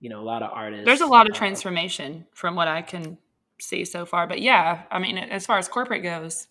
you 0.02 0.08
know 0.08 0.20
a 0.20 0.26
lot 0.26 0.42
of 0.42 0.50
artists. 0.52 0.84
There's 0.84 1.00
a 1.00 1.06
lot 1.06 1.30
of 1.30 1.34
uh, 1.34 1.38
transformation 1.38 2.26
from 2.34 2.56
what 2.56 2.66
I 2.66 2.82
can 2.82 3.16
see 3.60 3.84
so 3.84 4.04
far. 4.04 4.26
But 4.26 4.42
yeah, 4.42 4.82
I 4.90 4.98
mean, 4.98 5.16
as 5.16 5.46
far 5.46 5.58
as 5.58 5.68
corporate 5.68 6.02
goes, 6.02 6.48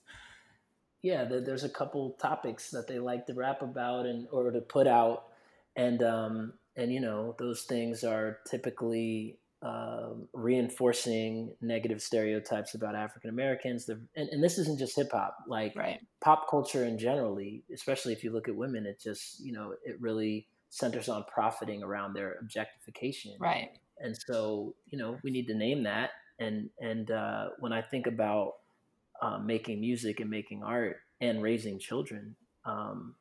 yeah, 1.02 1.26
there's 1.26 1.66
a 1.66 1.70
couple 1.70 2.12
topics 2.12 2.72
that 2.72 2.88
they 2.88 2.98
like 2.98 3.28
to 3.28 3.34
rap 3.34 3.62
about 3.62 4.06
and 4.06 4.28
or 4.32 4.52
to 4.52 4.62
put 4.62 4.88
out, 4.88 5.26
and 5.76 6.02
um, 6.02 6.54
and 6.78 6.94
you 6.94 7.02
know 7.02 7.36
those 7.40 7.64
things 7.64 8.06
are 8.06 8.40
typically 8.50 9.38
uh, 9.62 10.12
reinforcing 10.32 11.54
negative 11.60 12.02
stereotypes 12.02 12.74
about 12.74 12.96
African 12.96 13.30
Americans. 13.30 13.88
And, 13.90 14.08
and, 14.16 14.44
this 14.44 14.58
isn't 14.58 14.80
just 14.80 14.96
hip 14.96 15.12
hop, 15.12 15.38
like 15.48 15.76
right. 15.76 16.00
pop 16.20 16.50
culture 16.50 16.84
in 16.84 16.98
generally, 16.98 17.64
especially 17.72 18.14
if 18.14 18.24
you 18.24 18.32
look 18.32 18.48
at 18.48 18.56
women, 18.56 18.88
it 18.88 19.00
just 19.00 19.40
you 19.42 19.52
know 19.52 19.74
it 19.84 20.00
really 20.00 20.48
centers 20.72 21.10
on 21.10 21.26
profiting 21.26 21.84
around 21.84 22.14
their 22.14 22.38
objectification. 22.42 23.34
Right. 23.40 23.70
And 24.00 24.18
so, 24.18 24.74
you 24.88 24.98
know, 24.98 25.18
we 25.24 25.30
need 25.30 25.46
to 25.48 25.54
name 25.54 25.84
that. 25.84 26.12
And 26.40 26.70
and 26.80 27.12
uh, 27.12 27.50
when 27.60 27.72
I 27.72 27.82
think 27.84 28.08
about 28.08 28.54
uh, 29.22 29.38
making 29.38 29.80
music 29.80 30.22
and 30.22 30.30
making 30.30 30.64
art 30.64 30.98
and 31.20 31.44
raising 31.44 31.78
children, 31.78 32.36
um, 32.66 33.16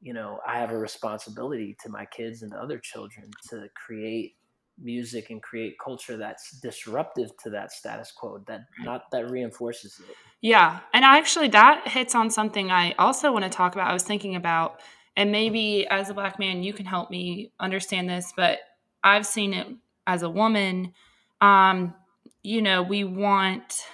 you 0.00 0.12
know, 0.12 0.40
I 0.46 0.58
have 0.58 0.70
a 0.70 0.78
responsibility 0.78 1.76
to 1.84 1.88
my 1.88 2.06
kids 2.06 2.42
and 2.42 2.52
other 2.52 2.78
children 2.78 3.30
to 3.50 3.68
create 3.74 4.34
music 4.82 5.30
and 5.30 5.40
create 5.40 5.76
culture 5.82 6.16
that's 6.16 6.58
disruptive 6.60 7.30
to 7.44 7.50
that 7.50 7.70
status 7.70 8.10
quo 8.10 8.42
that 8.48 8.62
not 8.80 9.08
that 9.12 9.30
reinforces 9.30 10.00
it 10.00 10.16
yeah 10.40 10.80
and 10.92 11.04
actually 11.04 11.46
that 11.46 11.86
hits 11.86 12.12
on 12.12 12.28
something 12.28 12.72
i 12.72 12.92
also 12.98 13.30
want 13.30 13.44
to 13.44 13.48
talk 13.48 13.76
about 13.76 13.88
i 13.88 13.92
was 13.92 14.02
thinking 14.02 14.34
about 14.34 14.80
and 15.16 15.30
maybe 15.30 15.86
as 15.86 16.10
a 16.10 16.14
black 16.14 16.38
man 16.38 16.62
you 16.62 16.72
can 16.72 16.86
help 16.86 17.10
me 17.10 17.52
understand 17.60 18.08
this 18.08 18.32
but 18.36 18.58
i've 19.02 19.26
seen 19.26 19.54
it 19.54 19.66
as 20.06 20.22
a 20.22 20.30
woman. 20.30 20.92
Um, 21.40 21.94
you 22.42 22.62
know 22.62 22.82
we 22.82 23.04
want 23.04 23.86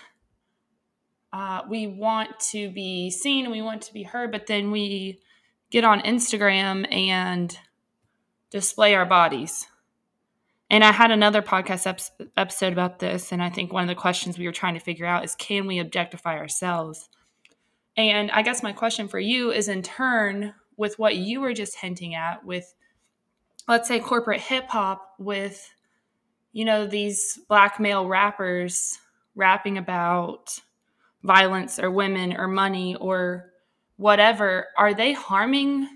uh, 1.32 1.62
we 1.68 1.86
want 1.86 2.40
to 2.40 2.68
be 2.70 3.10
seen 3.10 3.44
and 3.44 3.52
we 3.52 3.62
want 3.62 3.82
to 3.82 3.92
be 3.92 4.02
heard 4.02 4.32
but 4.32 4.46
then 4.46 4.70
we 4.70 5.20
get 5.70 5.84
on 5.84 6.00
instagram 6.00 6.90
and 6.92 7.56
display 8.50 8.94
our 8.94 9.06
bodies. 9.06 9.66
And 10.68 10.84
i 10.84 10.92
had 10.92 11.10
another 11.10 11.42
podcast 11.42 11.86
ep- 11.86 12.30
episode 12.36 12.72
about 12.72 12.98
this 12.98 13.32
and 13.32 13.42
i 13.42 13.50
think 13.50 13.72
one 13.72 13.82
of 13.82 13.88
the 13.88 14.00
questions 14.00 14.38
we 14.38 14.46
were 14.46 14.52
trying 14.52 14.74
to 14.74 14.80
figure 14.80 15.06
out 15.06 15.24
is 15.24 15.34
can 15.34 15.66
we 15.66 15.78
objectify 15.78 16.36
ourselves? 16.36 17.08
And 17.96 18.30
i 18.32 18.42
guess 18.42 18.62
my 18.62 18.72
question 18.72 19.08
for 19.08 19.20
you 19.20 19.52
is 19.52 19.68
in 19.68 19.82
turn 19.82 20.54
with 20.80 20.98
what 20.98 21.14
you 21.14 21.42
were 21.42 21.52
just 21.52 21.76
hinting 21.76 22.14
at 22.14 22.42
with 22.42 22.74
let's 23.68 23.86
say 23.86 24.00
corporate 24.00 24.40
hip 24.40 24.66
hop 24.70 25.14
with 25.18 25.70
you 26.52 26.64
know 26.64 26.86
these 26.86 27.38
black 27.50 27.78
male 27.78 28.08
rappers 28.08 28.98
rapping 29.34 29.76
about 29.76 30.58
violence 31.22 31.78
or 31.78 31.90
women 31.90 32.34
or 32.34 32.48
money 32.48 32.96
or 32.96 33.52
whatever 33.96 34.68
are 34.78 34.94
they 34.94 35.12
harming 35.12 35.86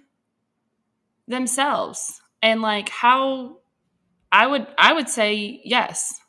themselves? 1.27 2.21
And 2.43 2.61
like 2.61 2.91
how 2.91 3.61
i 4.31 4.47
would 4.47 4.67
i 4.77 4.93
would 4.93 5.09
say 5.09 5.63
yes 5.65 6.21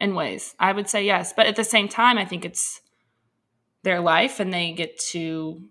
in 0.00 0.14
ways. 0.14 0.54
I 0.58 0.72
would 0.72 0.88
say 0.88 1.04
yes. 1.04 1.34
But 1.36 1.46
at 1.46 1.56
the 1.56 1.64
same 1.64 1.88
time 1.88 2.16
i 2.16 2.24
think 2.24 2.46
it's 2.46 2.80
their 3.82 4.00
life 4.00 4.40
and 4.40 4.50
they 4.50 4.72
get 4.72 4.98
to 4.98 5.68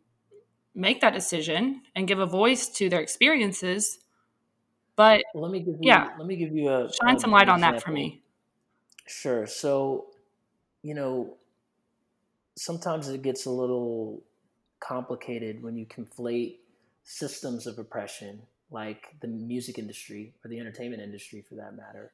make 0.76 1.02
that 1.02 1.14
decision 1.14 1.82
and 1.96 2.08
give 2.08 2.20
a 2.20 2.26
voice 2.26 2.68
to 2.68 2.90
their 2.90 3.00
experiences. 3.00 4.00
But 4.96 5.24
well, 5.34 5.44
let 5.44 5.52
me 5.52 5.60
give 5.60 5.76
you, 5.76 5.80
yeah, 5.82 6.10
let 6.18 6.28
me 6.28 6.36
give 6.36 6.54
you 6.54 6.70
a 6.70 6.90
shine 7.02 7.16
a, 7.16 7.20
some 7.20 7.32
light 7.32 7.50
on 7.50 7.62
that 7.62 7.82
for 7.82 7.92
me. 7.92 8.22
Sure. 9.08 9.46
So, 9.48 10.08
you 10.84 10.94
know, 10.94 11.38
sometimes 12.58 13.10
it 13.10 13.22
gets 13.22 13.46
a 13.46 13.52
little 13.52 14.24
complicated 14.80 15.62
when 15.64 15.78
you 15.78 15.86
conflate 15.86 16.58
systems 17.04 17.68
of 17.68 17.78
oppression, 17.78 18.42
like 18.72 19.04
the 19.22 19.28
music 19.28 19.78
industry 19.78 20.34
or 20.44 20.50
the 20.50 20.60
entertainment 20.60 21.02
industry, 21.02 21.44
for 21.48 21.56
that 21.56 21.76
matter, 21.76 22.12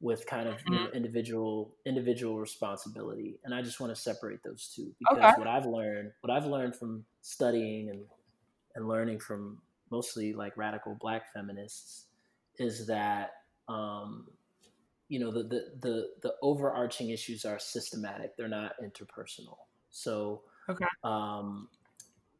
with 0.00 0.26
kind 0.26 0.48
of 0.48 0.56
you 0.66 0.74
know, 0.74 0.86
mm-hmm. 0.86 0.96
individual 0.96 1.74
individual 1.84 2.38
responsibility 2.38 3.38
and 3.44 3.54
i 3.54 3.60
just 3.60 3.80
want 3.80 3.94
to 3.94 4.00
separate 4.00 4.42
those 4.42 4.72
two 4.74 4.94
because 4.98 5.18
okay. 5.18 5.32
what 5.36 5.46
i've 5.46 5.66
learned 5.66 6.10
what 6.22 6.30
i've 6.30 6.46
learned 6.46 6.74
from 6.74 7.04
studying 7.20 7.90
and 7.90 8.00
and 8.74 8.88
learning 8.88 9.18
from 9.18 9.58
mostly 9.90 10.32
like 10.32 10.56
radical 10.56 10.96
black 11.00 11.32
feminists 11.32 12.06
is 12.58 12.86
that 12.86 13.32
um, 13.68 14.26
you 15.08 15.18
know 15.18 15.30
the, 15.30 15.42
the 15.42 15.64
the 15.80 16.08
the 16.22 16.34
overarching 16.42 17.10
issues 17.10 17.44
are 17.44 17.58
systematic; 17.58 18.36
they're 18.36 18.48
not 18.48 18.72
interpersonal. 18.82 19.56
So, 19.90 20.42
Okay. 20.68 20.86
um, 21.02 21.68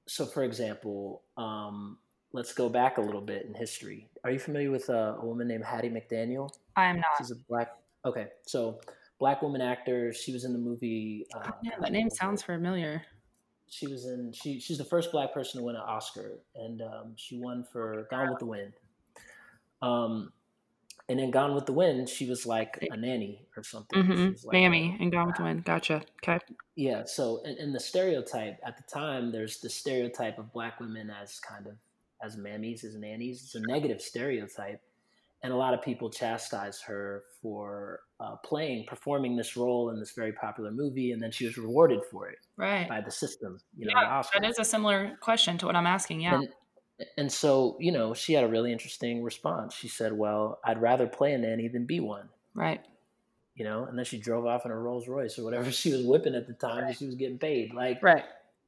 so 0.07 0.25
for 0.27 0.45
example, 0.45 1.23
um, 1.37 1.99
let's 2.33 2.53
go 2.53 2.69
back 2.69 2.99
a 2.99 3.01
little 3.01 3.21
bit 3.21 3.47
in 3.47 3.55
history. 3.55 4.09
Are 4.25 4.31
you 4.31 4.39
familiar 4.39 4.71
with 4.71 4.89
uh, 4.91 5.17
a 5.21 5.25
woman 5.25 5.49
named 5.49 5.65
Hattie 5.65 5.91
McDaniel? 5.91 6.51
I 6.77 6.87
am 6.87 6.97
not. 6.97 7.07
She's 7.19 7.31
a 7.31 7.37
black. 7.49 7.77
Okay, 8.05 8.29
so 8.47 8.81
black 9.19 9.43
woman 9.43 9.61
actor. 9.61 10.13
She 10.13 10.33
was 10.33 10.45
in 10.45 10.53
the 10.53 10.59
movie. 10.59 11.27
Uh, 11.35 11.51
yeah, 11.63 11.73
that 11.81 11.93
name 11.93 12.11
sounds 12.11 12.43
familiar. 12.43 13.03
She 13.69 13.87
was 13.87 14.07
in. 14.07 14.33
She 14.33 14.61
she's 14.61 14.79
the 14.79 14.85
first 14.85 15.13
black 15.13 15.33
person 15.33 15.61
to 15.61 15.65
win 15.65 15.77
an 15.77 15.83
Oscar, 15.83 16.39
and 16.55 16.83
um, 16.83 17.13
she 17.17 17.39
won 17.39 17.65
for 17.73 18.07
Gone 18.11 18.31
with 18.31 18.39
the 18.39 18.47
Wind. 18.47 18.73
Um, 19.83 20.33
and 21.11 21.19
then 21.19 21.33
Gone 21.33 21.57
with 21.57 21.67
the 21.67 21.73
Wind, 21.73 22.09
she 22.09 22.29
was 22.29 22.47
like 22.47 22.87
a 22.89 22.97
nanny 22.97 23.45
or 23.57 23.65
something. 23.65 24.01
Mm-hmm. 24.01 24.47
like 24.47 24.53
Mammy 24.53 24.97
and 25.01 25.11
Gone 25.11 25.27
with 25.27 25.37
the 25.37 25.43
Wind. 25.43 25.65
Gotcha. 25.65 26.03
Okay. 26.23 26.39
yeah. 26.77 27.03
So, 27.05 27.43
in 27.45 27.73
the 27.73 27.81
stereotype 27.81 28.61
at 28.65 28.77
the 28.77 28.85
time, 28.85 29.33
there's 29.33 29.59
the 29.59 29.69
stereotype 29.69 30.39
of 30.39 30.53
black 30.53 30.79
women 30.79 31.11
as 31.11 31.41
kind 31.41 31.67
of 31.67 31.73
as 32.23 32.37
mammies, 32.37 32.85
as 32.85 32.95
nannies. 32.97 33.43
It's 33.43 33.55
a 33.55 33.61
negative 33.61 34.01
stereotype, 34.01 34.81
and 35.43 35.53
a 35.53 35.57
lot 35.57 35.75
of 35.75 35.83
people 35.83 36.11
chastise 36.11 36.81
her 36.83 37.25
for 37.41 38.01
uh, 38.21 38.37
playing, 38.37 38.85
performing 38.87 39.37
this 39.37 39.57
role 39.57 39.91
in 39.91 39.99
this 39.99 40.13
very 40.13 40.33
popular 40.33 40.71
movie, 40.71 41.13
and 41.13 41.23
then 41.23 41.31
she 41.31 41.47
was 41.47 41.57
rewarded 41.57 42.01
for 42.11 42.29
it 42.29 42.39
Right. 42.57 42.89
by 42.89 43.01
the 43.01 43.11
system. 43.11 43.59
You 43.77 43.87
know, 43.87 43.93
Yeah, 43.97 44.01
that 44.01 44.11
a 44.59 44.65
similar 44.65 45.17
question 45.21 45.57
to 45.59 45.67
what 45.67 45.77
I'm 45.77 45.87
asking. 45.87 46.21
Yeah. 46.21 46.35
And, 46.41 46.49
and 47.17 47.33
so, 47.33 47.77
you 47.81 47.93
know, 47.93 48.13
she 48.13 48.35
had 48.35 48.45
a 48.45 48.49
really 48.49 48.73
interesting 48.73 49.23
response. 49.23 49.75
She 49.75 49.89
said, 49.89 50.13
"Well, 50.13 50.61
I'd 50.65 50.83
rather 50.83 51.07
play 51.07 51.33
a 51.33 51.39
nanny 51.39 51.69
than 51.69 51.87
be 51.87 52.01
one." 52.01 52.29
right. 52.55 52.85
You 53.57 53.65
know, 53.65 53.85
and 53.85 53.99
then 53.99 54.07
she 54.07 54.19
drove 54.19 54.47
off 54.47 54.65
in 54.65 54.71
a 54.71 54.79
Rolls 54.79 55.07
Royce 55.09 55.39
or 55.39 55.45
whatever 55.45 55.71
she 55.71 55.93
was 55.93 56.03
whipping 56.05 56.35
at 56.35 56.47
the 56.47 56.55
time 56.55 56.81
because 56.85 56.99
she 56.99 57.07
was 57.07 57.15
getting 57.17 57.39
paid. 57.39 57.75
Like, 57.75 58.03
Right. 58.03 58.25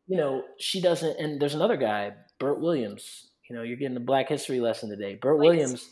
you 0.06 0.16
know, 0.18 0.44
she 0.58 0.80
doesn't. 0.82 1.18
And 1.18 1.40
there's 1.40 1.54
another 1.54 1.76
guy, 1.78 2.12
Bert 2.38 2.58
Williams. 2.60 3.28
You 3.52 3.58
know, 3.58 3.64
you're 3.64 3.76
getting 3.76 3.98
a 3.98 4.00
Black 4.00 4.30
History 4.30 4.60
lesson 4.60 4.88
today. 4.88 5.18
Bert 5.20 5.36
Please. 5.36 5.46
Williams 5.46 5.90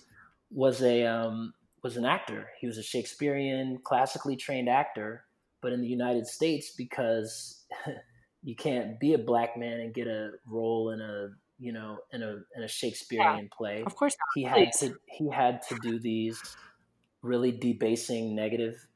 was 0.50 0.82
a 0.82 1.04
um, 1.04 1.52
was 1.82 1.98
an 1.98 2.06
actor. 2.06 2.48
He 2.58 2.66
was 2.66 2.78
a 2.78 2.82
Shakespearean, 2.82 3.80
classically 3.84 4.34
trained 4.34 4.70
actor, 4.70 5.26
but 5.60 5.74
in 5.74 5.82
the 5.82 5.86
United 5.86 6.26
States, 6.26 6.72
because 6.74 7.66
you 8.42 8.56
can't 8.56 8.98
be 8.98 9.12
a 9.12 9.18
black 9.18 9.58
man 9.58 9.78
and 9.80 9.92
get 9.92 10.06
a 10.06 10.30
role 10.46 10.92
in 10.92 11.02
a 11.02 11.28
you 11.58 11.74
know 11.74 11.98
in 12.14 12.22
a 12.22 12.38
in 12.56 12.62
a 12.62 12.68
Shakespearean 12.68 13.50
play, 13.54 13.82
Of 13.84 13.94
course 13.94 14.16
he 14.34 14.44
had 14.44 14.72
to 14.78 14.94
he 15.10 15.28
had 15.28 15.60
to 15.68 15.76
do 15.82 15.98
these 15.98 16.40
really 17.20 17.52
debasing, 17.52 18.34
negative 18.34 18.86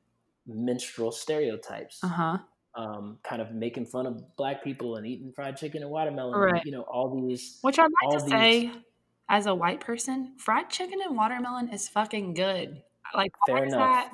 minstrel 0.46 1.12
stereotypes 1.12 2.02
Uh 2.02 2.08
huh. 2.08 2.38
Um, 2.76 3.18
kind 3.22 3.40
of 3.40 3.52
making 3.52 3.86
fun 3.86 4.06
of 4.06 4.36
black 4.36 4.62
people 4.64 4.96
and 4.96 5.06
eating 5.06 5.32
fried 5.32 5.56
chicken 5.56 5.82
and 5.82 5.90
watermelon. 5.90 6.38
Right. 6.38 6.54
And, 6.56 6.62
you 6.64 6.72
know, 6.72 6.82
all 6.82 7.14
these. 7.28 7.58
Which 7.62 7.78
I'd 7.78 7.90
like 8.02 8.18
to 8.18 8.24
these- 8.24 8.30
say, 8.30 8.70
as 9.28 9.46
a 9.46 9.54
white 9.54 9.80
person, 9.80 10.32
fried 10.38 10.70
chicken 10.70 10.98
and 11.04 11.16
watermelon 11.16 11.68
is 11.70 11.88
fucking 11.88 12.34
good. 12.34 12.82
Like, 13.14 13.32
Fair 13.46 13.64
enough. 13.64 13.78
that? 13.78 14.12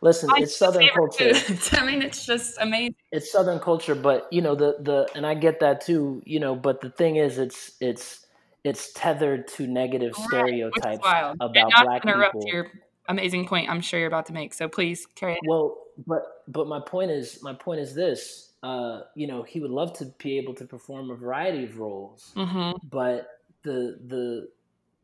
Listen, 0.00 0.30
it's 0.36 0.56
Southern 0.56 0.88
culture. 0.94 1.32
I 1.72 1.84
mean, 1.84 2.02
it's 2.02 2.24
just 2.24 2.56
amazing. 2.60 2.94
It's 3.10 3.32
Southern 3.32 3.58
culture, 3.58 3.96
but 3.96 4.28
you 4.30 4.42
know 4.42 4.54
the 4.54 4.76
the 4.80 5.08
and 5.16 5.26
I 5.26 5.34
get 5.34 5.58
that 5.60 5.80
too. 5.80 6.22
You 6.24 6.38
know, 6.38 6.54
but 6.54 6.80
the 6.80 6.90
thing 6.90 7.16
is, 7.16 7.36
it's 7.38 7.72
it's 7.80 8.24
it's 8.62 8.92
tethered 8.92 9.48
to 9.48 9.66
negative 9.66 10.12
Right, 10.16 10.26
stereotypes 10.44 10.98
about 11.04 11.36
and 11.40 11.70
not 11.70 11.84
black 11.86 12.02
to 12.02 12.08
interrupt 12.10 12.34
people. 12.34 12.48
your 12.48 12.70
amazing 13.08 13.48
point 13.48 13.68
I'm 13.68 13.80
sure 13.80 13.98
you're 13.98 14.06
about 14.08 14.26
to 14.26 14.32
make. 14.32 14.54
So 14.54 14.68
please 14.68 15.04
carry. 15.16 15.36
Well, 15.48 15.76
but 16.06 16.42
but 16.48 16.66
my 16.68 16.80
point 16.80 17.10
is 17.10 17.42
my 17.42 17.54
point 17.54 17.80
is 17.80 17.94
this. 17.94 18.44
Uh, 18.62 19.02
you 19.14 19.28
know, 19.28 19.42
he 19.44 19.60
would 19.60 19.70
love 19.70 19.92
to 19.98 20.06
be 20.18 20.36
able 20.38 20.52
to 20.54 20.64
perform 20.64 21.10
a 21.10 21.14
variety 21.14 21.64
of 21.64 21.78
roles, 21.78 22.32
Mm-hmm. 22.36 22.88
but 22.88 23.28
the 23.62 23.98
the 24.06 24.48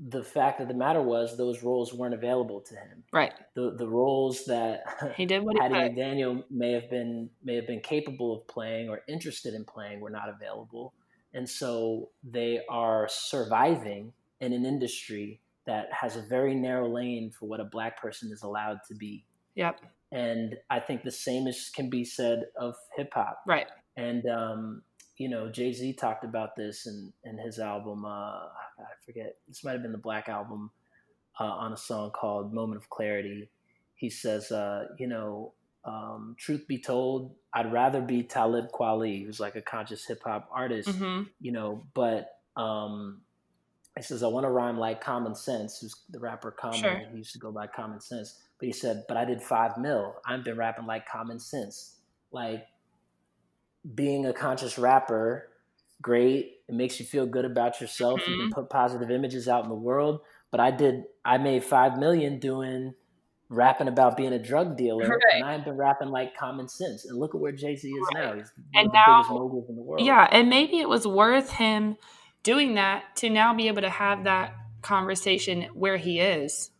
the 0.00 0.24
fact 0.24 0.60
of 0.60 0.66
the 0.66 0.74
matter 0.74 1.00
was 1.00 1.36
those 1.36 1.62
roles 1.62 1.94
weren't 1.94 2.14
available 2.14 2.60
to 2.60 2.74
him. 2.74 3.04
Right. 3.12 3.32
The 3.54 3.76
the 3.76 3.86
roles 3.86 4.44
that 4.46 4.82
He 5.16 5.24
did 5.24 5.42
what 5.44 5.54
he 5.54 5.62
Hattie 5.62 5.74
could. 5.74 5.96
McDaniel 5.96 6.42
may 6.50 6.72
have 6.72 6.90
been 6.90 7.30
may 7.44 7.54
have 7.54 7.66
been 7.68 7.80
capable 7.80 8.34
of 8.36 8.46
playing 8.48 8.88
or 8.88 9.02
interested 9.06 9.54
in 9.54 9.64
playing 9.64 10.00
were 10.00 10.10
not 10.10 10.28
available, 10.28 10.92
and 11.32 11.48
so 11.48 12.10
they 12.24 12.60
are 12.68 13.06
surviving 13.08 14.12
in 14.40 14.52
an 14.52 14.64
industry 14.64 15.40
that 15.64 15.92
has 15.92 16.16
a 16.16 16.22
very 16.22 16.54
narrow 16.56 16.88
lane 16.88 17.30
for 17.30 17.46
what 17.46 17.60
a 17.60 17.64
black 17.64 18.00
person 18.02 18.32
is 18.32 18.42
allowed 18.42 18.80
to 18.88 18.94
be. 18.96 19.24
Yep. 19.54 19.80
And 20.14 20.56
I 20.70 20.80
think 20.80 21.02
the 21.02 21.10
same 21.10 21.46
is, 21.48 21.70
can 21.74 21.90
be 21.90 22.04
said 22.04 22.44
of 22.56 22.76
hip 22.96 23.10
hop. 23.14 23.40
Right. 23.46 23.66
And 23.96 24.24
um, 24.26 24.82
you 25.18 25.28
know, 25.28 25.50
Jay 25.50 25.72
Z 25.72 25.92
talked 25.94 26.24
about 26.24 26.56
this 26.56 26.86
in 26.86 27.12
in 27.24 27.38
his 27.38 27.58
album. 27.58 28.04
Uh, 28.04 28.08
I 28.08 28.94
forget. 29.04 29.36
This 29.48 29.64
might 29.64 29.72
have 29.72 29.82
been 29.82 29.92
the 29.92 29.98
Black 29.98 30.28
album 30.28 30.70
uh, 31.38 31.44
on 31.44 31.72
a 31.72 31.76
song 31.76 32.10
called 32.12 32.54
"Moment 32.54 32.80
of 32.80 32.88
Clarity." 32.90 33.50
He 33.96 34.10
says, 34.10 34.50
uh, 34.50 34.86
you 34.98 35.06
know, 35.06 35.52
um, 35.84 36.34
truth 36.38 36.66
be 36.66 36.78
told, 36.78 37.34
I'd 37.52 37.72
rather 37.72 38.00
be 38.00 38.22
Talib 38.22 38.70
Kweli, 38.72 39.24
who's 39.24 39.40
like 39.40 39.54
a 39.56 39.62
conscious 39.62 40.04
hip 40.04 40.20
hop 40.24 40.48
artist, 40.52 40.88
Mm-hmm. 40.88 41.22
you 41.40 41.52
know, 41.52 41.86
but 41.94 42.38
um, 42.56 43.20
he 43.96 44.02
says, 44.02 44.22
I 44.22 44.26
want 44.26 44.44
to 44.44 44.50
rhyme 44.50 44.78
like 44.78 45.00
Common 45.00 45.34
Sense, 45.34 45.78
who's 45.80 45.94
the 46.10 46.18
rapper 46.18 46.50
Common. 46.50 46.80
Sure. 46.80 47.02
He 47.12 47.18
used 47.18 47.32
to 47.34 47.38
go 47.38 47.52
by 47.52 47.66
Common 47.68 48.00
Sense. 48.00 48.40
But 48.58 48.66
he 48.66 48.72
said, 48.72 49.04
but 49.08 49.16
I 49.16 49.24
did 49.24 49.42
five 49.42 49.76
mil. 49.78 50.14
I've 50.26 50.44
been 50.44 50.56
rapping 50.56 50.86
like 50.86 51.08
Common 51.08 51.40
Sense. 51.40 51.96
Like 52.30 52.66
being 53.94 54.26
a 54.26 54.32
conscious 54.32 54.78
rapper, 54.78 55.48
great. 56.00 56.60
It 56.68 56.74
makes 56.74 56.98
you 56.98 57.06
feel 57.06 57.26
good 57.26 57.44
about 57.44 57.80
yourself. 57.80 58.20
You 58.20 58.24
can 58.26 58.34
mm-hmm. 58.44 58.52
put 58.52 58.70
positive 58.70 59.10
images 59.10 59.48
out 59.48 59.64
in 59.64 59.68
the 59.68 59.74
world. 59.74 60.20
But 60.50 60.60
I 60.60 60.70
did, 60.70 61.04
I 61.24 61.38
made 61.38 61.64
five 61.64 61.98
million 61.98 62.38
doing 62.38 62.94
rapping 63.50 63.88
about 63.88 64.16
being 64.16 64.32
a 64.32 64.38
drug 64.38 64.76
dealer, 64.76 65.06
Right. 65.08 65.20
and 65.34 65.44
I've 65.44 65.64
been 65.64 65.76
rapping 65.76 66.08
like 66.08 66.36
Common 66.36 66.68
Sense. 66.68 67.04
And 67.04 67.18
look 67.18 67.34
at 67.34 67.40
where 67.40 67.52
Jay 67.52 67.76
Z 67.76 67.88
is 67.88 68.08
now. 68.14 68.34
He's 68.34 68.52
one 68.56 68.64
And 68.74 68.86
of 68.86 68.92
the 68.92 68.98
now- 68.98 69.16
biggest 69.18 69.30
moguls 69.30 69.68
in 69.68 69.76
the 69.76 69.82
world. 69.82 70.04
Yeah, 70.04 70.28
and 70.30 70.48
maybe 70.48 70.78
it 70.78 70.88
was 70.88 71.06
worth 71.06 71.50
him 71.50 71.96
doing 72.42 72.74
that 72.74 73.16
to 73.16 73.30
now 73.30 73.52
be 73.54 73.68
able 73.68 73.82
to 73.82 73.90
have 73.90 74.24
that 74.24 74.54
conversation 74.82 75.62
where 75.74 75.96
he 75.96 76.20
is. 76.20 76.70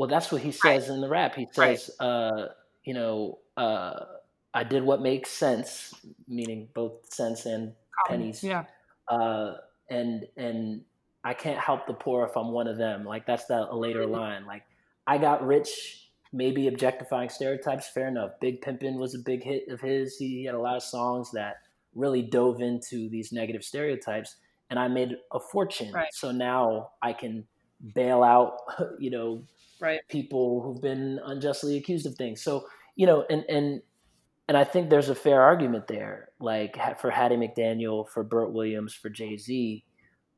Well, 0.00 0.08
that's 0.08 0.32
what 0.32 0.40
he 0.40 0.50
says 0.50 0.88
in 0.88 1.02
the 1.02 1.10
rap. 1.10 1.34
He 1.34 1.46
Right. 1.58 1.78
says, 1.78 1.94
uh, 2.00 2.46
you 2.84 2.94
know, 2.94 3.38
uh, 3.58 4.06
I 4.54 4.64
did 4.64 4.82
what 4.82 5.02
makes 5.02 5.28
sense, 5.30 5.92
meaning 6.26 6.70
both 6.72 7.12
sense 7.12 7.44
and 7.44 7.74
pennies. 8.06 8.42
Yeah. 8.42 8.64
Uh, 9.08 9.58
and 9.90 10.26
and 10.38 10.86
I 11.22 11.34
can't 11.34 11.58
help 11.58 11.86
the 11.86 11.92
poor 11.92 12.24
if 12.24 12.34
I'm 12.34 12.50
one 12.50 12.66
of 12.66 12.78
them. 12.78 13.04
Like 13.04 13.26
that's 13.26 13.44
the 13.44 13.70
a 13.70 13.76
later 13.76 14.04
Mm-hmm. 14.04 14.12
line. 14.12 14.46
Like 14.46 14.62
I 15.06 15.18
got 15.18 15.46
rich, 15.46 16.08
maybe 16.32 16.66
objectifying 16.66 17.28
stereotypes. 17.28 17.88
Fair 17.88 18.08
enough. 18.08 18.30
Big 18.40 18.62
Pimpin' 18.62 18.96
was 18.98 19.14
a 19.14 19.18
big 19.18 19.42
hit 19.44 19.68
of 19.68 19.82
his. 19.82 20.16
He 20.16 20.44
had 20.46 20.54
a 20.54 20.58
lot 20.60 20.76
of 20.76 20.82
songs 20.82 21.30
that 21.32 21.56
really 21.94 22.22
dove 22.22 22.62
into 22.62 23.10
these 23.10 23.32
negative 23.32 23.62
stereotypes, 23.64 24.36
and 24.70 24.78
I 24.78 24.88
made 24.88 25.18
a 25.30 25.40
fortune. 25.40 25.92
Right. 25.92 26.08
So 26.14 26.32
now 26.32 26.92
I 27.02 27.12
can 27.12 27.46
bail 27.94 28.22
out, 28.22 28.58
you 28.98 29.10
know, 29.10 29.42
Right. 29.80 30.00
people 30.08 30.60
who've 30.62 30.82
been 30.82 31.18
unjustly 31.24 31.78
accused 31.78 32.04
of 32.06 32.14
things. 32.16 32.42
So 32.42 32.66
you 32.96 33.06
know, 33.06 33.24
and 33.30 33.44
and 33.48 33.82
and 34.48 34.56
I 34.58 34.64
think 34.64 34.90
there's 34.90 35.08
a 35.08 35.14
fair 35.14 35.40
argument 35.42 35.86
there, 35.86 36.28
like 36.40 36.76
for 37.00 37.10
Hattie 37.10 37.36
McDaniel, 37.36 38.08
for 38.08 38.22
Bert 38.24 38.52
Williams, 38.52 38.92
for 38.94 39.08
Jay 39.08 39.36
Z. 39.36 39.84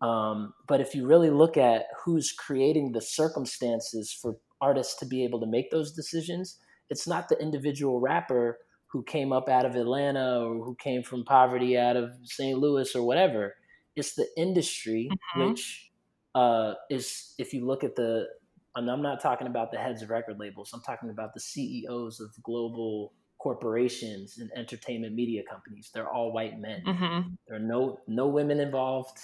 Um, 0.00 0.52
but 0.68 0.80
if 0.80 0.94
you 0.94 1.06
really 1.06 1.30
look 1.30 1.56
at 1.56 1.86
who's 2.04 2.32
creating 2.32 2.92
the 2.92 3.00
circumstances 3.00 4.12
for 4.12 4.36
artists 4.60 4.96
to 4.96 5.06
be 5.06 5.24
able 5.24 5.40
to 5.40 5.46
make 5.46 5.70
those 5.70 5.92
decisions, 5.92 6.58
it's 6.90 7.06
not 7.06 7.28
the 7.28 7.38
individual 7.40 8.00
rapper 8.00 8.58
who 8.88 9.02
came 9.02 9.32
up 9.32 9.48
out 9.48 9.64
of 9.64 9.74
Atlanta 9.76 10.40
or 10.40 10.62
who 10.64 10.74
came 10.76 11.02
from 11.02 11.24
poverty 11.24 11.78
out 11.78 11.96
of 11.96 12.10
St. 12.24 12.58
Louis 12.58 12.94
or 12.94 13.02
whatever. 13.04 13.54
It's 13.96 14.14
the 14.14 14.26
industry, 14.36 15.08
Mhm. 15.36 15.50
which 15.50 15.91
uh, 16.34 16.74
is, 16.90 17.34
if 17.38 17.52
you 17.52 17.64
look 17.66 17.84
at 17.84 17.96
the, 17.96 18.26
and 18.74 18.90
I'm 18.90 19.02
not 19.02 19.20
talking 19.20 19.46
about 19.46 19.70
the 19.70 19.78
heads 19.78 20.02
of 20.02 20.10
record 20.10 20.38
labels, 20.40 20.70
I'm 20.72 20.80
talking 20.82 21.10
about 21.10 21.34
the 21.34 21.40
CEOs 21.40 22.20
of 22.20 22.30
global 22.42 23.12
corporations 23.38 24.38
and 24.38 24.50
entertainment 24.56 25.14
media 25.14 25.42
companies. 25.48 25.90
They're 25.92 26.08
all 26.08 26.32
white 26.32 26.58
men. 26.60 26.82
Mm-hmm. 26.86 27.28
There 27.48 27.56
are 27.56 27.60
no 27.60 27.98
no 28.06 28.28
women 28.28 28.60
involved, 28.60 29.18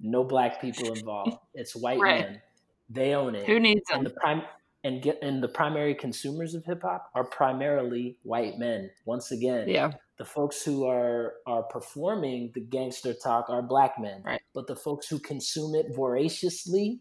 no 0.00 0.24
black 0.24 0.60
people 0.60 0.92
involved. 0.92 1.36
It's 1.54 1.74
white 1.76 2.00
Right. 2.00 2.20
men. 2.28 2.42
They 2.88 3.14
own 3.14 3.34
it. 3.36 3.46
Who 3.46 3.60
needs 3.60 3.82
and 3.92 4.04
them? 4.04 4.12
the 4.12 4.20
prime 4.20 4.42
and 4.82 5.00
get 5.00 5.22
and 5.22 5.42
the 5.42 5.48
primary 5.48 5.94
consumers 5.94 6.54
of 6.54 6.64
hip 6.64 6.82
hop 6.82 7.10
are 7.14 7.24
primarily 7.24 8.16
white 8.24 8.58
men. 8.58 8.90
Once 9.04 9.30
again, 9.30 9.68
Yeah. 9.68 9.92
The 10.20 10.26
folks 10.26 10.62
who 10.62 10.84
are 10.84 11.36
are 11.46 11.62
performing 11.62 12.50
the 12.52 12.60
gangster 12.60 13.14
talk 13.14 13.48
are 13.48 13.62
black 13.62 13.98
men. 13.98 14.20
Right. 14.22 14.42
But 14.52 14.66
the 14.66 14.76
folks 14.76 15.08
who 15.08 15.18
consume 15.18 15.74
it 15.74 15.94
voraciously, 15.94 17.00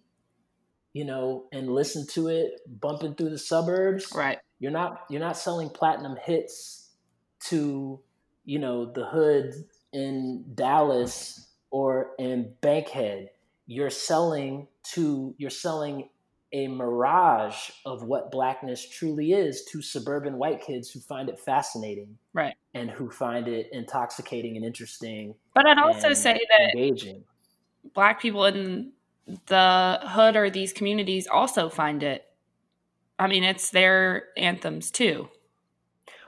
you 0.93 1.03
know, 1.03 1.47
and 1.51 1.69
listen 1.69 2.07
to 2.13 2.29
it 2.29 2.61
bumping 2.79 3.15
through 3.15 3.31
the 3.31 3.37
suburbs. 3.37 4.09
Right. 4.15 4.37
You're 4.59 4.71
not 4.71 5.01
you're 5.09 5.19
not 5.19 5.35
selling 5.35 5.69
platinum 5.69 6.15
hits 6.23 6.91
to, 7.47 7.99
you 8.45 8.57
know, 8.57 8.89
the 8.89 9.05
hood 9.05 9.53
in 9.91 10.45
Dallas 10.55 11.45
or 11.71 12.11
in 12.19 12.53
Bankhead. 12.61 13.31
You're 13.67 13.89
selling 13.89 14.67
to 14.93 15.35
you're 15.37 15.49
selling 15.49 16.07
a 16.51 16.67
mirage 16.67 17.69
of 17.85 18.03
what 18.03 18.31
blackness 18.31 18.87
truly 18.87 19.33
is 19.33 19.63
to 19.65 19.81
suburban 19.81 20.37
white 20.37 20.61
kids 20.61 20.89
who 20.89 20.99
find 20.99 21.29
it 21.29 21.39
fascinating 21.39 22.17
right. 22.33 22.55
and 22.73 22.89
who 22.89 23.09
find 23.09 23.47
it 23.47 23.67
intoxicating 23.71 24.55
and 24.55 24.65
interesting 24.65 25.35
but 25.53 25.67
i'd 25.67 25.77
also 25.77 26.13
say 26.13 26.39
that 26.49 26.75
engaging. 26.75 27.23
black 27.93 28.19
people 28.21 28.45
in 28.45 28.91
the 29.45 29.99
hood 30.03 30.35
or 30.35 30.49
these 30.49 30.73
communities 30.73 31.27
also 31.27 31.69
find 31.69 32.01
it 32.01 32.25
i 33.19 33.27
mean 33.27 33.43
it's 33.43 33.69
their 33.69 34.25
anthems 34.35 34.89
too 34.89 35.29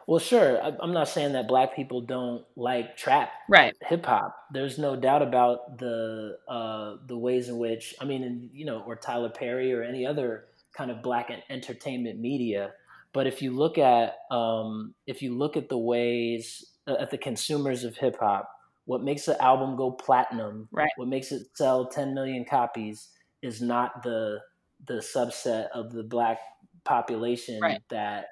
well, 0.07 0.19
sure. 0.19 0.59
I'm 0.61 0.93
not 0.93 1.07
saying 1.07 1.33
that 1.33 1.47
black 1.47 1.75
people 1.75 2.01
don't 2.01 2.43
like 2.55 2.97
trap, 2.97 3.31
right? 3.49 3.75
Hip 3.83 4.05
hop. 4.05 4.35
There's 4.51 4.77
no 4.77 4.95
doubt 4.95 5.21
about 5.21 5.77
the 5.77 6.37
uh, 6.47 6.95
the 7.07 7.17
ways 7.17 7.49
in 7.49 7.57
which 7.57 7.95
I 7.99 8.05
mean, 8.05 8.49
you 8.53 8.65
know, 8.65 8.83
or 8.85 8.95
Tyler 8.95 9.29
Perry 9.29 9.73
or 9.73 9.83
any 9.83 10.05
other 10.05 10.45
kind 10.75 10.91
of 10.91 11.01
black 11.01 11.29
entertainment 11.49 12.19
media. 12.19 12.73
But 13.13 13.27
if 13.27 13.41
you 13.41 13.51
look 13.51 13.77
at 13.77 14.15
um, 14.29 14.93
if 15.05 15.21
you 15.21 15.37
look 15.37 15.57
at 15.57 15.69
the 15.69 15.77
ways 15.77 16.65
uh, 16.87 16.95
at 16.99 17.11
the 17.11 17.17
consumers 17.17 17.83
of 17.83 17.97
hip 17.97 18.17
hop, 18.19 18.49
what 18.85 19.03
makes 19.03 19.27
an 19.27 19.37
album 19.39 19.75
go 19.75 19.91
platinum, 19.91 20.67
right? 20.71 20.91
What 20.95 21.07
makes 21.07 21.31
it 21.31 21.47
sell 21.55 21.87
10 21.87 22.13
million 22.13 22.45
copies 22.45 23.09
is 23.41 23.61
not 23.61 24.03
the 24.03 24.39
the 24.87 24.95
subset 24.95 25.67
of 25.73 25.91
the 25.91 26.03
black 26.03 26.39
population 26.83 27.59
right. 27.61 27.81
that 27.89 28.25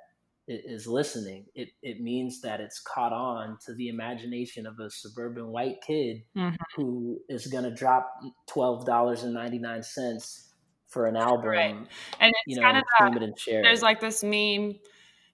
is 0.49 0.87
listening, 0.87 1.45
it, 1.53 1.69
it 1.83 2.01
means 2.01 2.41
that 2.41 2.59
it's 2.59 2.81
caught 2.81 3.13
on 3.13 3.57
to 3.65 3.73
the 3.75 3.89
imagination 3.89 4.65
of 4.65 4.79
a 4.79 4.89
suburban 4.89 5.47
white 5.47 5.77
kid 5.85 6.23
mm-hmm. 6.35 6.55
who 6.75 7.19
is 7.29 7.47
going 7.47 7.63
to 7.63 7.71
drop 7.71 8.09
twelve 8.47 8.85
dollars 8.85 9.23
and 9.23 9.33
ninety 9.33 9.59
nine 9.59 9.83
cents 9.83 10.53
for 10.87 11.05
an 11.05 11.15
album, 11.15 11.49
right. 11.49 11.75
and 12.19 12.33
it's 12.33 12.43
you 12.47 12.55
know, 12.55 12.63
kind 12.63 12.77
of 12.77 13.21
it 13.21 13.23
and 13.23 13.39
share. 13.39 13.61
There's 13.61 13.79
it. 13.79 13.85
like 13.85 13.99
this 13.99 14.23
meme 14.23 14.79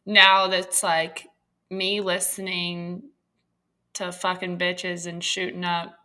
now 0.05 0.47
that's 0.47 0.83
like 0.83 1.27
me 1.71 2.01
listening 2.01 3.03
to 3.93 4.11
fucking 4.11 4.57
bitches 4.57 5.07
and 5.07 5.23
shooting 5.23 5.63
up 5.63 5.97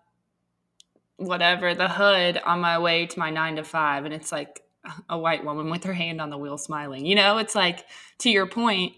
whatever 1.16 1.74
the 1.74 1.88
hood 1.88 2.40
on 2.44 2.60
my 2.60 2.78
way 2.78 3.06
to 3.06 3.18
my 3.18 3.30
nine 3.30 3.56
to 3.56 3.64
five, 3.64 4.04
and 4.04 4.14
it's 4.14 4.30
like 4.30 4.62
a 5.08 5.18
white 5.18 5.44
woman 5.44 5.70
with 5.70 5.84
her 5.84 5.92
hand 5.92 6.20
on 6.20 6.30
the 6.30 6.38
wheel 6.38 6.58
smiling. 6.58 7.06
You 7.06 7.14
know, 7.14 7.38
it's 7.38 7.54
like 7.54 7.86
to 8.18 8.30
your 8.30 8.46
point, 8.46 8.94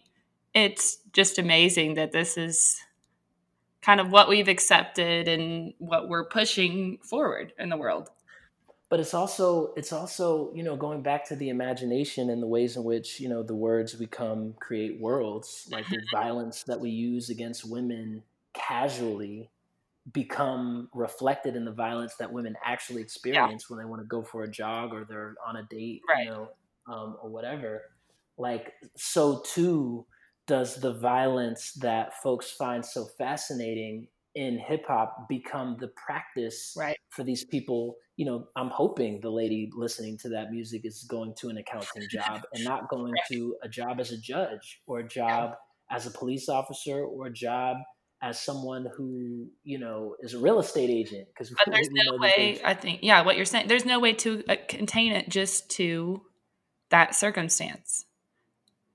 it's 0.55 0.99
just 1.13 1.39
amazing 1.39 1.95
that 1.95 2.13
this 2.13 2.37
is 2.37 2.81
kind 3.81 4.01
of 4.01 4.11
what 4.11 4.29
we've 4.29 4.49
accepted 4.49 5.29
and 5.29 5.75
what 5.79 6.09
we're 6.09 6.25
pushing 6.25 6.99
forward 7.03 7.53
in 7.59 7.69
the 7.69 7.77
world 7.77 8.11
but 8.93 9.01
it's 9.01 9.15
also 9.15 9.73
it's 9.75 9.91
also 9.91 10.53
you 10.55 10.63
know 10.63 10.77
going 10.77 11.01
back 11.01 11.27
to 11.27 11.35
the 11.35 11.49
imagination 11.49 12.29
and 12.29 12.43
the 12.43 12.47
ways 12.47 12.77
in 12.77 12.85
which 12.85 13.19
you 13.21 13.27
know 13.27 13.43
the 13.43 13.55
words 13.55 13.95
become 13.95 14.55
create 14.61 15.01
worlds 15.01 15.67
like 15.73 15.89
the 15.89 15.99
violence 16.13 16.63
that 16.65 16.79
we 16.79 16.91
use 16.91 17.31
against 17.31 17.65
women 17.65 18.23
casually 18.53 19.49
become 20.13 20.89
reflected 20.95 21.55
in 21.55 21.65
the 21.65 21.73
violence 21.73 22.17
that 22.17 22.33
women 22.33 22.57
actually 22.65 23.01
experience 23.01 23.67
yeah. 23.69 23.75
when 23.75 23.79
they 23.79 23.89
want 23.89 24.03
to 24.03 24.07
go 24.07 24.23
for 24.23 24.43
a 24.43 24.51
jog 24.51 24.93
or 24.93 25.05
they're 25.05 25.35
on 25.47 25.57
a 25.57 25.63
date 25.71 26.03
right. 26.09 26.25
you 26.25 26.31
know 26.31 26.49
um, 26.89 27.17
or 27.23 27.31
whatever 27.31 27.83
like 28.37 28.73
so 28.97 29.43
too 29.47 30.05
does 30.47 30.77
the 30.77 30.93
violence 30.93 31.73
that 31.75 32.21
folks 32.23 32.51
find 32.51 32.85
so 32.85 33.07
fascinating 33.17 34.09
in 34.35 34.59
hip 34.59 34.85
hop 34.87 35.29
become 35.29 35.77
the 35.79 35.89
practice 35.89 36.75
right. 36.77 36.97
for 37.11 37.23
these 37.25 37.45
people? 37.45 37.97
You 38.17 38.27
know, 38.27 38.49
I'm 38.57 38.69
hoping 38.69 39.21
the 39.21 39.31
lady 39.31 39.71
listening 39.75 40.19
to 40.19 40.29
that 40.31 40.51
music 40.51 40.83
is 40.85 41.05
going 41.05 41.35
to 41.39 41.49
an 41.49 41.59
accounting 41.59 42.09
job 42.11 42.43
and 42.53 42.65
not 42.65 42.89
going 42.89 43.13
right. 43.13 43.23
to 43.29 43.57
a 43.63 43.69
job 43.69 44.01
as 44.01 44.11
a 44.11 44.19
judge 44.19 44.81
or 44.87 45.01
a 45.01 45.09
job 45.09 45.55
yeah. 45.91 45.97
as 45.97 46.07
a 46.07 46.11
police 46.11 46.49
officer 46.49 47.05
or 47.05 47.27
a 47.27 47.33
job 47.33 47.77
as 48.23 48.41
someone 48.41 48.87
who 48.97 49.49
you 49.65 49.79
know 49.79 50.15
is 50.21 50.33
a 50.33 50.39
real 50.39 50.61
estate 50.61 50.89
agent 50.89 51.27
because 51.29 51.53
there's 51.67 51.91
no 51.91 52.17
way 52.17 52.61
i 52.65 52.73
think 52.73 53.01
yeah 53.03 53.23
what 53.23 53.37
you're 53.37 53.45
saying 53.45 53.67
there's 53.67 53.85
no 53.85 53.99
way 53.99 54.13
to 54.13 54.43
uh, 54.49 54.57
contain 54.69 55.13
it 55.13 55.29
just 55.29 55.69
to 55.69 56.23
that 56.91 57.15
circumstance 57.15 58.07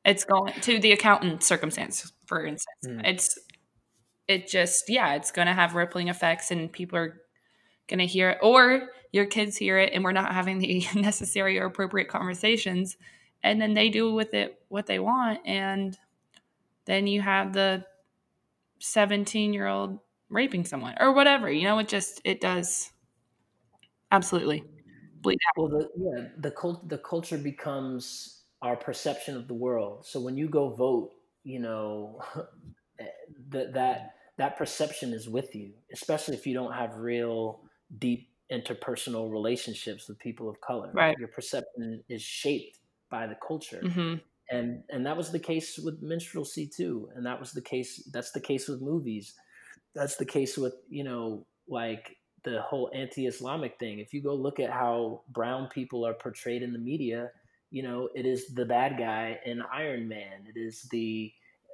it's 0.07 0.23
going 0.23 0.53
to 0.61 0.80
the 0.80 0.93
accountant 0.93 1.43
circumstance, 1.43 2.13
for 2.25 2.45
instance. 2.45 2.88
Mm. 2.88 3.01
It's 3.05 3.38
it 4.28 4.47
just 4.47 4.89
yeah, 4.89 5.15
it's 5.15 5.32
going 5.32 5.47
to 5.47 5.53
have 5.53 5.75
rippling 5.75 6.07
effects, 6.07 6.49
and 6.49 6.71
people 6.71 6.97
are 6.97 7.21
going 7.89 7.99
to 7.99 8.05
hear 8.05 8.32
it, 8.32 8.38
or 8.41 8.89
your 9.11 9.25
kids 9.25 9.57
hear 9.57 9.78
it, 9.78 9.91
and 9.93 10.03
we're 10.05 10.13
not 10.13 10.34
having 10.34 10.59
the 10.59 10.88
necessary 10.95 11.59
or 11.59 11.65
appropriate 11.65 12.07
conversations, 12.07 12.95
and 13.43 13.61
then 13.61 13.73
they 13.73 13.89
do 13.89 14.13
with 14.13 14.34
it 14.34 14.57
what 14.69 14.86
they 14.86 14.97
want, 14.97 15.39
and 15.45 15.97
then 16.86 17.05
you 17.05 17.21
have 17.21 17.51
the 17.51 17.84
seventeen 18.80 19.53
year 19.53 19.67
old 19.67 19.99
raping 20.30 20.65
someone 20.65 20.95
or 20.99 21.13
whatever. 21.13 21.51
You 21.51 21.63
know, 21.63 21.80
it 21.80 21.88
just 21.88 22.21
it 22.23 22.41
does 22.41 22.91
absolutely 24.11 24.63
bleed 25.21 25.39
out. 25.49 25.61
Well, 25.61 25.80
the 25.80 25.89
yeah 25.97 26.28
the 26.38 26.51
cult 26.51 26.88
the 26.88 26.97
culture 26.97 27.38
becomes 27.38 28.43
our 28.61 28.75
perception 28.75 29.36
of 29.36 29.47
the 29.47 29.53
world. 29.53 30.05
So 30.05 30.19
when 30.19 30.38
you 30.38 30.47
go 30.47 30.69
vote, 30.69 31.11
you 31.43 31.59
know 31.59 32.21
that 33.49 33.73
that 33.73 34.13
that 34.38 34.57
perception 34.57 35.13
is 35.13 35.28
with 35.28 35.55
you, 35.55 35.71
especially 35.91 36.36
if 36.36 36.45
you 36.45 36.53
don't 36.53 36.73
have 36.73 36.95
real 36.95 37.61
deep 37.97 38.30
interpersonal 38.51 39.32
relationships 39.32 40.07
with 40.07 40.17
people 40.19 40.49
of 40.49 40.61
color. 40.61 40.91
Right. 40.93 41.17
Your 41.17 41.28
perception 41.28 42.03
is 42.07 42.21
shaped 42.21 42.80
by 43.09 43.28
the 43.28 43.36
culture. 43.45 43.82
Mm-hmm. 43.84 44.15
And 44.50 44.84
and 44.89 45.06
that 45.06 45.18
was 45.18 45.32
the 45.32 45.39
case 45.39 45.78
with 45.78 46.02
minstrelsy 46.02 46.68
too. 46.68 47.10
And 47.16 47.26
that 47.26 47.39
was 47.39 47.52
the 47.52 47.62
case 47.62 48.10
that's 48.14 48.32
the 48.32 48.39
case 48.39 48.68
with 48.68 48.82
movies. 48.82 49.34
That's 49.93 50.16
the 50.16 50.26
case 50.26 50.58
with, 50.58 50.76
you 50.89 51.04
know, 51.04 51.45
like 51.68 52.18
the 52.43 52.62
whole 52.62 52.89
anti-Islamic 52.93 53.78
thing. 53.80 54.00
If 54.00 54.14
you 54.14 54.22
go 54.22 54.36
look 54.36 54.60
at 54.60 54.70
how 54.70 55.24
brown 55.30 55.68
people 55.68 56.06
are 56.06 56.14
portrayed 56.14 56.62
in 56.62 56.72
the 56.72 56.80
media, 56.80 57.32
you 57.72 57.84
know, 57.84 58.10
it 58.16 58.26
is 58.26 58.54
the 58.54 58.66
bad 58.66 58.98
guy 58.98 59.39
in 59.45 59.62
Iron 59.74 60.08
Man. 60.08 60.45
It 60.48 60.58
is 60.58 60.88
the 60.91 61.32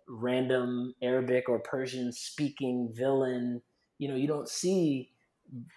random 0.07 0.93
Arabic 1.01 1.47
or 1.47 1.59
Persian 1.59 2.11
speaking 2.11 2.91
villain. 2.93 3.61
You 3.99 4.07
know, 4.07 4.15
you 4.15 4.27
don't 4.27 4.49
see, 4.49 5.11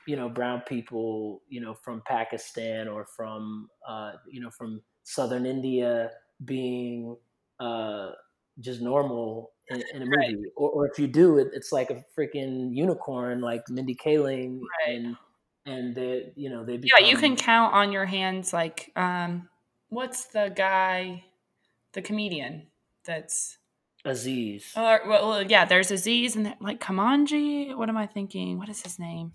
you 0.07 0.16
know, 0.16 0.28
brown 0.28 0.62
people, 0.66 1.42
you 1.49 1.61
know, 1.61 1.74
from 1.74 2.03
Pakistan 2.07 2.88
or 2.88 3.05
from, 3.05 3.68
uh, 3.86 4.12
you 4.30 4.40
know, 4.40 4.51
from 4.51 4.80
southern 5.03 5.44
India 5.47 6.11
being 6.45 7.16
uh, 7.61 8.11
just 8.61 8.80
normal 8.80 9.53
in, 9.68 9.82
in 9.95 10.03
a 10.03 10.07
movie. 10.07 10.16
Right. 10.16 10.37
Or, 10.57 10.70
or, 10.70 10.87
if 10.87 10.99
you 10.99 11.07
do, 11.07 11.39
it, 11.39 11.49
it's 11.53 11.72
like 11.72 11.91
a 11.91 12.05
freaking 12.16 12.74
unicorn, 12.74 13.41
like 13.41 13.68
Mindy 13.68 13.95
Kaling, 13.95 14.61
right. 14.61 14.95
and 14.95 15.16
and 15.64 15.95
they, 15.95 16.32
you 16.37 16.49
know, 16.49 16.64
they 16.64 16.76
become, 16.76 16.99
yeah, 17.01 17.07
you 17.09 17.16
can 17.16 17.37
count 17.37 17.74
on 17.74 17.93
your 17.93 18.07
hands 18.07 18.53
like. 18.53 18.93
um 18.97 19.49
what's 19.89 20.26
the 20.26 20.53
guy, 20.55 21.24
the 21.93 22.03
comedian 22.03 22.66
that's 23.05 23.59
Aziz. 24.05 24.72
Or, 24.76 25.01
well, 25.07 25.43
yeah, 25.43 25.64
there's 25.64 25.91
Aziz 25.91 26.37
and 26.37 26.55
like 26.61 26.80
Kamanji. 26.80 27.76
What 27.76 27.89
am 27.89 27.97
I 27.97 28.07
thinking? 28.07 28.59
What 28.59 28.68
is 28.68 28.82
his 28.82 28.99
name? 28.99 29.32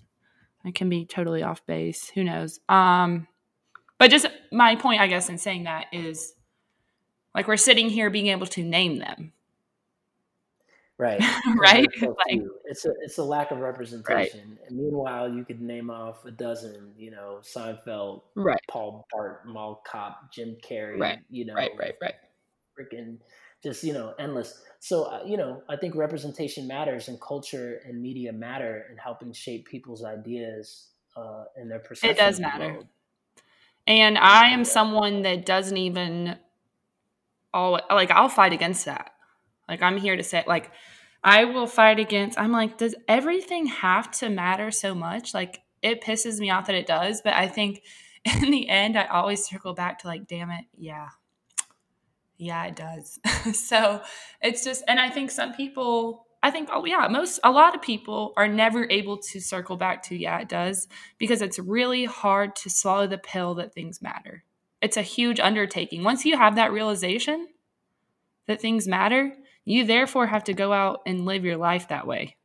I 0.64 0.72
can 0.72 0.89
be 0.89 1.06
totally 1.06 1.43
off 1.43 1.66
base. 1.66 2.10
Who 2.14 2.24
knows? 2.24 2.60
Um, 2.70 3.28
but 3.97 4.12
just 4.12 4.28
my 4.52 4.76
point, 4.76 5.02
I 5.02 5.08
guess, 5.08 5.30
in 5.30 5.38
saying 5.38 5.64
that 5.64 5.88
is 5.91 6.34
like 7.34 7.47
we're 7.47 7.57
sitting 7.57 7.89
here 7.89 8.09
being 8.09 8.27
able 8.27 8.47
to 8.47 8.63
name 8.63 8.99
them. 8.99 9.34
Right. 11.01 11.19
right. 11.57 11.88
like, 11.99 12.41
it's 12.65 12.86
a 12.86 12.91
it's 13.01 13.17
a 13.17 13.23
lack 13.23 13.49
of 13.49 13.57
representation. 13.57 14.49
Right. 14.49 14.59
And 14.67 14.77
meanwhile, 14.77 15.34
you 15.34 15.43
could 15.43 15.59
name 15.59 15.89
off 15.89 16.25
a 16.25 16.32
dozen. 16.32 16.93
You 16.95 17.09
know, 17.09 17.39
Seinfeld, 17.41 18.21
right? 18.36 18.59
Paul 18.69 19.07
Blart, 19.11 19.45
Mall 19.45 19.82
Cop, 19.84 20.32
Jim 20.32 20.57
Carrey. 20.63 20.99
Right. 20.99 21.17
You 21.32 21.45
know. 21.45 21.55
Right. 21.55 21.71
Right. 21.75 21.95
Right. 21.99 22.13
Freaking, 22.79 23.17
just 23.63 23.84
you 23.84 23.93
know, 23.93 24.13
endless. 24.19 24.61
So 24.79 25.05
uh, 25.05 25.23
you 25.25 25.38
know, 25.38 25.63
I 25.67 25.75
think 25.75 25.95
representation 25.95 26.67
matters, 26.67 27.07
and 27.07 27.19
culture 27.19 27.82
and 27.84 27.99
media 27.99 28.32
matter 28.32 28.86
in 28.91 28.97
helping 28.97 29.34
shape 29.34 29.67
people's 29.67 30.03
ideas 30.03 30.89
uh, 31.17 31.45
and 31.55 31.71
their 31.71 31.79
perception. 31.79 32.15
It 32.15 32.19
does 32.19 32.39
matter. 32.39 32.84
And 33.88 34.19
I 34.19 34.49
am 34.49 34.63
someone 34.63 35.23
that 35.23 35.47
doesn't 35.47 35.77
even. 35.77 36.38
Oh, 37.54 37.80
like 37.89 38.12
I'll 38.12 38.30
fight 38.30 38.54
against 38.54 38.86
that. 38.86 39.12
Like 39.68 39.82
I'm 39.82 39.97
here 39.97 40.16
to 40.16 40.24
say 40.24 40.43
like 40.47 40.72
I 41.24 41.45
will 41.45 41.68
fight 41.68 41.99
against 41.99 42.39
I'm 42.39 42.52
like 42.52 42.78
does 42.78 42.95
everything 43.08 43.68
have 43.68 44.12
to 44.20 44.30
matter 44.30 44.72
so 44.72 44.95
much? 44.95 45.34
Like 45.34 45.62
it 45.82 46.04
pisses 46.04 46.39
me 46.39 46.49
off 46.49 46.68
that 46.68 46.76
it 46.76 46.88
does, 46.88 47.22
but 47.22 47.34
I 47.34 47.47
think 47.47 47.82
in 48.26 48.52
the 48.52 48.70
end, 48.70 48.97
I 48.97 49.06
always 49.06 49.45
circle 49.45 49.74
back 49.74 49.99
to 49.99 50.08
like, 50.08 50.28
damn 50.28 50.52
it, 50.52 50.66
yeah, 50.78 51.10
yeah, 52.38 52.66
it 52.66 52.76
does. 52.76 53.20
so 53.54 54.02
it's 54.41 54.64
just, 54.64 54.84
and 54.88 54.99
I 54.99 55.10
think 55.10 55.32
some 55.32 55.54
people, 55.54 56.28
I 56.43 56.52
think, 56.52 56.70
oh 56.72 56.86
yeah, 56.86 57.08
most, 57.08 57.39
a 57.43 57.52
lot 57.52 57.76
of 57.76 57.82
people 57.82 58.34
are 58.38 58.47
never 58.47 58.88
able 58.89 59.18
to 59.18 59.39
circle 59.39 59.78
back 59.78 60.04
to, 60.04 60.16
yeah, 60.16 60.39
it 60.39 60.49
does, 60.49 60.88
because 61.18 61.41
it's 61.41 61.60
really 61.60 62.06
hard 62.06 62.56
to 62.58 62.70
swallow 62.70 63.08
the 63.08 63.18
pill 63.18 63.56
that 63.56 63.74
things 63.74 64.02
matter. 64.02 64.43
It's 64.82 64.97
a 64.97 65.01
huge 65.01 65.39
undertaking. 65.39 66.03
Once 66.03 66.25
you 66.25 66.38
have 66.38 66.55
that 66.55 66.71
realization 66.71 67.49
that 68.47 68.61
things 68.61 68.88
matter, 68.88 69.36
you 69.65 69.86
therefore 69.86 70.27
have 70.27 70.43
to 70.45 70.53
go 70.53 70.73
out 70.73 71.01
and 71.05 71.25
live 71.25 71.45
your 71.45 71.57
life 71.57 71.88
that 71.89 72.07
way. 72.07 72.38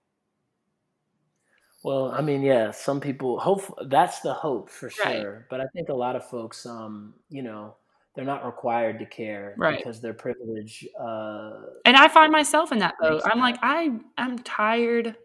Well, 1.82 2.10
I 2.10 2.20
mean, 2.20 2.42
yeah, 2.42 2.70
some 2.72 3.00
people 3.00 3.38
hope 3.38 3.62
that's 3.88 4.20
the 4.20 4.34
hope 4.34 4.70
for 4.70 4.90
Right. 4.98 5.22
sure. 5.22 5.46
But 5.50 5.60
I 5.60 5.66
think 5.72 5.88
a 5.88 5.94
lot 5.94 6.16
of 6.16 6.28
folks, 6.28 6.66
um, 6.66 7.14
you 7.28 7.42
know, 7.42 7.76
they're 8.14 8.24
not 8.24 8.44
required 8.44 8.98
to 9.00 9.06
care 9.06 9.58
Right. 9.58 9.78
because 9.78 10.00
their 10.00 10.14
privilege 10.14 10.86
uh, 10.98 11.60
And 11.84 11.96
I 11.96 12.08
find 12.08 12.32
myself 12.32 12.72
in 12.72 12.78
that 12.78 12.94
boat. 12.98 13.22
I'm 13.24 13.38
like. 13.38 13.58
I 13.62 14.00
I'm 14.18 14.38
tired 14.40 15.16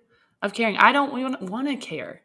of 0.41 0.53
caring. 0.53 0.77
I 0.77 0.91
don't 0.91 1.41
want 1.49 1.67
to 1.67 1.75
care, 1.77 2.21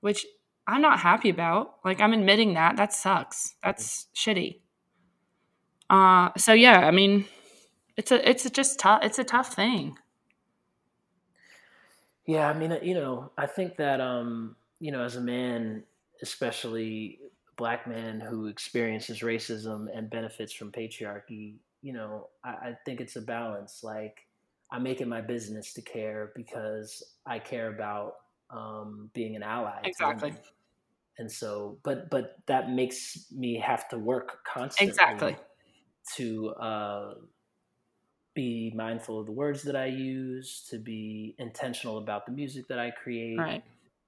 which 0.00 0.26
I'm 0.66 0.82
not 0.82 1.00
happy 1.00 1.30
about. 1.30 1.76
Like 1.84 2.00
I'm 2.00 2.12
admitting 2.12 2.54
that. 2.54 2.76
That 2.76 2.92
sucks. 2.92 3.54
That's 3.62 4.06
shitty. 4.14 4.60
Uh 5.88 6.30
so 6.36 6.52
yeah, 6.52 6.86
I 6.86 6.90
mean, 6.90 7.26
it's 7.96 8.12
a 8.12 8.28
it's 8.28 8.44
a 8.46 8.50
just 8.50 8.78
tough 8.78 9.00
it's 9.02 9.18
a 9.18 9.24
tough 9.24 9.54
thing. 9.54 9.96
Yeah, 12.30 12.48
I 12.48 12.52
mean, 12.56 12.78
you 12.82 12.94
know, 12.94 13.32
I 13.36 13.46
think 13.46 13.76
that 13.78 14.00
um, 14.00 14.54
you 14.78 14.92
know, 14.92 15.02
as 15.02 15.16
a 15.16 15.20
man, 15.20 15.82
especially 16.22 17.18
black 17.56 17.88
man 17.88 18.20
who 18.20 18.46
experiences 18.46 19.20
racism 19.20 19.86
and 19.92 20.08
benefits 20.08 20.52
from 20.52 20.70
patriarchy, 20.70 21.56
you 21.82 21.92
know, 21.92 22.28
I, 22.44 22.50
I 22.50 22.76
think 22.86 23.00
it's 23.00 23.16
a 23.16 23.20
balance. 23.20 23.80
Like, 23.82 24.28
I 24.70 24.78
make 24.78 25.00
it 25.00 25.08
my 25.08 25.20
business 25.20 25.72
to 25.74 25.82
care 25.82 26.30
because 26.36 27.02
I 27.26 27.40
care 27.40 27.74
about 27.74 28.14
um, 28.50 29.10
being 29.14 29.36
an 29.36 29.42
ally 29.42 29.84
Exactly. 29.84 30.34
and 31.18 31.30
so, 31.30 31.78
but 31.82 32.08
but 32.10 32.36
that 32.46 32.70
makes 32.70 33.30
me 33.30 33.58
have 33.58 33.88
to 33.90 33.98
work 33.98 34.38
Exactly. 34.78 35.36
constantly 35.36 35.38
to 36.16 36.50
uh, 36.50 37.14
be 38.34 38.72
mindful 38.74 39.20
of 39.20 39.26
the 39.26 39.32
words 39.32 39.62
that 39.64 39.76
I 39.76 39.86
use, 39.86 40.64
to 40.70 40.78
be 40.78 41.34
intentional 41.38 41.98
about 41.98 42.26
the 42.26 42.32
music 42.32 42.68
that 42.68 42.78
I 42.78 42.90
create, 42.92 43.48
Right. 43.48 43.62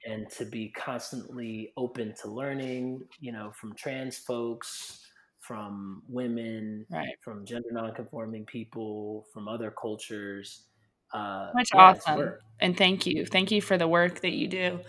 and 0.06 0.30
to 0.32 0.44
be 0.44 0.70
constantly 0.70 1.72
open 1.76 2.14
to 2.22 2.28
learning, 2.28 3.08
you 3.20 3.32
know, 3.32 3.52
from 3.52 3.74
trans 3.74 4.18
folks, 4.18 5.10
from 5.40 6.02
women, 6.08 6.86
Right. 6.90 7.16
from 7.20 7.44
gender 7.44 7.68
nonconforming 7.72 8.46
people, 8.46 9.26
from 9.32 9.48
other 9.48 9.70
cultures. 9.72 10.68
Uh, 11.12 11.52
Much 11.54 11.70
yeah, 11.74 11.80
awesome. 11.80 12.34
And 12.60 12.76
thank 12.76 13.06
you. 13.06 13.26
Thank 13.26 13.50
you 13.50 13.60
for 13.60 13.76
the 13.76 13.88
work 13.88 14.20
that 14.20 14.32
you 14.32 14.48
do. 14.48 14.80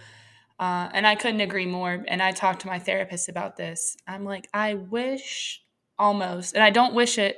Uh, 0.59 0.89
and 0.93 1.05
I 1.05 1.15
couldn't 1.15 1.41
agree 1.41 1.65
more. 1.65 2.03
And 2.07 2.21
I 2.21 2.31
talked 2.31 2.61
to 2.61 2.67
my 2.67 2.79
therapist 2.79 3.27
about 3.29 3.57
this. 3.57 3.97
I'm 4.07 4.23
like, 4.23 4.47
I 4.53 4.75
wish 4.75 5.63
almost, 5.97 6.53
and 6.53 6.63
I 6.63 6.69
don't 6.69 6.93
wish 6.93 7.17
it 7.17 7.37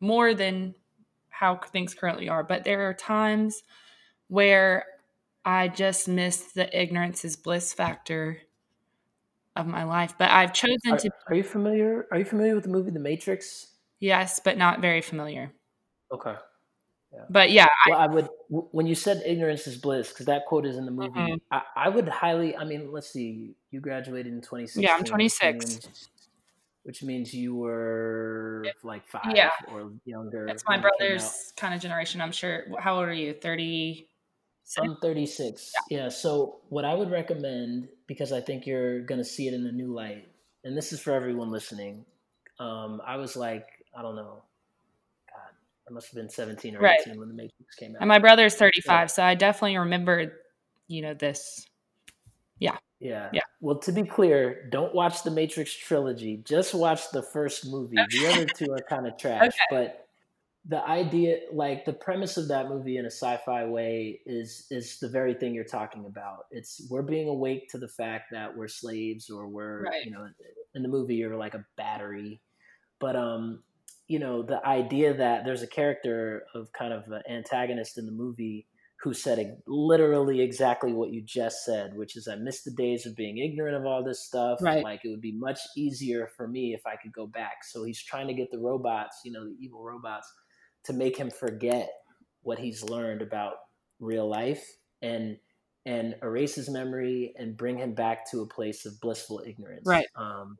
more 0.00 0.34
than 0.34 0.74
how 1.28 1.56
things 1.56 1.94
currently 1.94 2.28
are, 2.28 2.44
but 2.44 2.64
there 2.64 2.88
are 2.88 2.94
times 2.94 3.62
where 4.28 4.86
I 5.44 5.68
just 5.68 6.08
miss 6.08 6.52
the 6.52 6.80
ignorance 6.80 7.24
is 7.24 7.36
bliss 7.36 7.72
factor 7.74 8.38
of 9.56 9.66
my 9.66 9.84
life. 9.84 10.14
But 10.18 10.30
I've 10.30 10.52
chosen 10.52 10.92
Are, 10.92 10.98
to, 10.98 11.10
are 11.28 11.34
you 11.34 11.42
familiar? 11.42 12.06
Are 12.10 12.18
you 12.18 12.24
familiar 12.24 12.54
with 12.54 12.64
the 12.64 12.70
movie 12.70 12.90
The 12.90 13.00
Matrix? 13.00 13.72
yes, 14.00 14.40
but 14.44 14.56
not 14.56 14.80
very 14.80 15.00
familiar. 15.00 15.52
Okay. 16.10 16.34
But 17.30 17.50
yeah, 17.50 17.68
Well, 17.88 17.98
I 17.98 18.06
would 18.06 18.28
when 18.48 18.86
you 18.86 18.94
said 18.94 19.22
ignorance 19.24 19.66
is 19.66 19.76
bliss 19.76 20.10
because 20.10 20.26
that 20.26 20.46
quote 20.46 20.66
is 20.66 20.76
in 20.76 20.84
the 20.84 20.90
movie. 20.90 21.10
Mhm. 21.18 21.40
I, 21.50 21.62
I 21.76 21.88
would 21.88 22.08
highly. 22.08 22.56
I 22.56 22.64
mean, 22.64 22.92
let's 22.92 23.10
see. 23.10 23.54
You 23.70 23.80
graduated 23.80 24.32
in 24.32 24.40
2016. 24.40 24.82
Yeah, 24.82 24.92
I'm 24.94 25.00
which 25.00 25.08
26. 25.10 25.66
means- 25.66 26.08
Which 26.84 27.02
means 27.02 27.32
you 27.32 27.54
were 27.54 28.66
like 28.82 29.06
five 29.06 29.32
Yeah. 29.34 29.50
or 29.72 29.90
younger. 30.04 30.44
That's 30.46 30.62
my 30.66 30.72
when 30.76 30.80
it 30.80 30.82
came 30.82 30.86
out. 30.86 30.98
brother's 30.98 31.52
kind 31.56 31.72
of 31.74 31.80
generation, 31.80 32.20
I'm 32.20 32.32
sure. 32.32 32.64
How 32.78 32.96
old 32.96 33.04
are 33.08 33.12
you? 33.14 33.32
30? 33.32 34.06
I'm 34.78 34.96
36. 34.96 35.72
Yeah. 35.90 36.08
So 36.10 36.60
what 36.68 36.84
I 36.84 36.92
would 36.94 37.10
recommend, 37.10 37.88
because 38.06 38.32
I 38.32 38.40
think 38.42 38.66
you're 38.66 39.00
gonna 39.00 39.24
see 39.24 39.48
it 39.48 39.54
in 39.54 39.66
a 39.66 39.72
new 39.72 39.94
light, 39.94 40.28
and 40.64 40.76
this 40.76 40.92
is 40.92 41.00
for 41.00 41.12
everyone 41.12 41.50
listening. 41.50 42.04
Um, 42.58 43.00
I 43.06 43.16
was 43.16 43.34
like, 43.36 43.66
I 43.96 44.02
don't 44.02 44.16
know, 44.16 44.42
I 45.88 45.92
must 45.92 46.08
have 46.08 46.14
been 46.14 46.30
17 46.30 46.76
or 46.76 46.80
Right. 46.80 46.98
18 47.00 47.18
when 47.18 47.28
the 47.28 47.34
Matrix 47.34 47.74
came 47.76 47.94
out. 47.94 48.00
And 48.00 48.08
my 48.08 48.18
brother's 48.18 48.54
35, 48.56 49.10
so 49.10 49.22
I 49.22 49.34
definitely 49.34 49.76
remember, 49.76 50.40
you 50.88 51.02
know, 51.02 51.14
this. 51.14 51.66
Yeah. 52.58 52.76
Yeah. 53.00 53.28
Yeah. 53.32 53.42
Well, 53.60 53.78
to 53.80 53.92
be 53.92 54.04
clear, 54.04 54.66
don't 54.70 54.94
watch 54.94 55.22
the 55.24 55.30
Matrix 55.30 55.74
trilogy. 55.74 56.38
Just 56.44 56.72
watch 56.74 57.10
the 57.10 57.22
first 57.22 57.66
movie. 57.66 57.96
The 58.10 58.26
other 58.28 58.46
two 58.46 58.72
are 58.72 58.80
kind 58.88 59.06
of 59.06 59.18
trash. 59.18 59.42
Okay. 59.48 59.56
But 59.70 60.08
the 60.66 60.82
idea, 60.88 61.40
like 61.52 61.84
the 61.84 61.92
premise 61.92 62.38
of 62.38 62.48
that 62.48 62.70
movie 62.70 62.96
in 62.96 63.04
a 63.04 63.10
sci-fi 63.10 63.66
way, 63.66 64.20
is 64.24 64.66
is 64.70 64.98
the 64.98 65.08
very 65.08 65.34
thing 65.34 65.52
you're 65.54 65.64
talking 65.64 66.06
about. 66.06 66.46
It's 66.50 66.86
we're 66.88 67.02
being 67.02 67.28
awake 67.28 67.68
to 67.72 67.78
the 67.78 67.88
fact 67.88 68.30
that 68.32 68.56
we're 68.56 68.68
slaves, 68.68 69.28
or 69.28 69.46
we're 69.46 69.82
Right. 69.82 70.06
you 70.06 70.10
know, 70.10 70.26
in 70.74 70.82
the 70.82 70.88
movie 70.88 71.16
you're 71.16 71.36
like 71.36 71.52
a 71.52 71.66
battery. 71.76 72.40
But 72.98 73.16
um, 73.16 73.62
you 74.06 74.18
know, 74.18 74.42
the 74.42 74.64
idea 74.66 75.14
that 75.14 75.44
there's 75.44 75.62
a 75.62 75.66
character 75.66 76.44
of 76.54 76.72
kind 76.72 76.92
of 76.92 77.04
an 77.08 77.22
antagonist 77.30 77.98
in 77.98 78.06
the 78.06 78.12
movie 78.12 78.66
who 79.02 79.12
said 79.12 79.58
literally 79.66 80.40
exactly 80.40 80.92
what 80.92 81.10
you 81.10 81.22
just 81.22 81.64
said, 81.64 81.94
which 81.94 82.16
is 82.16 82.26
I 82.26 82.36
miss 82.36 82.62
the 82.62 82.70
days 82.70 83.04
of 83.04 83.14
being 83.16 83.38
ignorant 83.38 83.76
of 83.76 83.84
all 83.84 84.02
this 84.02 84.24
stuff. 84.24 84.58
Right. 84.62 84.82
Like 84.82 85.00
it 85.04 85.08
would 85.08 85.20
be 85.20 85.36
much 85.36 85.58
easier 85.76 86.30
for 86.36 86.48
me 86.48 86.74
if 86.74 86.86
I 86.86 86.96
could 86.96 87.12
go 87.12 87.26
back. 87.26 87.64
So 87.64 87.84
he's 87.84 88.02
trying 88.02 88.28
to 88.28 88.34
get 88.34 88.50
the 88.50 88.58
robots, 88.58 89.20
you 89.24 89.32
know, 89.32 89.44
the 89.44 89.56
evil 89.60 89.82
robots, 89.82 90.32
to 90.84 90.92
make 90.92 91.16
him 91.16 91.30
forget 91.30 91.90
what 92.42 92.58
he's 92.58 92.82
learned 92.82 93.20
about 93.20 93.54
real 94.00 94.28
life 94.28 94.64
and 95.02 95.36
and 95.86 96.14
erase 96.22 96.54
his 96.54 96.70
memory 96.70 97.34
and 97.36 97.58
bring 97.58 97.76
him 97.76 97.92
back 97.92 98.30
to 98.30 98.40
a 98.40 98.46
place 98.46 98.86
of 98.86 98.98
blissful 99.00 99.42
ignorance. 99.46 99.86
Right. 99.86 100.06
Um, 100.16 100.56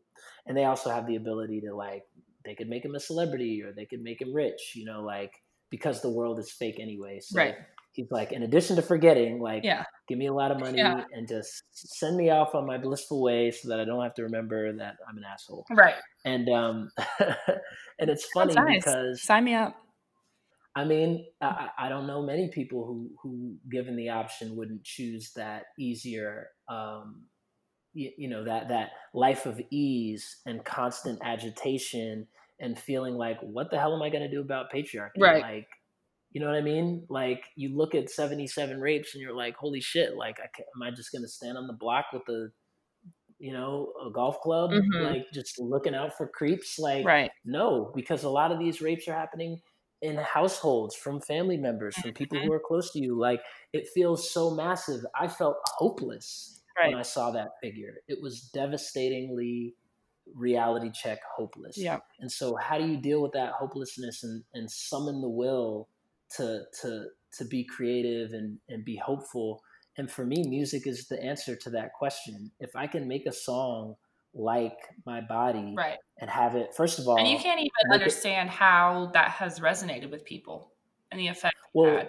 and 0.47 0.55
they 0.55 0.65
also 0.65 0.91
have 0.91 1.07
the 1.07 1.17
ability 1.17 1.63
to 1.63 1.75
like 1.75 2.03
they 2.45 2.55
could 2.55 2.69
make 2.69 2.85
him 2.85 2.95
a 2.95 3.01
celebrity 3.01 3.63
or 3.63 3.73
they 3.73 3.87
could 3.87 4.03
make 4.03 4.21
him 4.21 4.33
rich, 4.35 4.73
you 4.75 4.85
know, 4.85 5.03
like 5.03 5.33
because 5.71 6.03
the 6.03 6.11
world 6.11 6.39
is 6.39 6.53
fake 6.53 6.79
anyway. 6.81 7.19
So 7.21 7.39
Right. 7.39 7.57
he's 7.93 8.11
like, 8.11 8.33
in 8.33 8.43
addition 8.43 8.77
to 8.77 8.83
forgetting, 8.83 9.41
like 9.41 9.65
Yeah. 9.65 9.85
give 10.09 10.19
me 10.19 10.27
a 10.27 10.33
lot 10.33 10.51
of 10.51 10.61
money 10.61 10.79
Yeah. 10.79 11.05
and 11.13 11.27
just 11.27 11.63
send 11.73 12.17
me 12.17 12.31
off 12.31 12.55
on 12.55 12.67
my 12.67 12.79
blissful 12.79 13.23
way 13.23 13.51
so 13.51 13.69
that 13.69 13.81
I 13.81 13.85
don't 13.85 14.03
have 14.03 14.15
to 14.15 14.23
remember 14.23 14.73
that 14.77 14.97
I'm 15.09 15.17
an 15.17 15.25
asshole. 15.25 15.67
Right. 15.71 15.97
And 16.25 16.49
um 16.49 16.91
and 17.99 18.11
it's 18.11 18.27
funny 18.33 18.55
nice. 18.55 18.85
because 18.85 19.23
Sign 19.23 19.45
me 19.45 19.55
up. 19.55 19.75
I 20.77 20.85
mean, 20.85 21.27
I, 21.41 21.69
I 21.79 21.89
don't 21.89 22.09
know 22.09 22.21
many 22.21 22.49
people 22.49 22.85
who, 22.85 23.09
who, 23.23 23.55
given 23.71 23.95
the 23.95 24.09
option, 24.09 24.57
wouldn't 24.57 24.83
choose 24.83 25.31
that 25.37 25.67
easier, 25.79 26.49
um, 26.69 27.27
you, 27.95 28.13
you 28.19 28.29
know, 28.29 28.45
that 28.45 28.69
that 28.69 28.91
life 29.15 29.47
of 29.47 29.61
ease 29.71 30.39
and 30.47 30.65
constant 30.65 31.21
agitation 31.23 32.29
and 32.61 32.79
feeling 32.79 33.15
like, 33.15 33.41
what 33.43 33.71
the 33.71 33.79
hell 33.81 33.95
am 33.95 34.03
I 34.03 34.11
going 34.11 34.23
to 34.25 34.31
do 34.31 34.41
about 34.41 34.73
patriarchy? 34.73 35.27
Right. 35.27 35.45
Like, 35.45 35.69
you 36.33 36.41
know 36.41 36.49
what 36.49 36.57
I 36.57 36.63
mean? 36.63 37.07
Like, 37.11 37.47
you 37.57 37.77
look 37.77 37.95
at 37.95 38.11
seventy-seven 38.11 38.81
rapes 38.81 39.15
and 39.15 39.23
you're 39.23 39.37
like, 39.37 39.57
holy 39.57 39.81
shit! 39.81 40.17
Like, 40.17 40.39
I 40.41 40.45
am 40.77 40.83
I 40.83 40.91
just 40.91 41.13
going 41.13 41.23
to 41.23 41.29
stand 41.29 41.59
on 41.59 41.67
the 41.69 41.75
block 41.75 42.07
with 42.13 42.29
a, 42.29 42.51
you 43.39 43.53
know, 43.53 43.93
a 44.07 44.11
golf 44.11 44.41
club, 44.41 44.71
Mhm. 44.71 44.95
like 44.97 45.23
just 45.33 45.59
looking 45.59 45.95
out 45.95 46.17
for 46.17 46.29
creeps? 46.29 46.79
Like, 46.79 47.09
Right. 47.09 47.31
no, 47.45 47.93
because 47.95 48.25
a 48.25 48.31
lot 48.31 48.53
of 48.53 48.59
these 48.59 48.81
rapes 48.81 49.09
are 49.09 49.15
happening 49.15 49.61
in 50.03 50.17
households 50.17 50.95
from 50.95 51.21
family 51.21 51.57
members, 51.57 51.97
from 51.97 52.13
people 52.15 52.41
Mm-hmm. 52.41 52.47
who 52.47 52.53
are 52.53 52.61
close 52.65 52.93
to 52.93 52.99
you. 53.01 53.19
Like 53.19 53.41
it 53.73 53.89
feels 53.95 54.31
so 54.31 54.51
massive. 54.51 55.05
I 55.19 55.29
felt 55.29 55.57
hopeless 55.77 56.63
Right. 56.79 56.91
when 56.91 56.99
I 56.99 57.03
saw 57.03 57.31
that 57.33 57.51
figure. 57.63 57.95
It 58.09 58.19
was 58.21 58.51
devastatingly 58.53 59.75
reality 60.35 60.91
check 60.93 61.21
hopeless. 61.37 61.77
Yeah. 61.79 61.99
And 62.21 62.31
so 62.31 62.57
how 62.57 62.79
do 62.79 62.87
you 62.87 62.97
deal 62.97 63.23
with 63.23 63.33
that 63.33 63.53
hopelessness 63.53 64.25
and, 64.25 64.43
and 64.55 64.71
summon 64.71 65.21
the 65.21 65.29
will 65.29 65.89
to 66.37 66.63
to 66.83 67.07
to 67.39 67.45
be 67.45 67.65
creative 67.65 68.33
and, 68.33 68.59
and 68.69 68.85
be 68.85 68.97
hopeful? 68.97 69.63
And 69.97 70.11
for 70.11 70.25
me, 70.27 70.43
music 70.49 70.87
is 70.87 71.07
the 71.07 71.23
answer 71.23 71.55
to 71.57 71.71
that 71.71 71.93
question. 71.93 72.51
If 72.59 72.75
I 72.75 72.87
can 72.89 73.07
make 73.07 73.27
a 73.27 73.33
song 73.33 73.95
like 74.35 74.77
my 75.07 75.21
body 75.21 75.75
Right. 75.77 75.99
and 76.19 76.29
have 76.29 76.57
it 76.57 76.75
first 76.75 76.99
of 76.99 77.07
all 77.07 77.17
And 77.17 77.29
you 77.29 77.39
can't 77.39 77.61
even 77.61 77.71
make 77.89 77.99
it- 77.99 78.03
understand 78.03 78.51
how 78.51 79.13
that 79.15 79.31
has 79.31 79.61
resonated 79.61 80.11
with 80.11 80.25
people 80.25 80.73
and 81.13 81.21
the 81.21 81.29
effect 81.29 81.55
Well. 81.73 82.09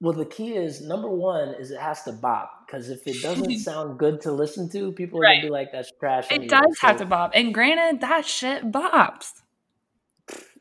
Well, 0.00 0.12
the 0.12 0.26
key 0.26 0.54
is 0.56 0.82
number 0.82 1.08
one 1.08 1.54
is 1.58 1.70
it 1.70 1.80
has 1.80 2.02
to 2.02 2.12
bop 2.12 2.66
because 2.66 2.90
if 2.90 3.06
it 3.06 3.22
doesn't 3.22 3.58
sound 3.60 3.98
good 3.98 4.20
to 4.22 4.32
listen 4.32 4.68
to, 4.70 4.92
people 4.92 5.18
are 5.18 5.22
Right. 5.22 5.36
gonna 5.36 5.46
be 5.46 5.50
like, 5.50 5.72
"That's 5.72 5.90
trash." 5.98 6.26
It 6.30 6.34
anyway." 6.34 6.48
does 6.48 6.78
have 6.82 6.98
to 6.98 7.06
bop. 7.06 7.30
And 7.34 7.54
granted, 7.54 8.02
that 8.02 8.26
shit 8.26 8.70
bops. 8.70 9.30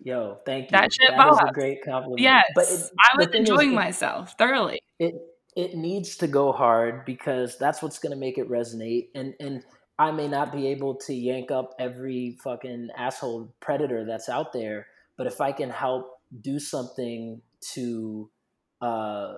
Yo, 0.03 0.37
thank 0.45 0.65
you. 0.71 0.77
That 0.77 0.93
shit 0.93 1.09
That 1.09 1.27
is 1.31 1.37
a 1.39 1.41
bops. 1.45 1.53
great 1.53 1.83
compliment. 1.83 2.19
Yes. 2.21 2.45
but 2.53 2.65
it, 2.65 2.79
I 2.99 3.17
was 3.17 3.27
thing 3.27 3.41
is, 3.43 3.49
enjoying 3.49 3.73
myself 3.73 4.35
thoroughly. 4.37 4.79
it 4.99 5.15
it 5.55 5.73
needs 5.75 6.17
to 6.17 6.27
go 6.27 6.51
hard 6.51 7.05
because 7.05 7.57
that's 7.57 7.81
what's 7.81 7.97
going 7.97 8.11
to 8.11 8.17
make 8.19 8.37
it 8.37 8.47
resonate 8.49 9.07
and 9.15 9.33
and 9.39 9.63
I 9.97 10.11
may 10.11 10.27
not 10.27 10.51
be 10.51 10.67
able 10.67 10.95
to 11.07 11.13
yank 11.13 11.49
up 11.51 11.73
every 11.79 12.37
fucking 12.43 12.89
asshole 12.97 13.53
predator 13.61 14.05
that's 14.05 14.29
out 14.29 14.53
there 14.53 14.87
but 15.17 15.25
if 15.27 15.39
I 15.41 15.51
can 15.53 15.69
help 15.69 16.19
do 16.41 16.59
something 16.59 17.41
to 17.73 18.29
uh 18.85 19.35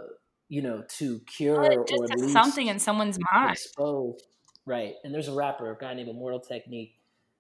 you 0.50 0.62
know 0.62 0.84
to 0.98 1.20
cure 1.22 1.82
or 1.82 1.86
just 1.88 2.04
at 2.12 2.20
least 2.20 2.34
something 2.34 2.68
in 2.68 2.80
someone's 2.80 3.18
mind. 3.34 3.56
expose 3.56 4.20
right 4.66 4.94
and 5.04 5.14
there's 5.14 5.28
a 5.28 5.34
rapper 5.34 5.72
a 5.72 5.78
guy 5.78 5.94
named 5.94 6.10
Immortal 6.10 6.40
Technique 6.40 6.96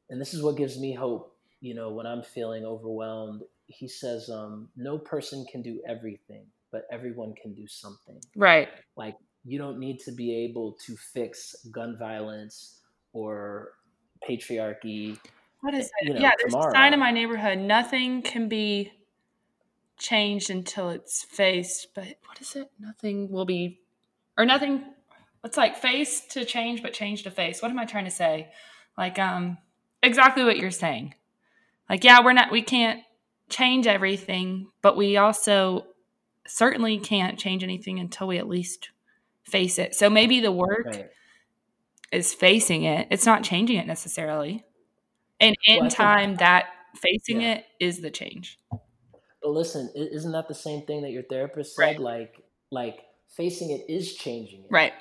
and 0.09 0.19
this 0.21 0.33
is 0.33 0.41
what 0.43 0.57
gives 0.57 0.79
me 0.79 0.93
hope 0.93 1.35
you 1.61 1.73
know 1.73 1.89
when 1.91 2.05
I'm 2.05 2.23
feeling 2.23 2.65
overwhelmed 2.65 3.41
he 3.67 3.87
says 3.87 4.29
um 4.29 4.69
no 4.75 4.97
person 4.97 5.45
can 5.51 5.61
do 5.61 5.81
everything 5.87 6.45
but 6.71 6.83
everyone 6.91 7.33
can 7.41 7.53
do 7.53 7.67
something 7.67 8.21
Right. 8.35 8.69
like 8.95 9.15
you 9.45 9.57
don't 9.57 9.79
need 9.79 9.99
to 10.01 10.11
be 10.11 10.45
able 10.45 10.77
to 10.85 10.95
fix 11.13 11.55
gun 11.71 11.97
violence 11.97 12.81
or 13.13 13.73
patriarchy 14.27 15.17
What 15.61 15.73
is 15.73 15.89
you 16.01 16.13
know, 16.13 16.21
yeah, 16.21 16.31
there's 16.39 16.53
tomorrow. 16.53 16.71
a 16.71 16.75
sign 16.77 16.93
in 16.93 16.99
my 16.99 17.11
neighborhood. 17.11 17.57
Nothing 17.59 18.21
can 18.21 18.47
be 18.47 18.91
changed 19.97 20.49
until 20.49 20.89
it's 20.89 21.23
faced. 21.23 21.87
But 21.93 22.17
what 22.27 22.39
is 22.41 22.55
it? 22.55 22.69
Nothing 22.79 23.29
will 23.29 23.45
be, 23.45 23.79
or 24.37 24.45
nothing. 24.45 24.83
It's 25.43 25.57
like 25.57 25.77
face 25.77 26.21
to 26.31 26.45
change, 26.45 26.81
but 26.81 26.93
change 26.93 27.23
to 27.23 27.31
face. 27.31 27.61
What 27.61 27.71
am 27.71 27.79
I 27.79 27.85
trying 27.85 28.05
to 28.05 28.11
say? 28.11 28.49
Like, 28.97 29.17
um, 29.19 29.57
exactly 30.03 30.43
what 30.43 30.57
you're 30.57 30.71
saying. 30.71 31.13
Like, 31.89 32.03
yeah, 32.03 32.21
we're 32.23 32.33
not, 32.33 32.51
we 32.51 32.61
can't 32.61 33.01
change 33.49 33.87
everything, 33.87 34.67
but 34.81 34.97
we 34.97 35.15
also 35.15 35.85
certainly 36.47 36.97
can't 36.99 37.37
change 37.39 37.63
anything 37.63 37.99
until 37.99 38.27
we 38.27 38.37
at 38.37 38.47
least 38.47 38.89
face 39.43 39.79
it. 39.79 39.95
So 39.95 40.09
maybe 40.09 40.39
the 40.41 40.51
work 40.51 40.87
right 40.87 41.09
is 42.11 42.33
facing 42.33 42.83
it. 42.83 43.07
It's 43.11 43.25
not 43.25 43.43
changing 43.43 43.77
it 43.77 43.87
necessarily. 43.87 44.65
And 45.39 45.55
in 45.65 45.81
Well, 45.81 45.89
time, 45.89 46.35
that 46.37 46.65
facing 46.95 47.41
Yeah. 47.41 47.55
it 47.55 47.65
is 47.79 48.01
the 48.01 48.09
change. 48.09 48.57
Listen 49.49 49.89
isn't 49.95 50.31
that 50.31 50.47
the 50.47 50.53
same 50.55 50.85
thing 50.85 51.01
that 51.03 51.11
your 51.11 51.23
therapist 51.23 51.75
said 51.75 51.81
Right. 51.83 51.99
like 51.99 52.35
like 52.71 52.99
facing 53.35 53.71
it 53.71 53.85
is 53.89 54.15
changing 54.15 54.61
it 54.61 54.67
Right. 54.71 54.93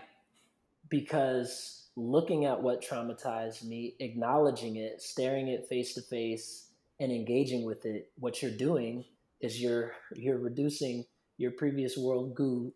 because 0.88 1.88
looking 1.96 2.44
at 2.44 2.62
what 2.62 2.82
traumatized 2.82 3.64
me 3.64 3.94
acknowledging 4.00 4.76
it 4.76 5.00
staring 5.00 5.48
it 5.48 5.66
face 5.68 5.94
to 5.94 6.02
face 6.02 6.68
and 7.00 7.10
engaging 7.12 7.64
with 7.64 7.86
it 7.86 8.10
what 8.18 8.42
you're 8.42 8.50
doing 8.50 9.04
is 9.40 9.60
you're 9.60 9.92
you're 10.14 10.38
reducing 10.38 11.04
your 11.38 11.50
previous 11.52 11.96
world 11.96 12.34
goo 12.34 12.72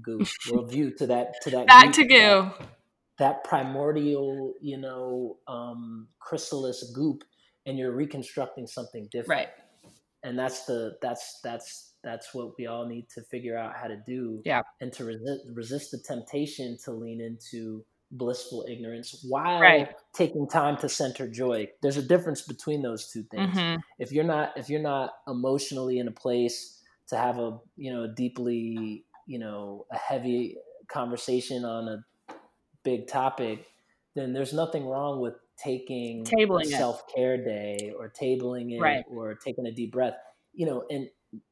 goo 0.00 0.18
worldview 0.48 0.96
to 0.96 1.06
that 1.06 1.32
to 1.42 1.50
that 1.50 1.66
Back 1.66 1.84
goop, 1.86 1.94
to 1.94 2.02
that- 2.02 2.08
goo. 2.58 2.64
that 3.18 3.44
primordial, 3.44 4.54
you 4.60 4.78
know, 4.78 5.36
um, 5.46 6.08
chrysalis 6.18 6.90
goop, 6.94 7.22
and 7.66 7.78
you're 7.78 7.92
reconstructing 7.92 8.66
something 8.66 9.06
different. 9.12 9.28
Right. 9.40 9.48
And 10.22 10.38
that's 10.38 10.64
the 10.66 10.96
that's 11.02 11.40
that's 11.42 11.94
that's 12.02 12.34
what 12.34 12.56
we 12.58 12.66
all 12.66 12.86
need 12.86 13.08
to 13.10 13.22
figure 13.22 13.56
out 13.56 13.74
how 13.76 13.88
to 13.88 13.96
do. 13.96 14.42
Yeah. 14.44 14.62
And 14.80 14.92
to 14.94 15.04
resist 15.04 15.40
resist 15.54 15.90
the 15.90 15.98
temptation 15.98 16.78
to 16.84 16.92
lean 16.92 17.20
into 17.20 17.84
blissful 18.10 18.66
ignorance 18.68 19.24
while 19.28 19.60
Right. 19.60 19.88
taking 20.12 20.46
time 20.48 20.76
to 20.78 20.88
center 20.88 21.26
joy. 21.28 21.68
There's 21.80 21.96
a 21.96 22.02
difference 22.02 22.42
between 22.42 22.82
those 22.82 23.10
two 23.10 23.22
things 23.24 23.56
hmm 23.56 23.76
if 23.98 24.12
you're 24.12 24.24
not 24.24 24.52
if 24.56 24.68
you're 24.68 24.80
not 24.80 25.10
emotionally 25.28 25.98
in 25.98 26.08
a 26.08 26.12
place 26.12 26.80
to 27.08 27.16
have 27.16 27.38
a 27.38 27.58
you 27.76 27.92
know 27.92 28.06
deeply 28.06 29.04
you 29.26 29.38
know 29.38 29.86
a 29.90 29.96
heavy 29.96 30.56
conversation 30.88 31.64
on 31.64 31.88
a 31.88 32.04
big 32.84 33.06
topic 33.06 33.66
then 34.14 34.32
there's 34.32 34.52
nothing 34.52 34.86
wrong 34.86 35.20
with 35.20 35.34
taking 35.62 36.24
Tabling 36.24 36.62
a 36.72 36.76
self-care 36.76 37.42
day 37.44 37.92
or 37.98 38.10
tabling 38.10 38.72
it 38.72 38.80
Right. 38.80 39.04
or 39.08 39.34
taking 39.34 39.66
a 39.66 39.72
deep 39.72 39.92
breath 39.92 40.14
you 40.52 40.66
know 40.66 40.84
and 40.90 41.08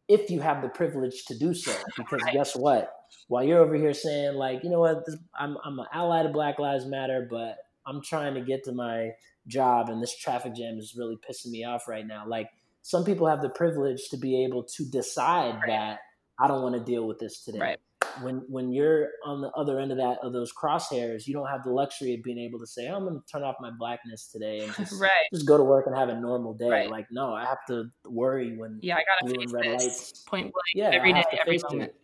if 0.08 0.30
you 0.30 0.40
have 0.40 0.62
the 0.62 0.68
privilege 0.68 1.24
to 1.26 1.38
do 1.38 1.54
so 1.54 1.72
because 1.96 2.22
Right. 2.24 2.34
guess 2.34 2.54
what 2.54 2.92
while 3.28 3.42
you're 3.44 3.61
over 3.61 3.74
here 3.76 3.94
saying 3.94 4.34
like 4.34 4.62
you 4.62 4.70
know 4.70 4.80
what 4.80 5.04
this, 5.06 5.16
i'm 5.38 5.56
i'm 5.64 5.78
an 5.78 5.86
ally 5.92 6.22
to 6.22 6.28
black 6.28 6.58
lives 6.58 6.86
matter 6.86 7.26
but 7.30 7.56
i'm 7.86 8.02
trying 8.02 8.34
to 8.34 8.40
get 8.40 8.64
to 8.64 8.72
my 8.72 9.11
job 9.46 9.88
and 9.88 10.02
this 10.02 10.16
traffic 10.16 10.54
jam 10.54 10.78
is 10.78 10.94
really 10.96 11.16
pissing 11.16 11.50
me 11.50 11.64
off 11.64 11.88
right 11.88 12.06
now 12.06 12.24
like 12.26 12.48
some 12.82 13.04
people 13.04 13.26
have 13.26 13.42
the 13.42 13.48
privilege 13.50 14.08
to 14.11 14.16
be 14.16 14.44
able 14.44 14.62
to 14.64 14.84
decide 14.90 15.54
Right. 15.54 15.66
that 15.68 15.98
i 16.38 16.46
don't 16.46 16.62
want 16.62 16.74
to 16.74 16.80
deal 16.84 17.06
with 17.06 17.18
this 17.18 17.42
today 17.44 17.58
Right. 17.61 17.78
When 18.22 18.36
when 18.48 18.72
you're 18.72 19.08
on 19.24 19.40
the 19.40 19.48
other 19.50 19.78
end 19.80 19.90
of 19.90 19.98
that 19.98 20.18
of 20.22 20.32
those 20.32 20.52
crosshairs 20.52 21.26
you 21.26 21.32
don't 21.34 21.48
have 21.48 21.62
the 21.64 21.70
luxury 21.70 22.14
of 22.14 22.22
being 22.22 22.38
able 22.38 22.58
to 22.58 22.66
say 22.66 22.86
i'm 22.86 23.04
going 23.04 23.14
to 23.20 23.26
turn 23.30 23.42
off 23.42 23.56
my 23.60 23.70
blackness 23.78 24.26
today 24.28 24.60
and 24.60 24.74
just 24.76 25.00
Right. 25.00 25.10
just 25.32 25.46
go 25.46 25.56
to 25.56 25.64
work 25.64 25.86
and 25.86 25.96
have 25.96 26.08
a 26.08 26.18
normal 26.20 26.54
day 26.54 26.68
Right. 26.68 26.90
like 26.90 27.06
no 27.10 27.32
i 27.34 27.44
have 27.44 27.64
to 27.68 27.90
worry 28.04 28.56
when 28.56 28.78
Yeah, 28.82 28.96
I 28.96 29.04
gotta 29.04 29.32
Blue 29.34 29.42
face 29.42 29.52
red 29.52 29.64
this 29.64 29.82
lights. 29.84 30.12
point 30.28 30.52
blank 30.52 30.64
yeah 30.74 30.90
every 30.96 31.12
day, 31.12 31.24
every 31.40 31.58
moment. 31.70 31.90
it. 31.90 31.96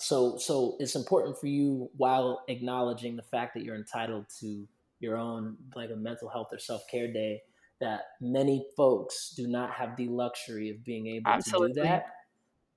so 0.00 0.36
so 0.38 0.76
it's 0.78 0.94
important 0.94 1.38
for 1.38 1.46
you 1.46 1.90
while 1.96 2.42
acknowledging 2.48 3.16
the 3.16 3.22
fact 3.22 3.54
that 3.54 3.64
you're 3.64 3.76
entitled 3.76 4.26
to 4.40 4.66
your 5.00 5.16
own 5.16 5.56
like 5.74 5.90
a 5.90 5.96
mental 5.96 6.28
health 6.28 6.48
or 6.52 6.58
self-care 6.58 7.12
day 7.12 7.40
that 7.80 8.00
many 8.20 8.66
folks 8.76 9.34
do 9.36 9.46
not 9.46 9.70
have 9.70 9.94
the 9.96 10.08
luxury 10.08 10.70
of 10.70 10.82
being 10.84 11.06
able 11.06 11.30
to 11.42 11.50
do 11.50 11.72
that 11.82 12.06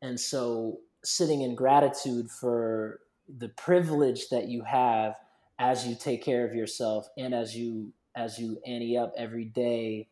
and 0.01 0.19
so 0.19 0.79
sitting 1.03 1.41
in 1.41 1.55
gratitude 1.55 2.29
for 2.29 2.99
the 3.37 3.49
privilege 3.49 4.29
that 4.29 4.47
you 4.47 4.63
have 4.63 5.15
as 5.59 5.85
you 5.85 5.95
take 5.95 6.23
care 6.23 6.47
of 6.47 6.55
yourself 6.55 7.07
and 7.17 7.33
as 7.33 7.55
you 7.55 7.91
as 8.15 8.39
you 8.39 8.59
ante 8.65 8.97
up 8.97 9.13
every 9.17 9.45
day 9.45 10.07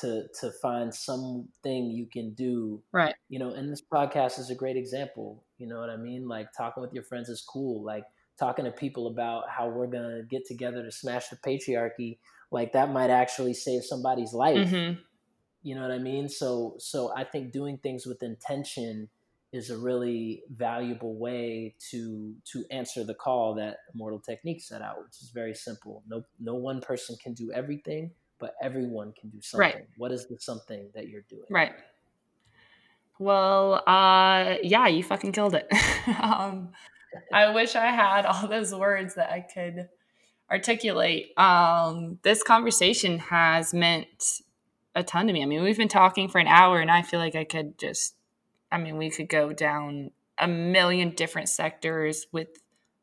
to 0.00 0.26
to 0.40 0.50
find 0.62 0.94
something 0.94 1.90
you 1.90 2.06
can 2.06 2.32
do. 2.34 2.82
Right. 2.92 3.14
you 3.28 3.38
know 3.38 3.50
and 3.50 3.70
this 3.70 3.82
podcast 3.82 4.38
is 4.38 4.50
a 4.50 4.54
great 4.54 4.76
example 4.76 5.44
you 5.58 5.66
know 5.66 5.78
what 5.78 5.90
i 5.90 5.96
mean? 5.96 6.26
Like 6.26 6.48
talking 6.56 6.82
with 6.82 6.92
your 6.92 7.04
friends 7.04 7.28
is 7.28 7.42
cool. 7.42 7.84
Like 7.84 8.04
talking 8.38 8.64
to 8.64 8.72
people 8.72 9.06
about 9.06 9.44
how 9.48 9.68
we're 9.68 9.86
gonna 9.86 10.22
get 10.22 10.46
together 10.46 10.82
to 10.82 10.90
smash 10.90 11.28
the 11.28 11.36
patriarchy 11.36 12.18
like 12.50 12.72
that 12.72 12.90
might 12.90 13.10
actually 13.10 13.54
save 13.54 13.84
somebody's 13.84 14.32
life. 14.32 14.70
Hmm 14.70 14.92
you 15.62 15.76
know 15.76 15.82
what 15.82 15.92
i 15.92 15.98
mean? 15.98 16.28
So 16.28 16.74
so 16.78 17.12
i 17.16 17.24
think 17.24 17.52
doing 17.52 17.78
things 17.78 18.06
with 18.06 18.22
intention 18.22 19.08
is 19.52 19.70
a 19.70 19.76
really 19.76 20.42
valuable 20.50 21.14
way 21.18 21.74
to 21.90 22.34
to 22.44 22.64
answer 22.70 23.04
the 23.04 23.14
call 23.14 23.54
that 23.54 23.76
immortal 23.94 24.18
technique 24.18 24.60
set 24.62 24.80
out 24.82 24.98
which 24.98 25.20
is 25.22 25.30
very 25.34 25.54
simple 25.54 26.02
no 26.08 26.22
no 26.40 26.54
one 26.54 26.80
person 26.80 27.16
can 27.22 27.34
do 27.34 27.50
everything 27.52 28.10
but 28.38 28.54
everyone 28.62 29.12
can 29.18 29.28
do 29.30 29.40
something 29.40 29.60
Right. 29.60 29.86
what 29.96 30.10
is 30.12 30.26
the 30.26 30.38
something 30.38 30.90
that 30.94 31.08
you're 31.08 31.24
doing 31.28 31.46
Right. 31.50 31.72
Well, 33.18 33.74
uh, 33.86 34.56
yeah, 34.62 34.88
you 34.88 35.04
fucking 35.04 35.32
killed 35.32 35.54
it. 35.54 35.68
um, 36.20 36.70
I 37.32 37.50
wish 37.52 37.76
I 37.76 37.86
had 37.86 38.26
all 38.26 38.48
those 38.48 38.74
words 38.74 39.14
that 39.14 39.30
I 39.30 39.40
could 39.40 39.88
articulate. 40.50 41.38
Um, 41.38 42.18
this 42.22 42.42
conversation 42.42 43.18
has 43.20 43.72
meant 43.72 44.40
a 44.94 45.04
ton 45.04 45.26
to 45.26 45.32
me. 45.32 45.42
I 45.42 45.46
mean, 45.46 45.62
we've 45.62 45.76
been 45.76 45.88
talking 45.88 46.28
for 46.28 46.38
an 46.38 46.48
hour, 46.48 46.80
and 46.80 46.90
I 46.90 47.02
feel 47.02 47.20
like 47.20 47.36
I 47.36 47.44
could 47.44 47.78
just, 47.78 48.14
I 48.72 48.78
mean, 48.78 48.96
we 48.96 49.10
could 49.10 49.28
go 49.28 49.52
down 49.52 50.10
a 50.38 50.48
million 50.48 51.10
different 51.10 51.48
sectors 51.48 52.26
with 52.32 52.48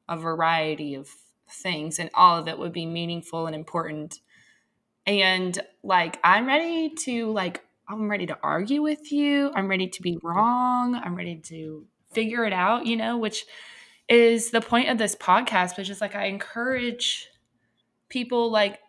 a 0.09 0.17
variety 0.17 0.95
of 0.95 1.09
things, 1.49 1.99
and 1.99 2.09
all 2.13 2.37
of 2.37 2.47
it 2.47 2.57
would 2.57 2.73
be 2.73 2.85
meaningful 2.85 3.45
and 3.47 3.55
important. 3.55 4.19
And 5.05 5.57
like, 5.83 6.19
I'm 6.23 6.47
ready 6.47 6.89
to 7.05 7.31
like 7.31 7.63
I'm 7.87 8.09
ready 8.09 8.27
to 8.27 8.37
argue 8.43 8.83
with 8.83 9.11
you. 9.11 9.51
I'm 9.55 9.67
ready 9.67 9.87
to 9.87 10.01
be 10.01 10.19
wrong. 10.21 10.95
I'm 10.95 11.15
ready 11.15 11.37
to 11.45 11.85
figure 12.11 12.45
it 12.45 12.53
out, 12.53 12.85
you 12.85 12.95
know, 12.95 13.17
which 13.17 13.45
is 14.07 14.51
the 14.51 14.61
point 14.61 14.89
of 14.89 14.99
this 14.99 15.15
podcast, 15.15 15.77
which 15.77 15.89
is 15.89 15.99
like 15.99 16.15
I 16.15 16.25
encourage 16.25 17.27
people 18.09 18.51
like 18.51 18.79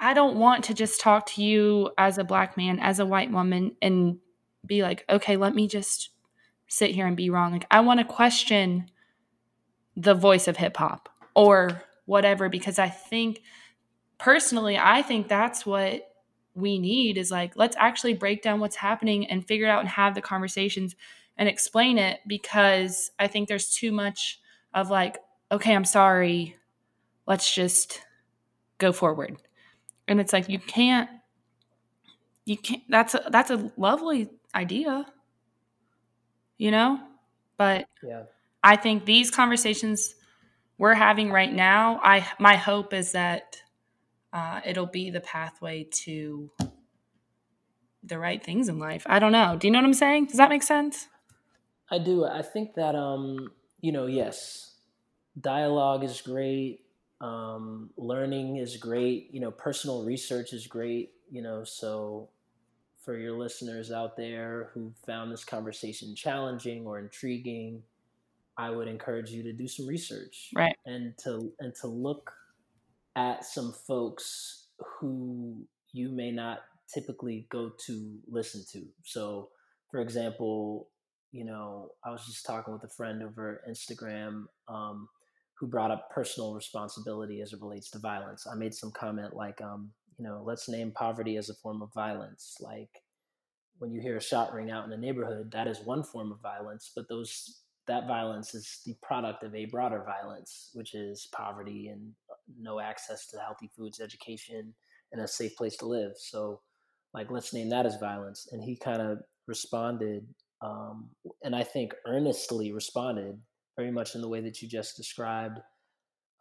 I 0.00 0.14
don't 0.14 0.36
want 0.36 0.64
to 0.64 0.74
just 0.74 1.00
talk 1.00 1.26
to 1.26 1.42
you 1.42 1.90
as 1.98 2.18
a 2.18 2.24
black 2.24 2.56
man, 2.56 2.78
as 2.78 3.00
a 3.00 3.06
white 3.06 3.32
woman 3.32 3.74
and 3.82 4.18
be 4.66 4.82
like, 4.82 5.04
"Okay, 5.08 5.36
let 5.36 5.54
me 5.54 5.68
just 5.68 6.10
sit 6.66 6.90
here 6.90 7.06
and 7.06 7.16
be 7.16 7.30
wrong." 7.30 7.52
Like 7.52 7.66
I 7.70 7.80
want 7.80 8.00
to 8.00 8.04
question 8.04 8.90
the 9.96 10.14
voice 10.14 10.46
of 10.48 10.56
hip 10.56 10.76
hop 10.76 11.08
or 11.34 11.82
whatever 12.06 12.48
because 12.48 12.78
I 12.78 12.88
think 12.88 13.42
personally, 14.18 14.78
I 14.78 15.02
think 15.02 15.28
that's 15.28 15.66
what 15.66 16.02
we 16.54 16.78
need 16.78 17.16
is 17.16 17.30
like 17.30 17.56
let's 17.56 17.76
actually 17.78 18.14
break 18.14 18.42
down 18.42 18.58
what's 18.60 18.76
happening 18.76 19.26
and 19.26 19.46
figure 19.46 19.66
it 19.66 19.70
out 19.70 19.80
and 19.80 19.88
have 19.88 20.14
the 20.14 20.20
conversations 20.20 20.96
and 21.36 21.48
explain 21.48 21.98
it 21.98 22.20
because 22.26 23.12
I 23.18 23.28
think 23.28 23.48
there's 23.48 23.70
too 23.70 23.92
much 23.92 24.40
of 24.74 24.90
like, 24.90 25.18
okay, 25.52 25.74
I'm 25.74 25.84
sorry. 25.84 26.56
Let's 27.26 27.54
just 27.54 28.02
go 28.78 28.92
forward. 28.92 29.36
And 30.08 30.20
it's 30.20 30.32
like 30.32 30.48
you 30.48 30.58
can't 30.58 31.08
you 32.44 32.56
can't 32.56 32.82
that's 32.88 33.14
a 33.14 33.24
that's 33.30 33.50
a 33.50 33.70
lovely 33.76 34.30
idea. 34.58 35.06
You 36.58 36.70
know? 36.70 37.00
But 37.56 37.86
Yeah. 38.02 38.24
I 38.62 38.76
think 38.76 39.04
these 39.04 39.30
conversations 39.30 40.14
we're 40.78 40.94
having 40.94 41.30
right 41.30 41.52
now, 41.52 42.00
I 42.02 42.26
my 42.38 42.56
hope 42.56 42.92
is 42.92 43.12
that 43.12 43.62
uh, 44.32 44.60
it'll 44.64 44.86
be 44.86 45.10
the 45.10 45.20
pathway 45.20 45.88
to 46.04 46.50
the 48.02 48.18
right 48.18 48.42
things 48.42 48.68
in 48.68 48.78
life. 48.78 49.04
I 49.06 49.18
don't 49.18 49.32
know. 49.32 49.56
Do 49.58 49.66
you 49.66 49.72
know 49.72 49.78
what 49.78 49.86
I'm 49.86 49.94
saying? 49.94 50.26
Does 50.26 50.36
that 50.36 50.48
make 50.48 50.62
sense? 50.62 51.08
I 51.90 51.98
do. 51.98 52.24
I 52.24 52.42
think 52.42 52.74
that 52.74 52.94
um, 52.94 53.50
you 53.80 53.92
know, 53.92 54.06
yes, 54.06 54.74
dialogue 55.40 56.04
is 56.04 56.20
great. 56.20 56.80
Um, 57.20 57.90
learning 57.96 58.58
is 58.58 58.76
great. 58.76 59.30
You 59.32 59.40
know, 59.40 59.50
personal 59.50 60.04
research 60.04 60.52
is 60.52 60.66
great. 60.66 61.10
You 61.30 61.42
know, 61.42 61.64
so 61.64 62.30
for 63.08 63.16
your 63.16 63.38
listeners 63.38 63.90
out 63.90 64.18
there 64.18 64.68
who 64.74 64.92
found 65.06 65.32
this 65.32 65.42
conversation 65.42 66.14
challenging 66.14 66.86
or 66.86 66.98
intriguing, 66.98 67.82
I 68.58 68.68
would 68.68 68.86
encourage 68.86 69.30
you 69.30 69.42
to 69.44 69.52
do 69.54 69.66
some 69.66 69.86
research, 69.86 70.50
right? 70.54 70.76
And 70.84 71.16
to 71.24 71.50
and 71.58 71.74
to 71.80 71.86
look 71.86 72.30
at 73.16 73.46
some 73.46 73.72
folks 73.72 74.66
who 74.78 75.56
you 75.90 76.10
may 76.10 76.30
not 76.30 76.58
typically 76.92 77.46
go 77.48 77.72
to 77.86 78.18
listen 78.28 78.62
to. 78.72 78.84
So, 79.04 79.48
for 79.90 80.02
example, 80.02 80.90
you 81.32 81.46
know, 81.46 81.92
I 82.04 82.10
was 82.10 82.26
just 82.26 82.44
talking 82.44 82.74
with 82.74 82.84
a 82.84 82.94
friend 82.94 83.22
over 83.22 83.62
Instagram 83.66 84.44
um, 84.68 85.08
who 85.54 85.66
brought 85.66 85.90
up 85.90 86.10
personal 86.10 86.52
responsibility 86.52 87.40
as 87.40 87.54
it 87.54 87.62
relates 87.62 87.88
to 87.92 88.00
violence. 88.00 88.46
I 88.46 88.54
made 88.54 88.74
some 88.74 88.90
comment 88.90 89.34
like, 89.34 89.62
um, 89.62 89.92
you 90.18 90.24
know, 90.24 90.42
let's 90.44 90.68
name 90.68 90.90
poverty 90.90 91.36
as 91.36 91.48
a 91.48 91.54
form 91.54 91.80
of 91.80 91.92
violence. 91.94 92.56
Like 92.60 92.90
when 93.78 93.92
you 93.92 94.00
hear 94.00 94.16
a 94.16 94.22
shot 94.22 94.52
ring 94.52 94.70
out 94.70 94.84
in 94.84 94.92
a 94.92 94.96
neighborhood, 94.96 95.52
that 95.52 95.68
is 95.68 95.78
one 95.80 96.02
form 96.02 96.32
of 96.32 96.40
violence, 96.40 96.90
but 96.94 97.08
those 97.08 97.60
that 97.86 98.06
violence 98.06 98.54
is 98.54 98.80
the 98.84 98.94
product 99.02 99.42
of 99.42 99.54
a 99.54 99.64
broader 99.64 100.04
violence, 100.04 100.70
which 100.74 100.94
is 100.94 101.28
poverty 101.32 101.88
and 101.88 102.12
uh, 102.30 102.34
no 102.60 102.80
access 102.80 103.26
to 103.28 103.38
healthy 103.38 103.70
foods, 103.74 104.00
education, 104.00 104.74
and 105.12 105.22
a 105.22 105.26
safe 105.26 105.56
place 105.56 105.76
to 105.78 105.86
live. 105.86 106.12
So, 106.16 106.60
like, 107.14 107.30
let's 107.30 107.54
name 107.54 107.70
that 107.70 107.86
as 107.86 107.98
violence. 107.98 108.46
And 108.52 108.62
he 108.62 108.76
kind 108.76 109.00
of 109.00 109.20
responded, 109.46 110.26
um, 110.60 111.08
and 111.42 111.56
I 111.56 111.62
think 111.62 111.94
earnestly 112.06 112.72
responded, 112.72 113.40
very 113.76 113.90
much 113.90 114.14
in 114.14 114.20
the 114.20 114.28
way 114.28 114.42
that 114.42 114.60
you 114.60 114.68
just 114.68 114.96
described, 114.96 115.60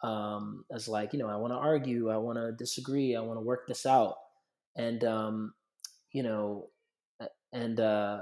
um, 0.04 0.66
as 0.72 0.88
like, 0.88 1.14
you 1.14 1.20
know, 1.20 1.28
I 1.28 1.38
want 1.38 1.54
to 1.54 1.58
argue, 1.58 2.10
I 2.10 2.18
want 2.18 2.38
to 2.38 2.52
disagree, 2.52 3.16
I 3.16 3.22
want 3.22 3.40
to 3.40 3.44
work 3.44 3.68
this 3.68 3.86
out, 3.86 4.16
and 4.76 5.04
um, 5.04 5.54
you 6.12 6.24
know, 6.24 6.70
and 7.52 7.80
uh, 7.80 8.22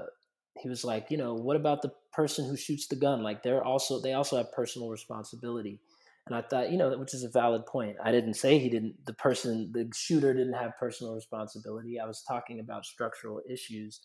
he 0.57 0.69
was 0.69 0.83
like, 0.83 1.11
you 1.11 1.17
know, 1.17 1.33
what 1.33 1.55
about 1.55 1.81
the 1.81 1.91
person 2.13 2.47
who 2.47 2.55
shoots 2.55 2.87
the 2.87 2.95
gun? 2.95 3.23
Like 3.23 3.43
they're 3.43 3.63
also 3.63 3.99
they 4.01 4.13
also 4.13 4.37
have 4.37 4.51
personal 4.53 4.89
responsibility. 4.89 5.79
And 6.27 6.35
I 6.35 6.41
thought, 6.41 6.71
you 6.71 6.77
know, 6.77 6.97
which 6.97 7.13
is 7.13 7.23
a 7.23 7.29
valid 7.29 7.67
point. 7.67 7.97
I 8.03 8.11
didn't 8.11 8.33
say 8.33 8.57
he 8.57 8.69
didn't 8.69 9.05
the 9.05 9.13
person 9.13 9.71
the 9.73 9.89
shooter 9.93 10.33
didn't 10.33 10.53
have 10.53 10.77
personal 10.79 11.13
responsibility. 11.13 11.99
I 11.99 12.07
was 12.07 12.23
talking 12.27 12.59
about 12.59 12.85
structural 12.85 13.41
issues. 13.49 14.01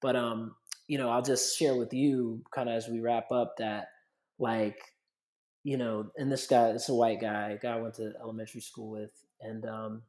But 0.00 0.16
um, 0.16 0.56
you 0.88 0.98
know, 0.98 1.10
I'll 1.10 1.22
just 1.22 1.56
share 1.56 1.76
with 1.76 1.92
you 1.92 2.42
kind 2.52 2.68
of 2.68 2.74
as 2.74 2.88
we 2.88 3.00
wrap 3.00 3.30
up 3.30 3.54
that 3.58 3.88
like 4.38 4.78
you 5.62 5.76
know, 5.76 6.10
and 6.16 6.30
this 6.30 6.46
guy, 6.46 6.68
it's 6.68 6.88
a 6.88 6.94
white 6.94 7.20
guy, 7.20 7.58
guy 7.62 7.76
I 7.76 7.80
went 7.80 7.94
to 7.94 8.12
elementary 8.20 8.60
school 8.60 8.90
with, 8.90 9.10
and 9.40 9.64
um, 9.66 10.02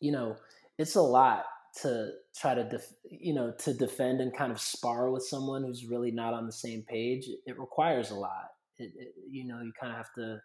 you 0.00 0.12
know, 0.12 0.36
it's 0.78 0.94
a 0.94 1.02
lot 1.02 1.44
to 1.80 2.10
try 2.36 2.54
to 2.54 2.64
def- 2.64 2.92
you 3.04 3.32
know 3.32 3.52
to 3.58 3.72
defend 3.72 4.20
and 4.20 4.36
kind 4.36 4.52
of 4.52 4.60
spar 4.60 5.10
with 5.10 5.24
someone 5.24 5.62
who's 5.62 5.86
really 5.86 6.10
not 6.10 6.34
on 6.34 6.46
the 6.46 6.52
same 6.52 6.82
page 6.82 7.28
it 7.46 7.58
requires 7.58 8.10
a 8.10 8.14
lot. 8.14 8.50
It, 8.78 8.92
it, 8.96 9.14
you 9.30 9.46
know 9.46 9.60
you 9.62 9.72
kind 9.80 9.92
of 9.92 9.96
have 9.96 10.12
to 10.16 10.40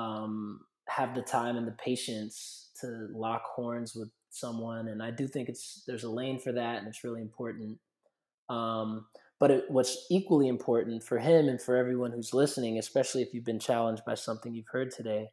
um, 0.00 0.60
have 0.86 1.14
the 1.14 1.22
time 1.22 1.56
and 1.56 1.66
the 1.66 1.72
patience 1.72 2.70
to 2.80 3.08
lock 3.12 3.42
horns 3.54 3.94
with 3.96 4.10
someone 4.30 4.88
and 4.88 5.02
i 5.02 5.10
do 5.10 5.26
think 5.26 5.48
it's 5.48 5.82
there's 5.86 6.04
a 6.04 6.10
lane 6.10 6.38
for 6.38 6.52
that 6.52 6.78
and 6.78 6.86
it's 6.86 7.02
really 7.02 7.22
important. 7.22 7.78
Um, 8.48 9.06
but 9.40 9.50
it, 9.50 9.64
what's 9.68 10.06
equally 10.10 10.48
important 10.48 11.02
for 11.02 11.18
him 11.18 11.48
and 11.48 11.60
for 11.60 11.76
everyone 11.76 12.12
who's 12.12 12.34
listening 12.34 12.78
especially 12.78 13.22
if 13.22 13.32
you've 13.32 13.44
been 13.44 13.58
challenged 13.58 14.04
by 14.04 14.14
something 14.14 14.54
you've 14.54 14.66
heard 14.68 14.90
today 14.90 15.28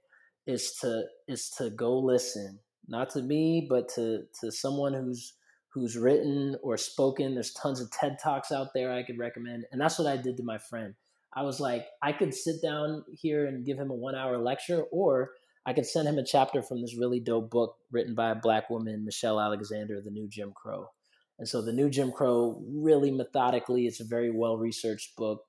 is 0.48 0.74
to 0.74 1.04
is 1.28 1.50
to 1.50 1.70
go 1.70 1.98
listen 1.98 2.60
not 2.88 3.10
to 3.12 3.22
me, 3.22 3.66
but 3.70 3.90
to 3.96 4.24
to 4.42 4.52
someone 4.52 4.94
who's 4.94 5.34
who's 5.70 5.98
written 5.98 6.56
or 6.64 6.78
spoken. 6.78 7.34
There's 7.34 7.54
tons 7.54 7.82
of 7.82 7.92
TED 7.92 8.18
Talks 8.22 8.52
out 8.52 8.70
there 8.74 8.92
I 8.92 9.04
could 9.04 9.18
recommend, 9.18 9.66
and 9.72 9.82
that's 9.82 10.00
what 10.00 10.08
I 10.08 10.18
did 10.18 10.38
to 10.38 10.44
my 10.44 10.58
friend. 10.58 10.94
I 11.34 11.44
was 11.44 11.60
like, 11.60 11.86
I 12.02 12.14
could 12.14 12.34
sit 12.34 12.62
down 12.62 13.04
here 13.12 13.46
and 13.48 13.66
give 13.66 13.78
him 13.78 13.92
a 13.92 13.96
one 13.96 14.16
hour 14.16 14.38
lecture, 14.38 14.84
or 14.92 15.32
I 15.66 15.74
could 15.74 15.86
send 15.86 16.08
him 16.08 16.18
a 16.18 16.26
chapter 16.26 16.62
from 16.62 16.82
this 16.82 16.98
really 16.98 17.20
dope 17.20 17.50
book 17.50 17.76
written 17.92 18.16
by 18.16 18.32
a 18.32 18.36
black 18.36 18.70
woman, 18.70 19.04
Michelle 19.04 19.40
Alexander, 19.40 20.00
The 20.02 20.12
New 20.12 20.28
Jim 20.28 20.54
Crow. 20.56 20.90
And 21.38 21.48
so, 21.48 21.62
The 21.62 21.74
New 21.74 21.90
Jim 21.90 22.12
Crow, 22.12 22.62
really 22.66 23.12
methodically, 23.12 23.88
it's 23.88 24.00
a 24.00 24.06
very 24.06 24.32
well 24.32 24.58
researched 24.58 25.16
book, 25.18 25.44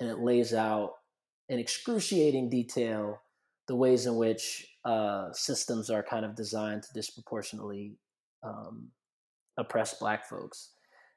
and 0.00 0.10
it 0.10 0.18
lays 0.18 0.52
out 0.52 0.94
in 1.48 1.58
excruciating 1.58 2.50
detail 2.50 3.20
the 3.68 3.76
ways 3.76 4.06
in 4.06 4.16
which 4.16 4.66
uh, 4.84 5.32
systems 5.32 5.90
are 5.90 6.02
kind 6.02 6.24
of 6.24 6.34
designed 6.34 6.82
to 6.82 6.88
disproportionately 6.94 7.96
um, 8.42 8.88
oppress 9.56 9.94
Black 9.94 10.28
folks, 10.28 10.70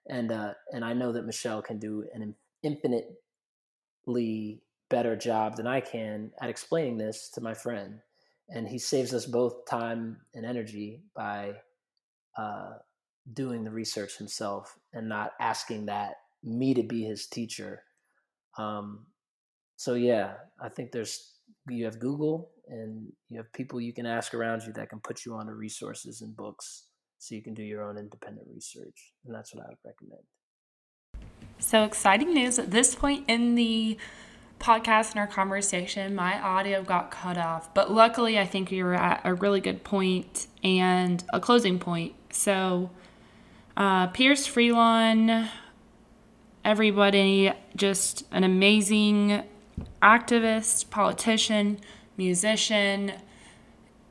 and 0.07 0.32
uh, 0.32 0.53
and 0.72 0.86
I 0.86 0.93
know 0.93 1.11
that 1.14 1.26
Michelle 1.26 1.64
can 1.64 1.80
do 1.80 2.05
an 2.14 2.36
infinitely 2.61 4.61
better 4.89 5.16
job 5.16 5.55
than 5.55 5.66
I 5.66 5.82
can 5.82 6.30
at 6.39 6.49
explaining 6.49 6.97
this 6.97 7.32
to 7.34 7.41
my 7.41 7.55
friend, 7.55 7.99
and 8.49 8.68
he 8.68 8.78
saves 8.78 9.14
us 9.14 9.26
both 9.26 9.66
time 9.66 10.18
and 10.36 10.45
energy 10.45 11.01
by 11.16 11.53
uh, 12.38 12.74
doing 13.32 13.64
the 13.64 13.72
research 13.72 14.18
himself 14.18 14.78
and 14.94 15.08
not 15.08 15.32
asking 15.40 15.86
that 15.86 16.16
me 16.44 16.74
to 16.74 16.84
be 16.84 17.04
his 17.04 17.28
teacher. 17.28 17.84
Um, 18.58 19.06
so 19.78 19.94
yeah, 19.94 20.34
I 20.62 20.70
think 20.70 20.92
there's 20.92 21.32
you 21.70 21.86
have 21.86 22.00
Google 22.00 22.50
and 22.68 23.12
you 23.30 23.38
have 23.38 23.52
people 23.54 23.80
you 23.80 23.94
can 23.94 24.06
ask 24.06 24.34
around 24.34 24.64
you 24.64 24.74
that 24.74 24.90
can 24.90 25.00
put 25.00 25.26
you 25.26 25.36
on 25.36 25.48
to 25.48 25.54
resources 25.54 26.22
and 26.22 26.36
books 26.36 26.86
so 27.20 27.36
you 27.36 27.42
can 27.42 27.54
do 27.54 27.64
your 27.64 27.84
own 27.84 27.98
independent 27.98 28.48
research. 28.54 29.14
And 29.26 29.34
that's 29.34 29.56
what 29.56 29.66
I 29.66 29.70
would 29.70 29.78
recommend. 29.86 30.24
So 31.60 31.86
exciting 31.86 32.34
news 32.34 32.60
at 32.60 32.72
this 32.72 32.96
point 32.96 33.26
in 33.30 33.56
the 33.56 33.98
podcast 34.60 35.12
and 35.12 35.20
our 35.20 35.28
conversation, 35.28 36.16
my 36.16 36.40
audio 36.42 36.84
got 36.84 37.12
cut 37.12 37.38
off. 37.38 37.74
But 37.74 37.92
luckily, 37.92 38.40
I 38.40 38.46
think 38.46 38.72
we 38.72 38.82
were 38.84 38.94
at 38.94 39.22
a 39.24 39.34
really 39.34 39.62
good 39.62 39.84
point 39.84 40.48
and 40.64 41.24
a 41.34 41.40
closing 41.40 41.80
point. 41.80 42.14
So, 42.32 42.90
uh, 43.76 44.08
Pierce 44.08 44.48
Freelon, 44.48 45.50
everybody, 46.64 47.52
just 47.76 48.26
an 48.32 48.44
amazing 48.44 49.44
activist, 50.02 50.90
politician, 50.90 51.80
musician, 52.18 53.14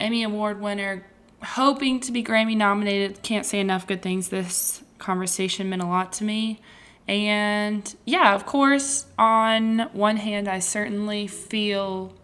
Emmy 0.01 0.23
Award 0.23 0.61
winner, 0.61 1.07
hoping 1.43 2.01
to 2.01 2.13
be 2.13 2.23
Grammy 2.25 2.57
nominated. 2.57 3.23
Can't 3.23 3.47
say 3.47 3.61
enough 3.61 3.87
good 3.87 4.03
things. 4.03 4.29
This 4.29 4.83
conversation 4.99 5.69
meant 5.69 5.83
a 5.83 5.87
lot 5.87 6.13
to 6.15 6.25
me. 6.25 6.61
And 7.07 7.95
yeah, 8.05 8.35
of 8.35 8.47
course, 8.47 9.07
on 9.19 9.81
one 9.93 10.17
hand, 10.17 10.49
I 10.49 10.61
certainly 10.61 11.27
feel 11.27 12.15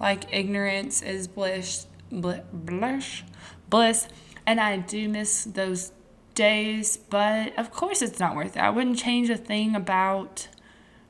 like 0.00 0.32
ignorance 0.32 1.02
is 1.02 1.28
bliss, 1.28 1.86
bliss, 2.10 3.22
bliss, 3.68 4.08
and 4.46 4.60
I 4.60 4.78
do 4.78 5.08
miss 5.08 5.44
those 5.44 5.92
days, 6.40 6.96
but 6.96 7.52
of 7.58 7.70
course, 7.70 8.00
it's 8.00 8.18
not 8.18 8.34
worth 8.34 8.56
it. 8.56 8.60
I 8.60 8.70
wouldn't 8.70 8.96
change 8.96 9.28
a 9.28 9.36
thing 9.36 9.76
about 9.76 10.48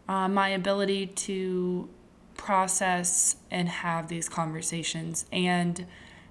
uh, 0.09 0.27
my 0.27 0.49
ability 0.49 1.07
to 1.07 1.89
process 2.37 3.37
and 3.49 3.69
have 3.69 4.09
these 4.09 4.29
conversations. 4.29 5.27
And 5.31 5.87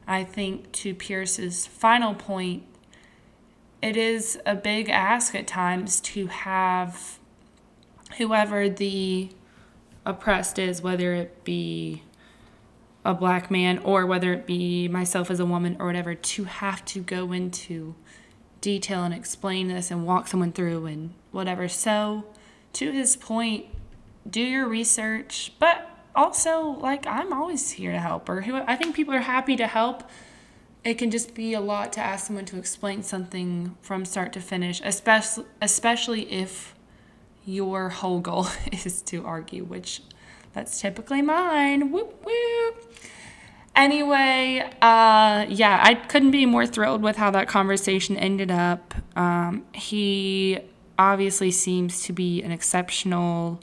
I 0.06 0.26
think 0.26 0.74
to 0.74 0.94
Pierce's 0.94 1.66
final 1.66 2.14
point, 2.14 2.64
it 3.82 3.96
is 3.96 4.38
a 4.46 4.54
big 4.54 4.90
ask 4.90 5.34
at 5.34 5.48
times 5.48 6.02
to 6.02 6.28
have 6.28 7.20
whoever 8.18 8.68
the 8.68 9.30
oppressed 10.06 10.60
is, 10.60 10.82
whether 10.82 11.14
it 11.14 11.46
be 11.46 12.04
a 13.06 13.14
black 13.14 13.50
man 13.50 13.78
or 13.78 14.06
whether 14.06 14.34
it 14.34 14.46
be 14.46 14.90
myself 14.90 15.32
as 15.32 15.40
a 15.40 15.46
woman 15.46 15.78
or 15.80 15.86
whatever, 15.86 16.16
to 16.16 16.44
have 16.44 16.84
to 16.84 17.00
go 17.00 17.32
into 17.32 17.96
detail 18.62 19.04
and 19.04 19.14
explain 19.14 19.68
this 19.68 19.92
and 19.92 20.06
walk 20.06 20.28
someone 20.28 20.52
through 20.52 20.86
and 20.86 21.14
whatever. 21.32 21.68
So, 21.68 22.26
to 22.74 22.92
his 22.92 23.16
point, 23.16 23.66
do 24.30 24.42
your 24.42 24.68
research, 24.68 25.54
but 25.60 25.90
also 26.16 26.62
like 26.82 27.08
I'm 27.08 27.32
always 27.32 27.72
here 27.72 27.92
to 27.92 28.00
help 28.00 28.28
or 28.30 28.44
I 28.68 28.76
think 28.76 28.96
people 28.96 29.14
are 29.14 29.22
happy 29.22 29.56
to 29.56 29.68
help. 29.68 30.04
It 30.84 30.96
can 30.96 31.12
just 31.12 31.36
be 31.36 31.54
a 31.54 31.62
lot 31.62 31.94
to 31.94 32.00
ask 32.00 32.28
someone 32.28 32.46
to 32.46 32.58
explain 32.58 33.04
something 33.04 33.76
from 33.82 34.06
start 34.06 34.34
to 34.34 34.42
finish, 34.42 34.82
especially 34.84 35.46
especially 35.62 36.32
if 36.32 36.76
your 37.46 37.90
whole 37.90 38.20
goal 38.20 38.48
is 38.72 39.02
to 39.04 39.26
argue, 39.26 39.64
which 39.64 40.02
that's 40.54 40.80
typically 40.80 41.22
mine. 41.22 41.92
Whoop 41.92 42.26
whoop. 42.26 42.94
Anyway, 43.76 44.60
uh, 44.82 45.46
yeah, 45.48 45.80
I 45.82 45.94
couldn't 45.96 46.32
be 46.32 46.46
more 46.46 46.66
thrilled 46.66 47.02
with 47.02 47.16
how 47.16 47.32
that 47.32 47.48
conversation 47.48 48.18
ended 48.18 48.52
up. 48.52 48.94
Um, 49.16 49.66
he 49.74 50.60
obviously 50.98 51.52
seems 51.52 52.04
to 52.04 52.14
be 52.14 52.44
an 52.44 52.52
exceptional 52.52 53.60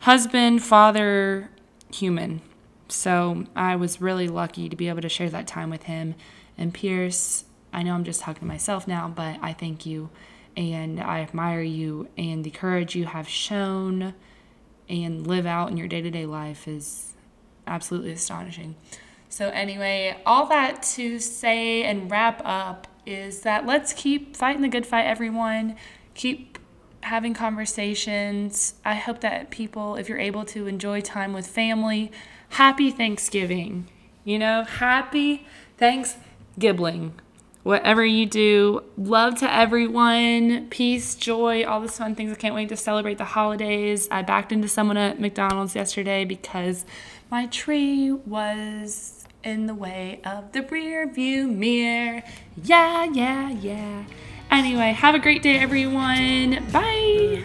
husband, 0.00 0.62
father, 0.62 1.50
human. 1.92 2.42
So 2.88 3.44
I 3.56 3.76
was 3.76 4.00
really 4.00 4.28
lucky 4.28 4.68
to 4.68 4.76
be 4.76 4.88
able 4.88 5.02
to 5.02 5.08
share 5.08 5.30
that 5.30 5.46
time 5.46 5.70
with 5.70 5.84
him. 5.84 6.14
And 6.56 6.74
Pierce, 6.74 7.44
I 7.72 7.82
know 7.82 7.94
I'm 7.94 8.04
just 8.04 8.20
talking 8.20 8.40
to 8.40 8.46
myself 8.46 8.86
now, 8.86 9.08
but 9.08 9.38
I 9.40 9.52
thank 9.52 9.86
you 9.86 10.10
and 10.56 11.00
I 11.00 11.20
admire 11.20 11.62
you 11.62 12.08
and 12.18 12.44
the 12.44 12.50
courage 12.50 12.94
you 12.96 13.06
have 13.06 13.28
shown 13.28 14.14
and 14.88 15.26
live 15.26 15.46
out 15.46 15.70
in 15.70 15.76
your 15.76 15.86
day 15.86 16.00
to 16.00 16.10
day 16.10 16.26
life 16.26 16.66
is 16.66 17.12
absolutely 17.66 18.12
astonishing. 18.12 18.74
So, 19.28 19.48
anyway, 19.50 20.20
all 20.24 20.46
that 20.46 20.82
to 20.94 21.18
say 21.18 21.84
and 21.84 22.10
wrap 22.10 22.42
up 22.44 22.86
is 23.04 23.40
that 23.42 23.66
let's 23.66 23.92
keep 23.92 24.36
fighting 24.36 24.62
the 24.62 24.68
good 24.68 24.86
fight, 24.86 25.06
everyone. 25.06 25.76
Keep 26.14 26.58
having 27.02 27.34
conversations. 27.34 28.74
I 28.84 28.94
hope 28.94 29.20
that 29.20 29.50
people, 29.50 29.96
if 29.96 30.08
you're 30.08 30.18
able 30.18 30.44
to 30.46 30.66
enjoy 30.66 31.00
time 31.00 31.32
with 31.32 31.46
family, 31.46 32.10
happy 32.50 32.90
Thanksgiving. 32.90 33.88
You 34.24 34.38
know, 34.38 34.64
happy 34.64 35.46
thanks 35.78 36.16
Thanksgiving. 36.58 37.14
Whatever 37.62 38.04
you 38.04 38.24
do, 38.24 38.82
love 38.96 39.38
to 39.40 39.52
everyone, 39.52 40.68
peace, 40.70 41.14
joy, 41.14 41.64
all 41.64 41.80
those 41.80 41.98
fun 41.98 42.14
things. 42.14 42.32
I 42.32 42.34
can't 42.34 42.54
wait 42.54 42.68
to 42.70 42.76
celebrate 42.76 43.18
the 43.18 43.24
holidays. 43.24 44.08
I 44.10 44.22
backed 44.22 44.52
into 44.52 44.68
someone 44.68 44.96
at 44.96 45.20
McDonald's 45.20 45.74
yesterday 45.74 46.24
because 46.24 46.86
my 47.30 47.46
tree 47.46 48.10
was 48.12 49.17
in 49.44 49.66
the 49.66 49.74
way 49.74 50.20
of 50.24 50.52
the 50.52 50.62
rear 50.62 51.10
view 51.10 51.46
mirror. 51.46 52.22
Yeah, 52.62 53.04
yeah, 53.04 53.50
yeah. 53.50 54.04
Anyway, 54.50 54.92
have 54.92 55.14
a 55.14 55.18
great 55.18 55.42
day, 55.42 55.58
everyone. 55.58 56.64
Bye. 56.72 57.44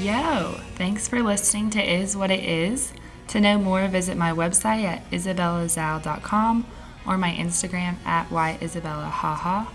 Yo, 0.00 0.54
thanks 0.76 1.06
for 1.06 1.22
listening 1.22 1.68
to 1.70 1.82
Is 1.82 2.16
What 2.16 2.30
It 2.30 2.42
Is. 2.42 2.94
To 3.28 3.40
know 3.40 3.58
more, 3.58 3.86
visit 3.86 4.16
my 4.16 4.32
website 4.32 4.82
at 4.84 5.08
isabellazal.com 5.10 6.66
or 7.06 7.18
my 7.18 7.32
Instagram 7.32 7.96
at 8.04 8.28
whyisabellahaha. 8.28 9.68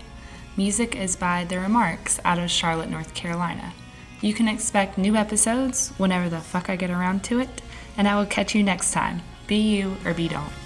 Music 0.56 0.96
is 0.96 1.16
by 1.16 1.44
The 1.44 1.58
Remarks 1.58 2.18
out 2.24 2.38
of 2.38 2.50
Charlotte, 2.50 2.90
North 2.90 3.14
Carolina. 3.14 3.72
You 4.20 4.32
can 4.32 4.48
expect 4.48 4.96
new 4.96 5.16
episodes 5.16 5.92
whenever 5.98 6.28
the 6.28 6.40
fuck 6.40 6.70
I 6.70 6.76
get 6.76 6.90
around 6.90 7.22
to 7.24 7.38
it, 7.38 7.62
and 7.96 8.08
I 8.08 8.16
will 8.18 8.26
catch 8.26 8.54
you 8.54 8.62
next 8.62 8.92
time. 8.92 9.22
Be 9.46 9.56
you 9.56 9.96
or 10.04 10.14
be 10.14 10.28
don't. 10.28 10.65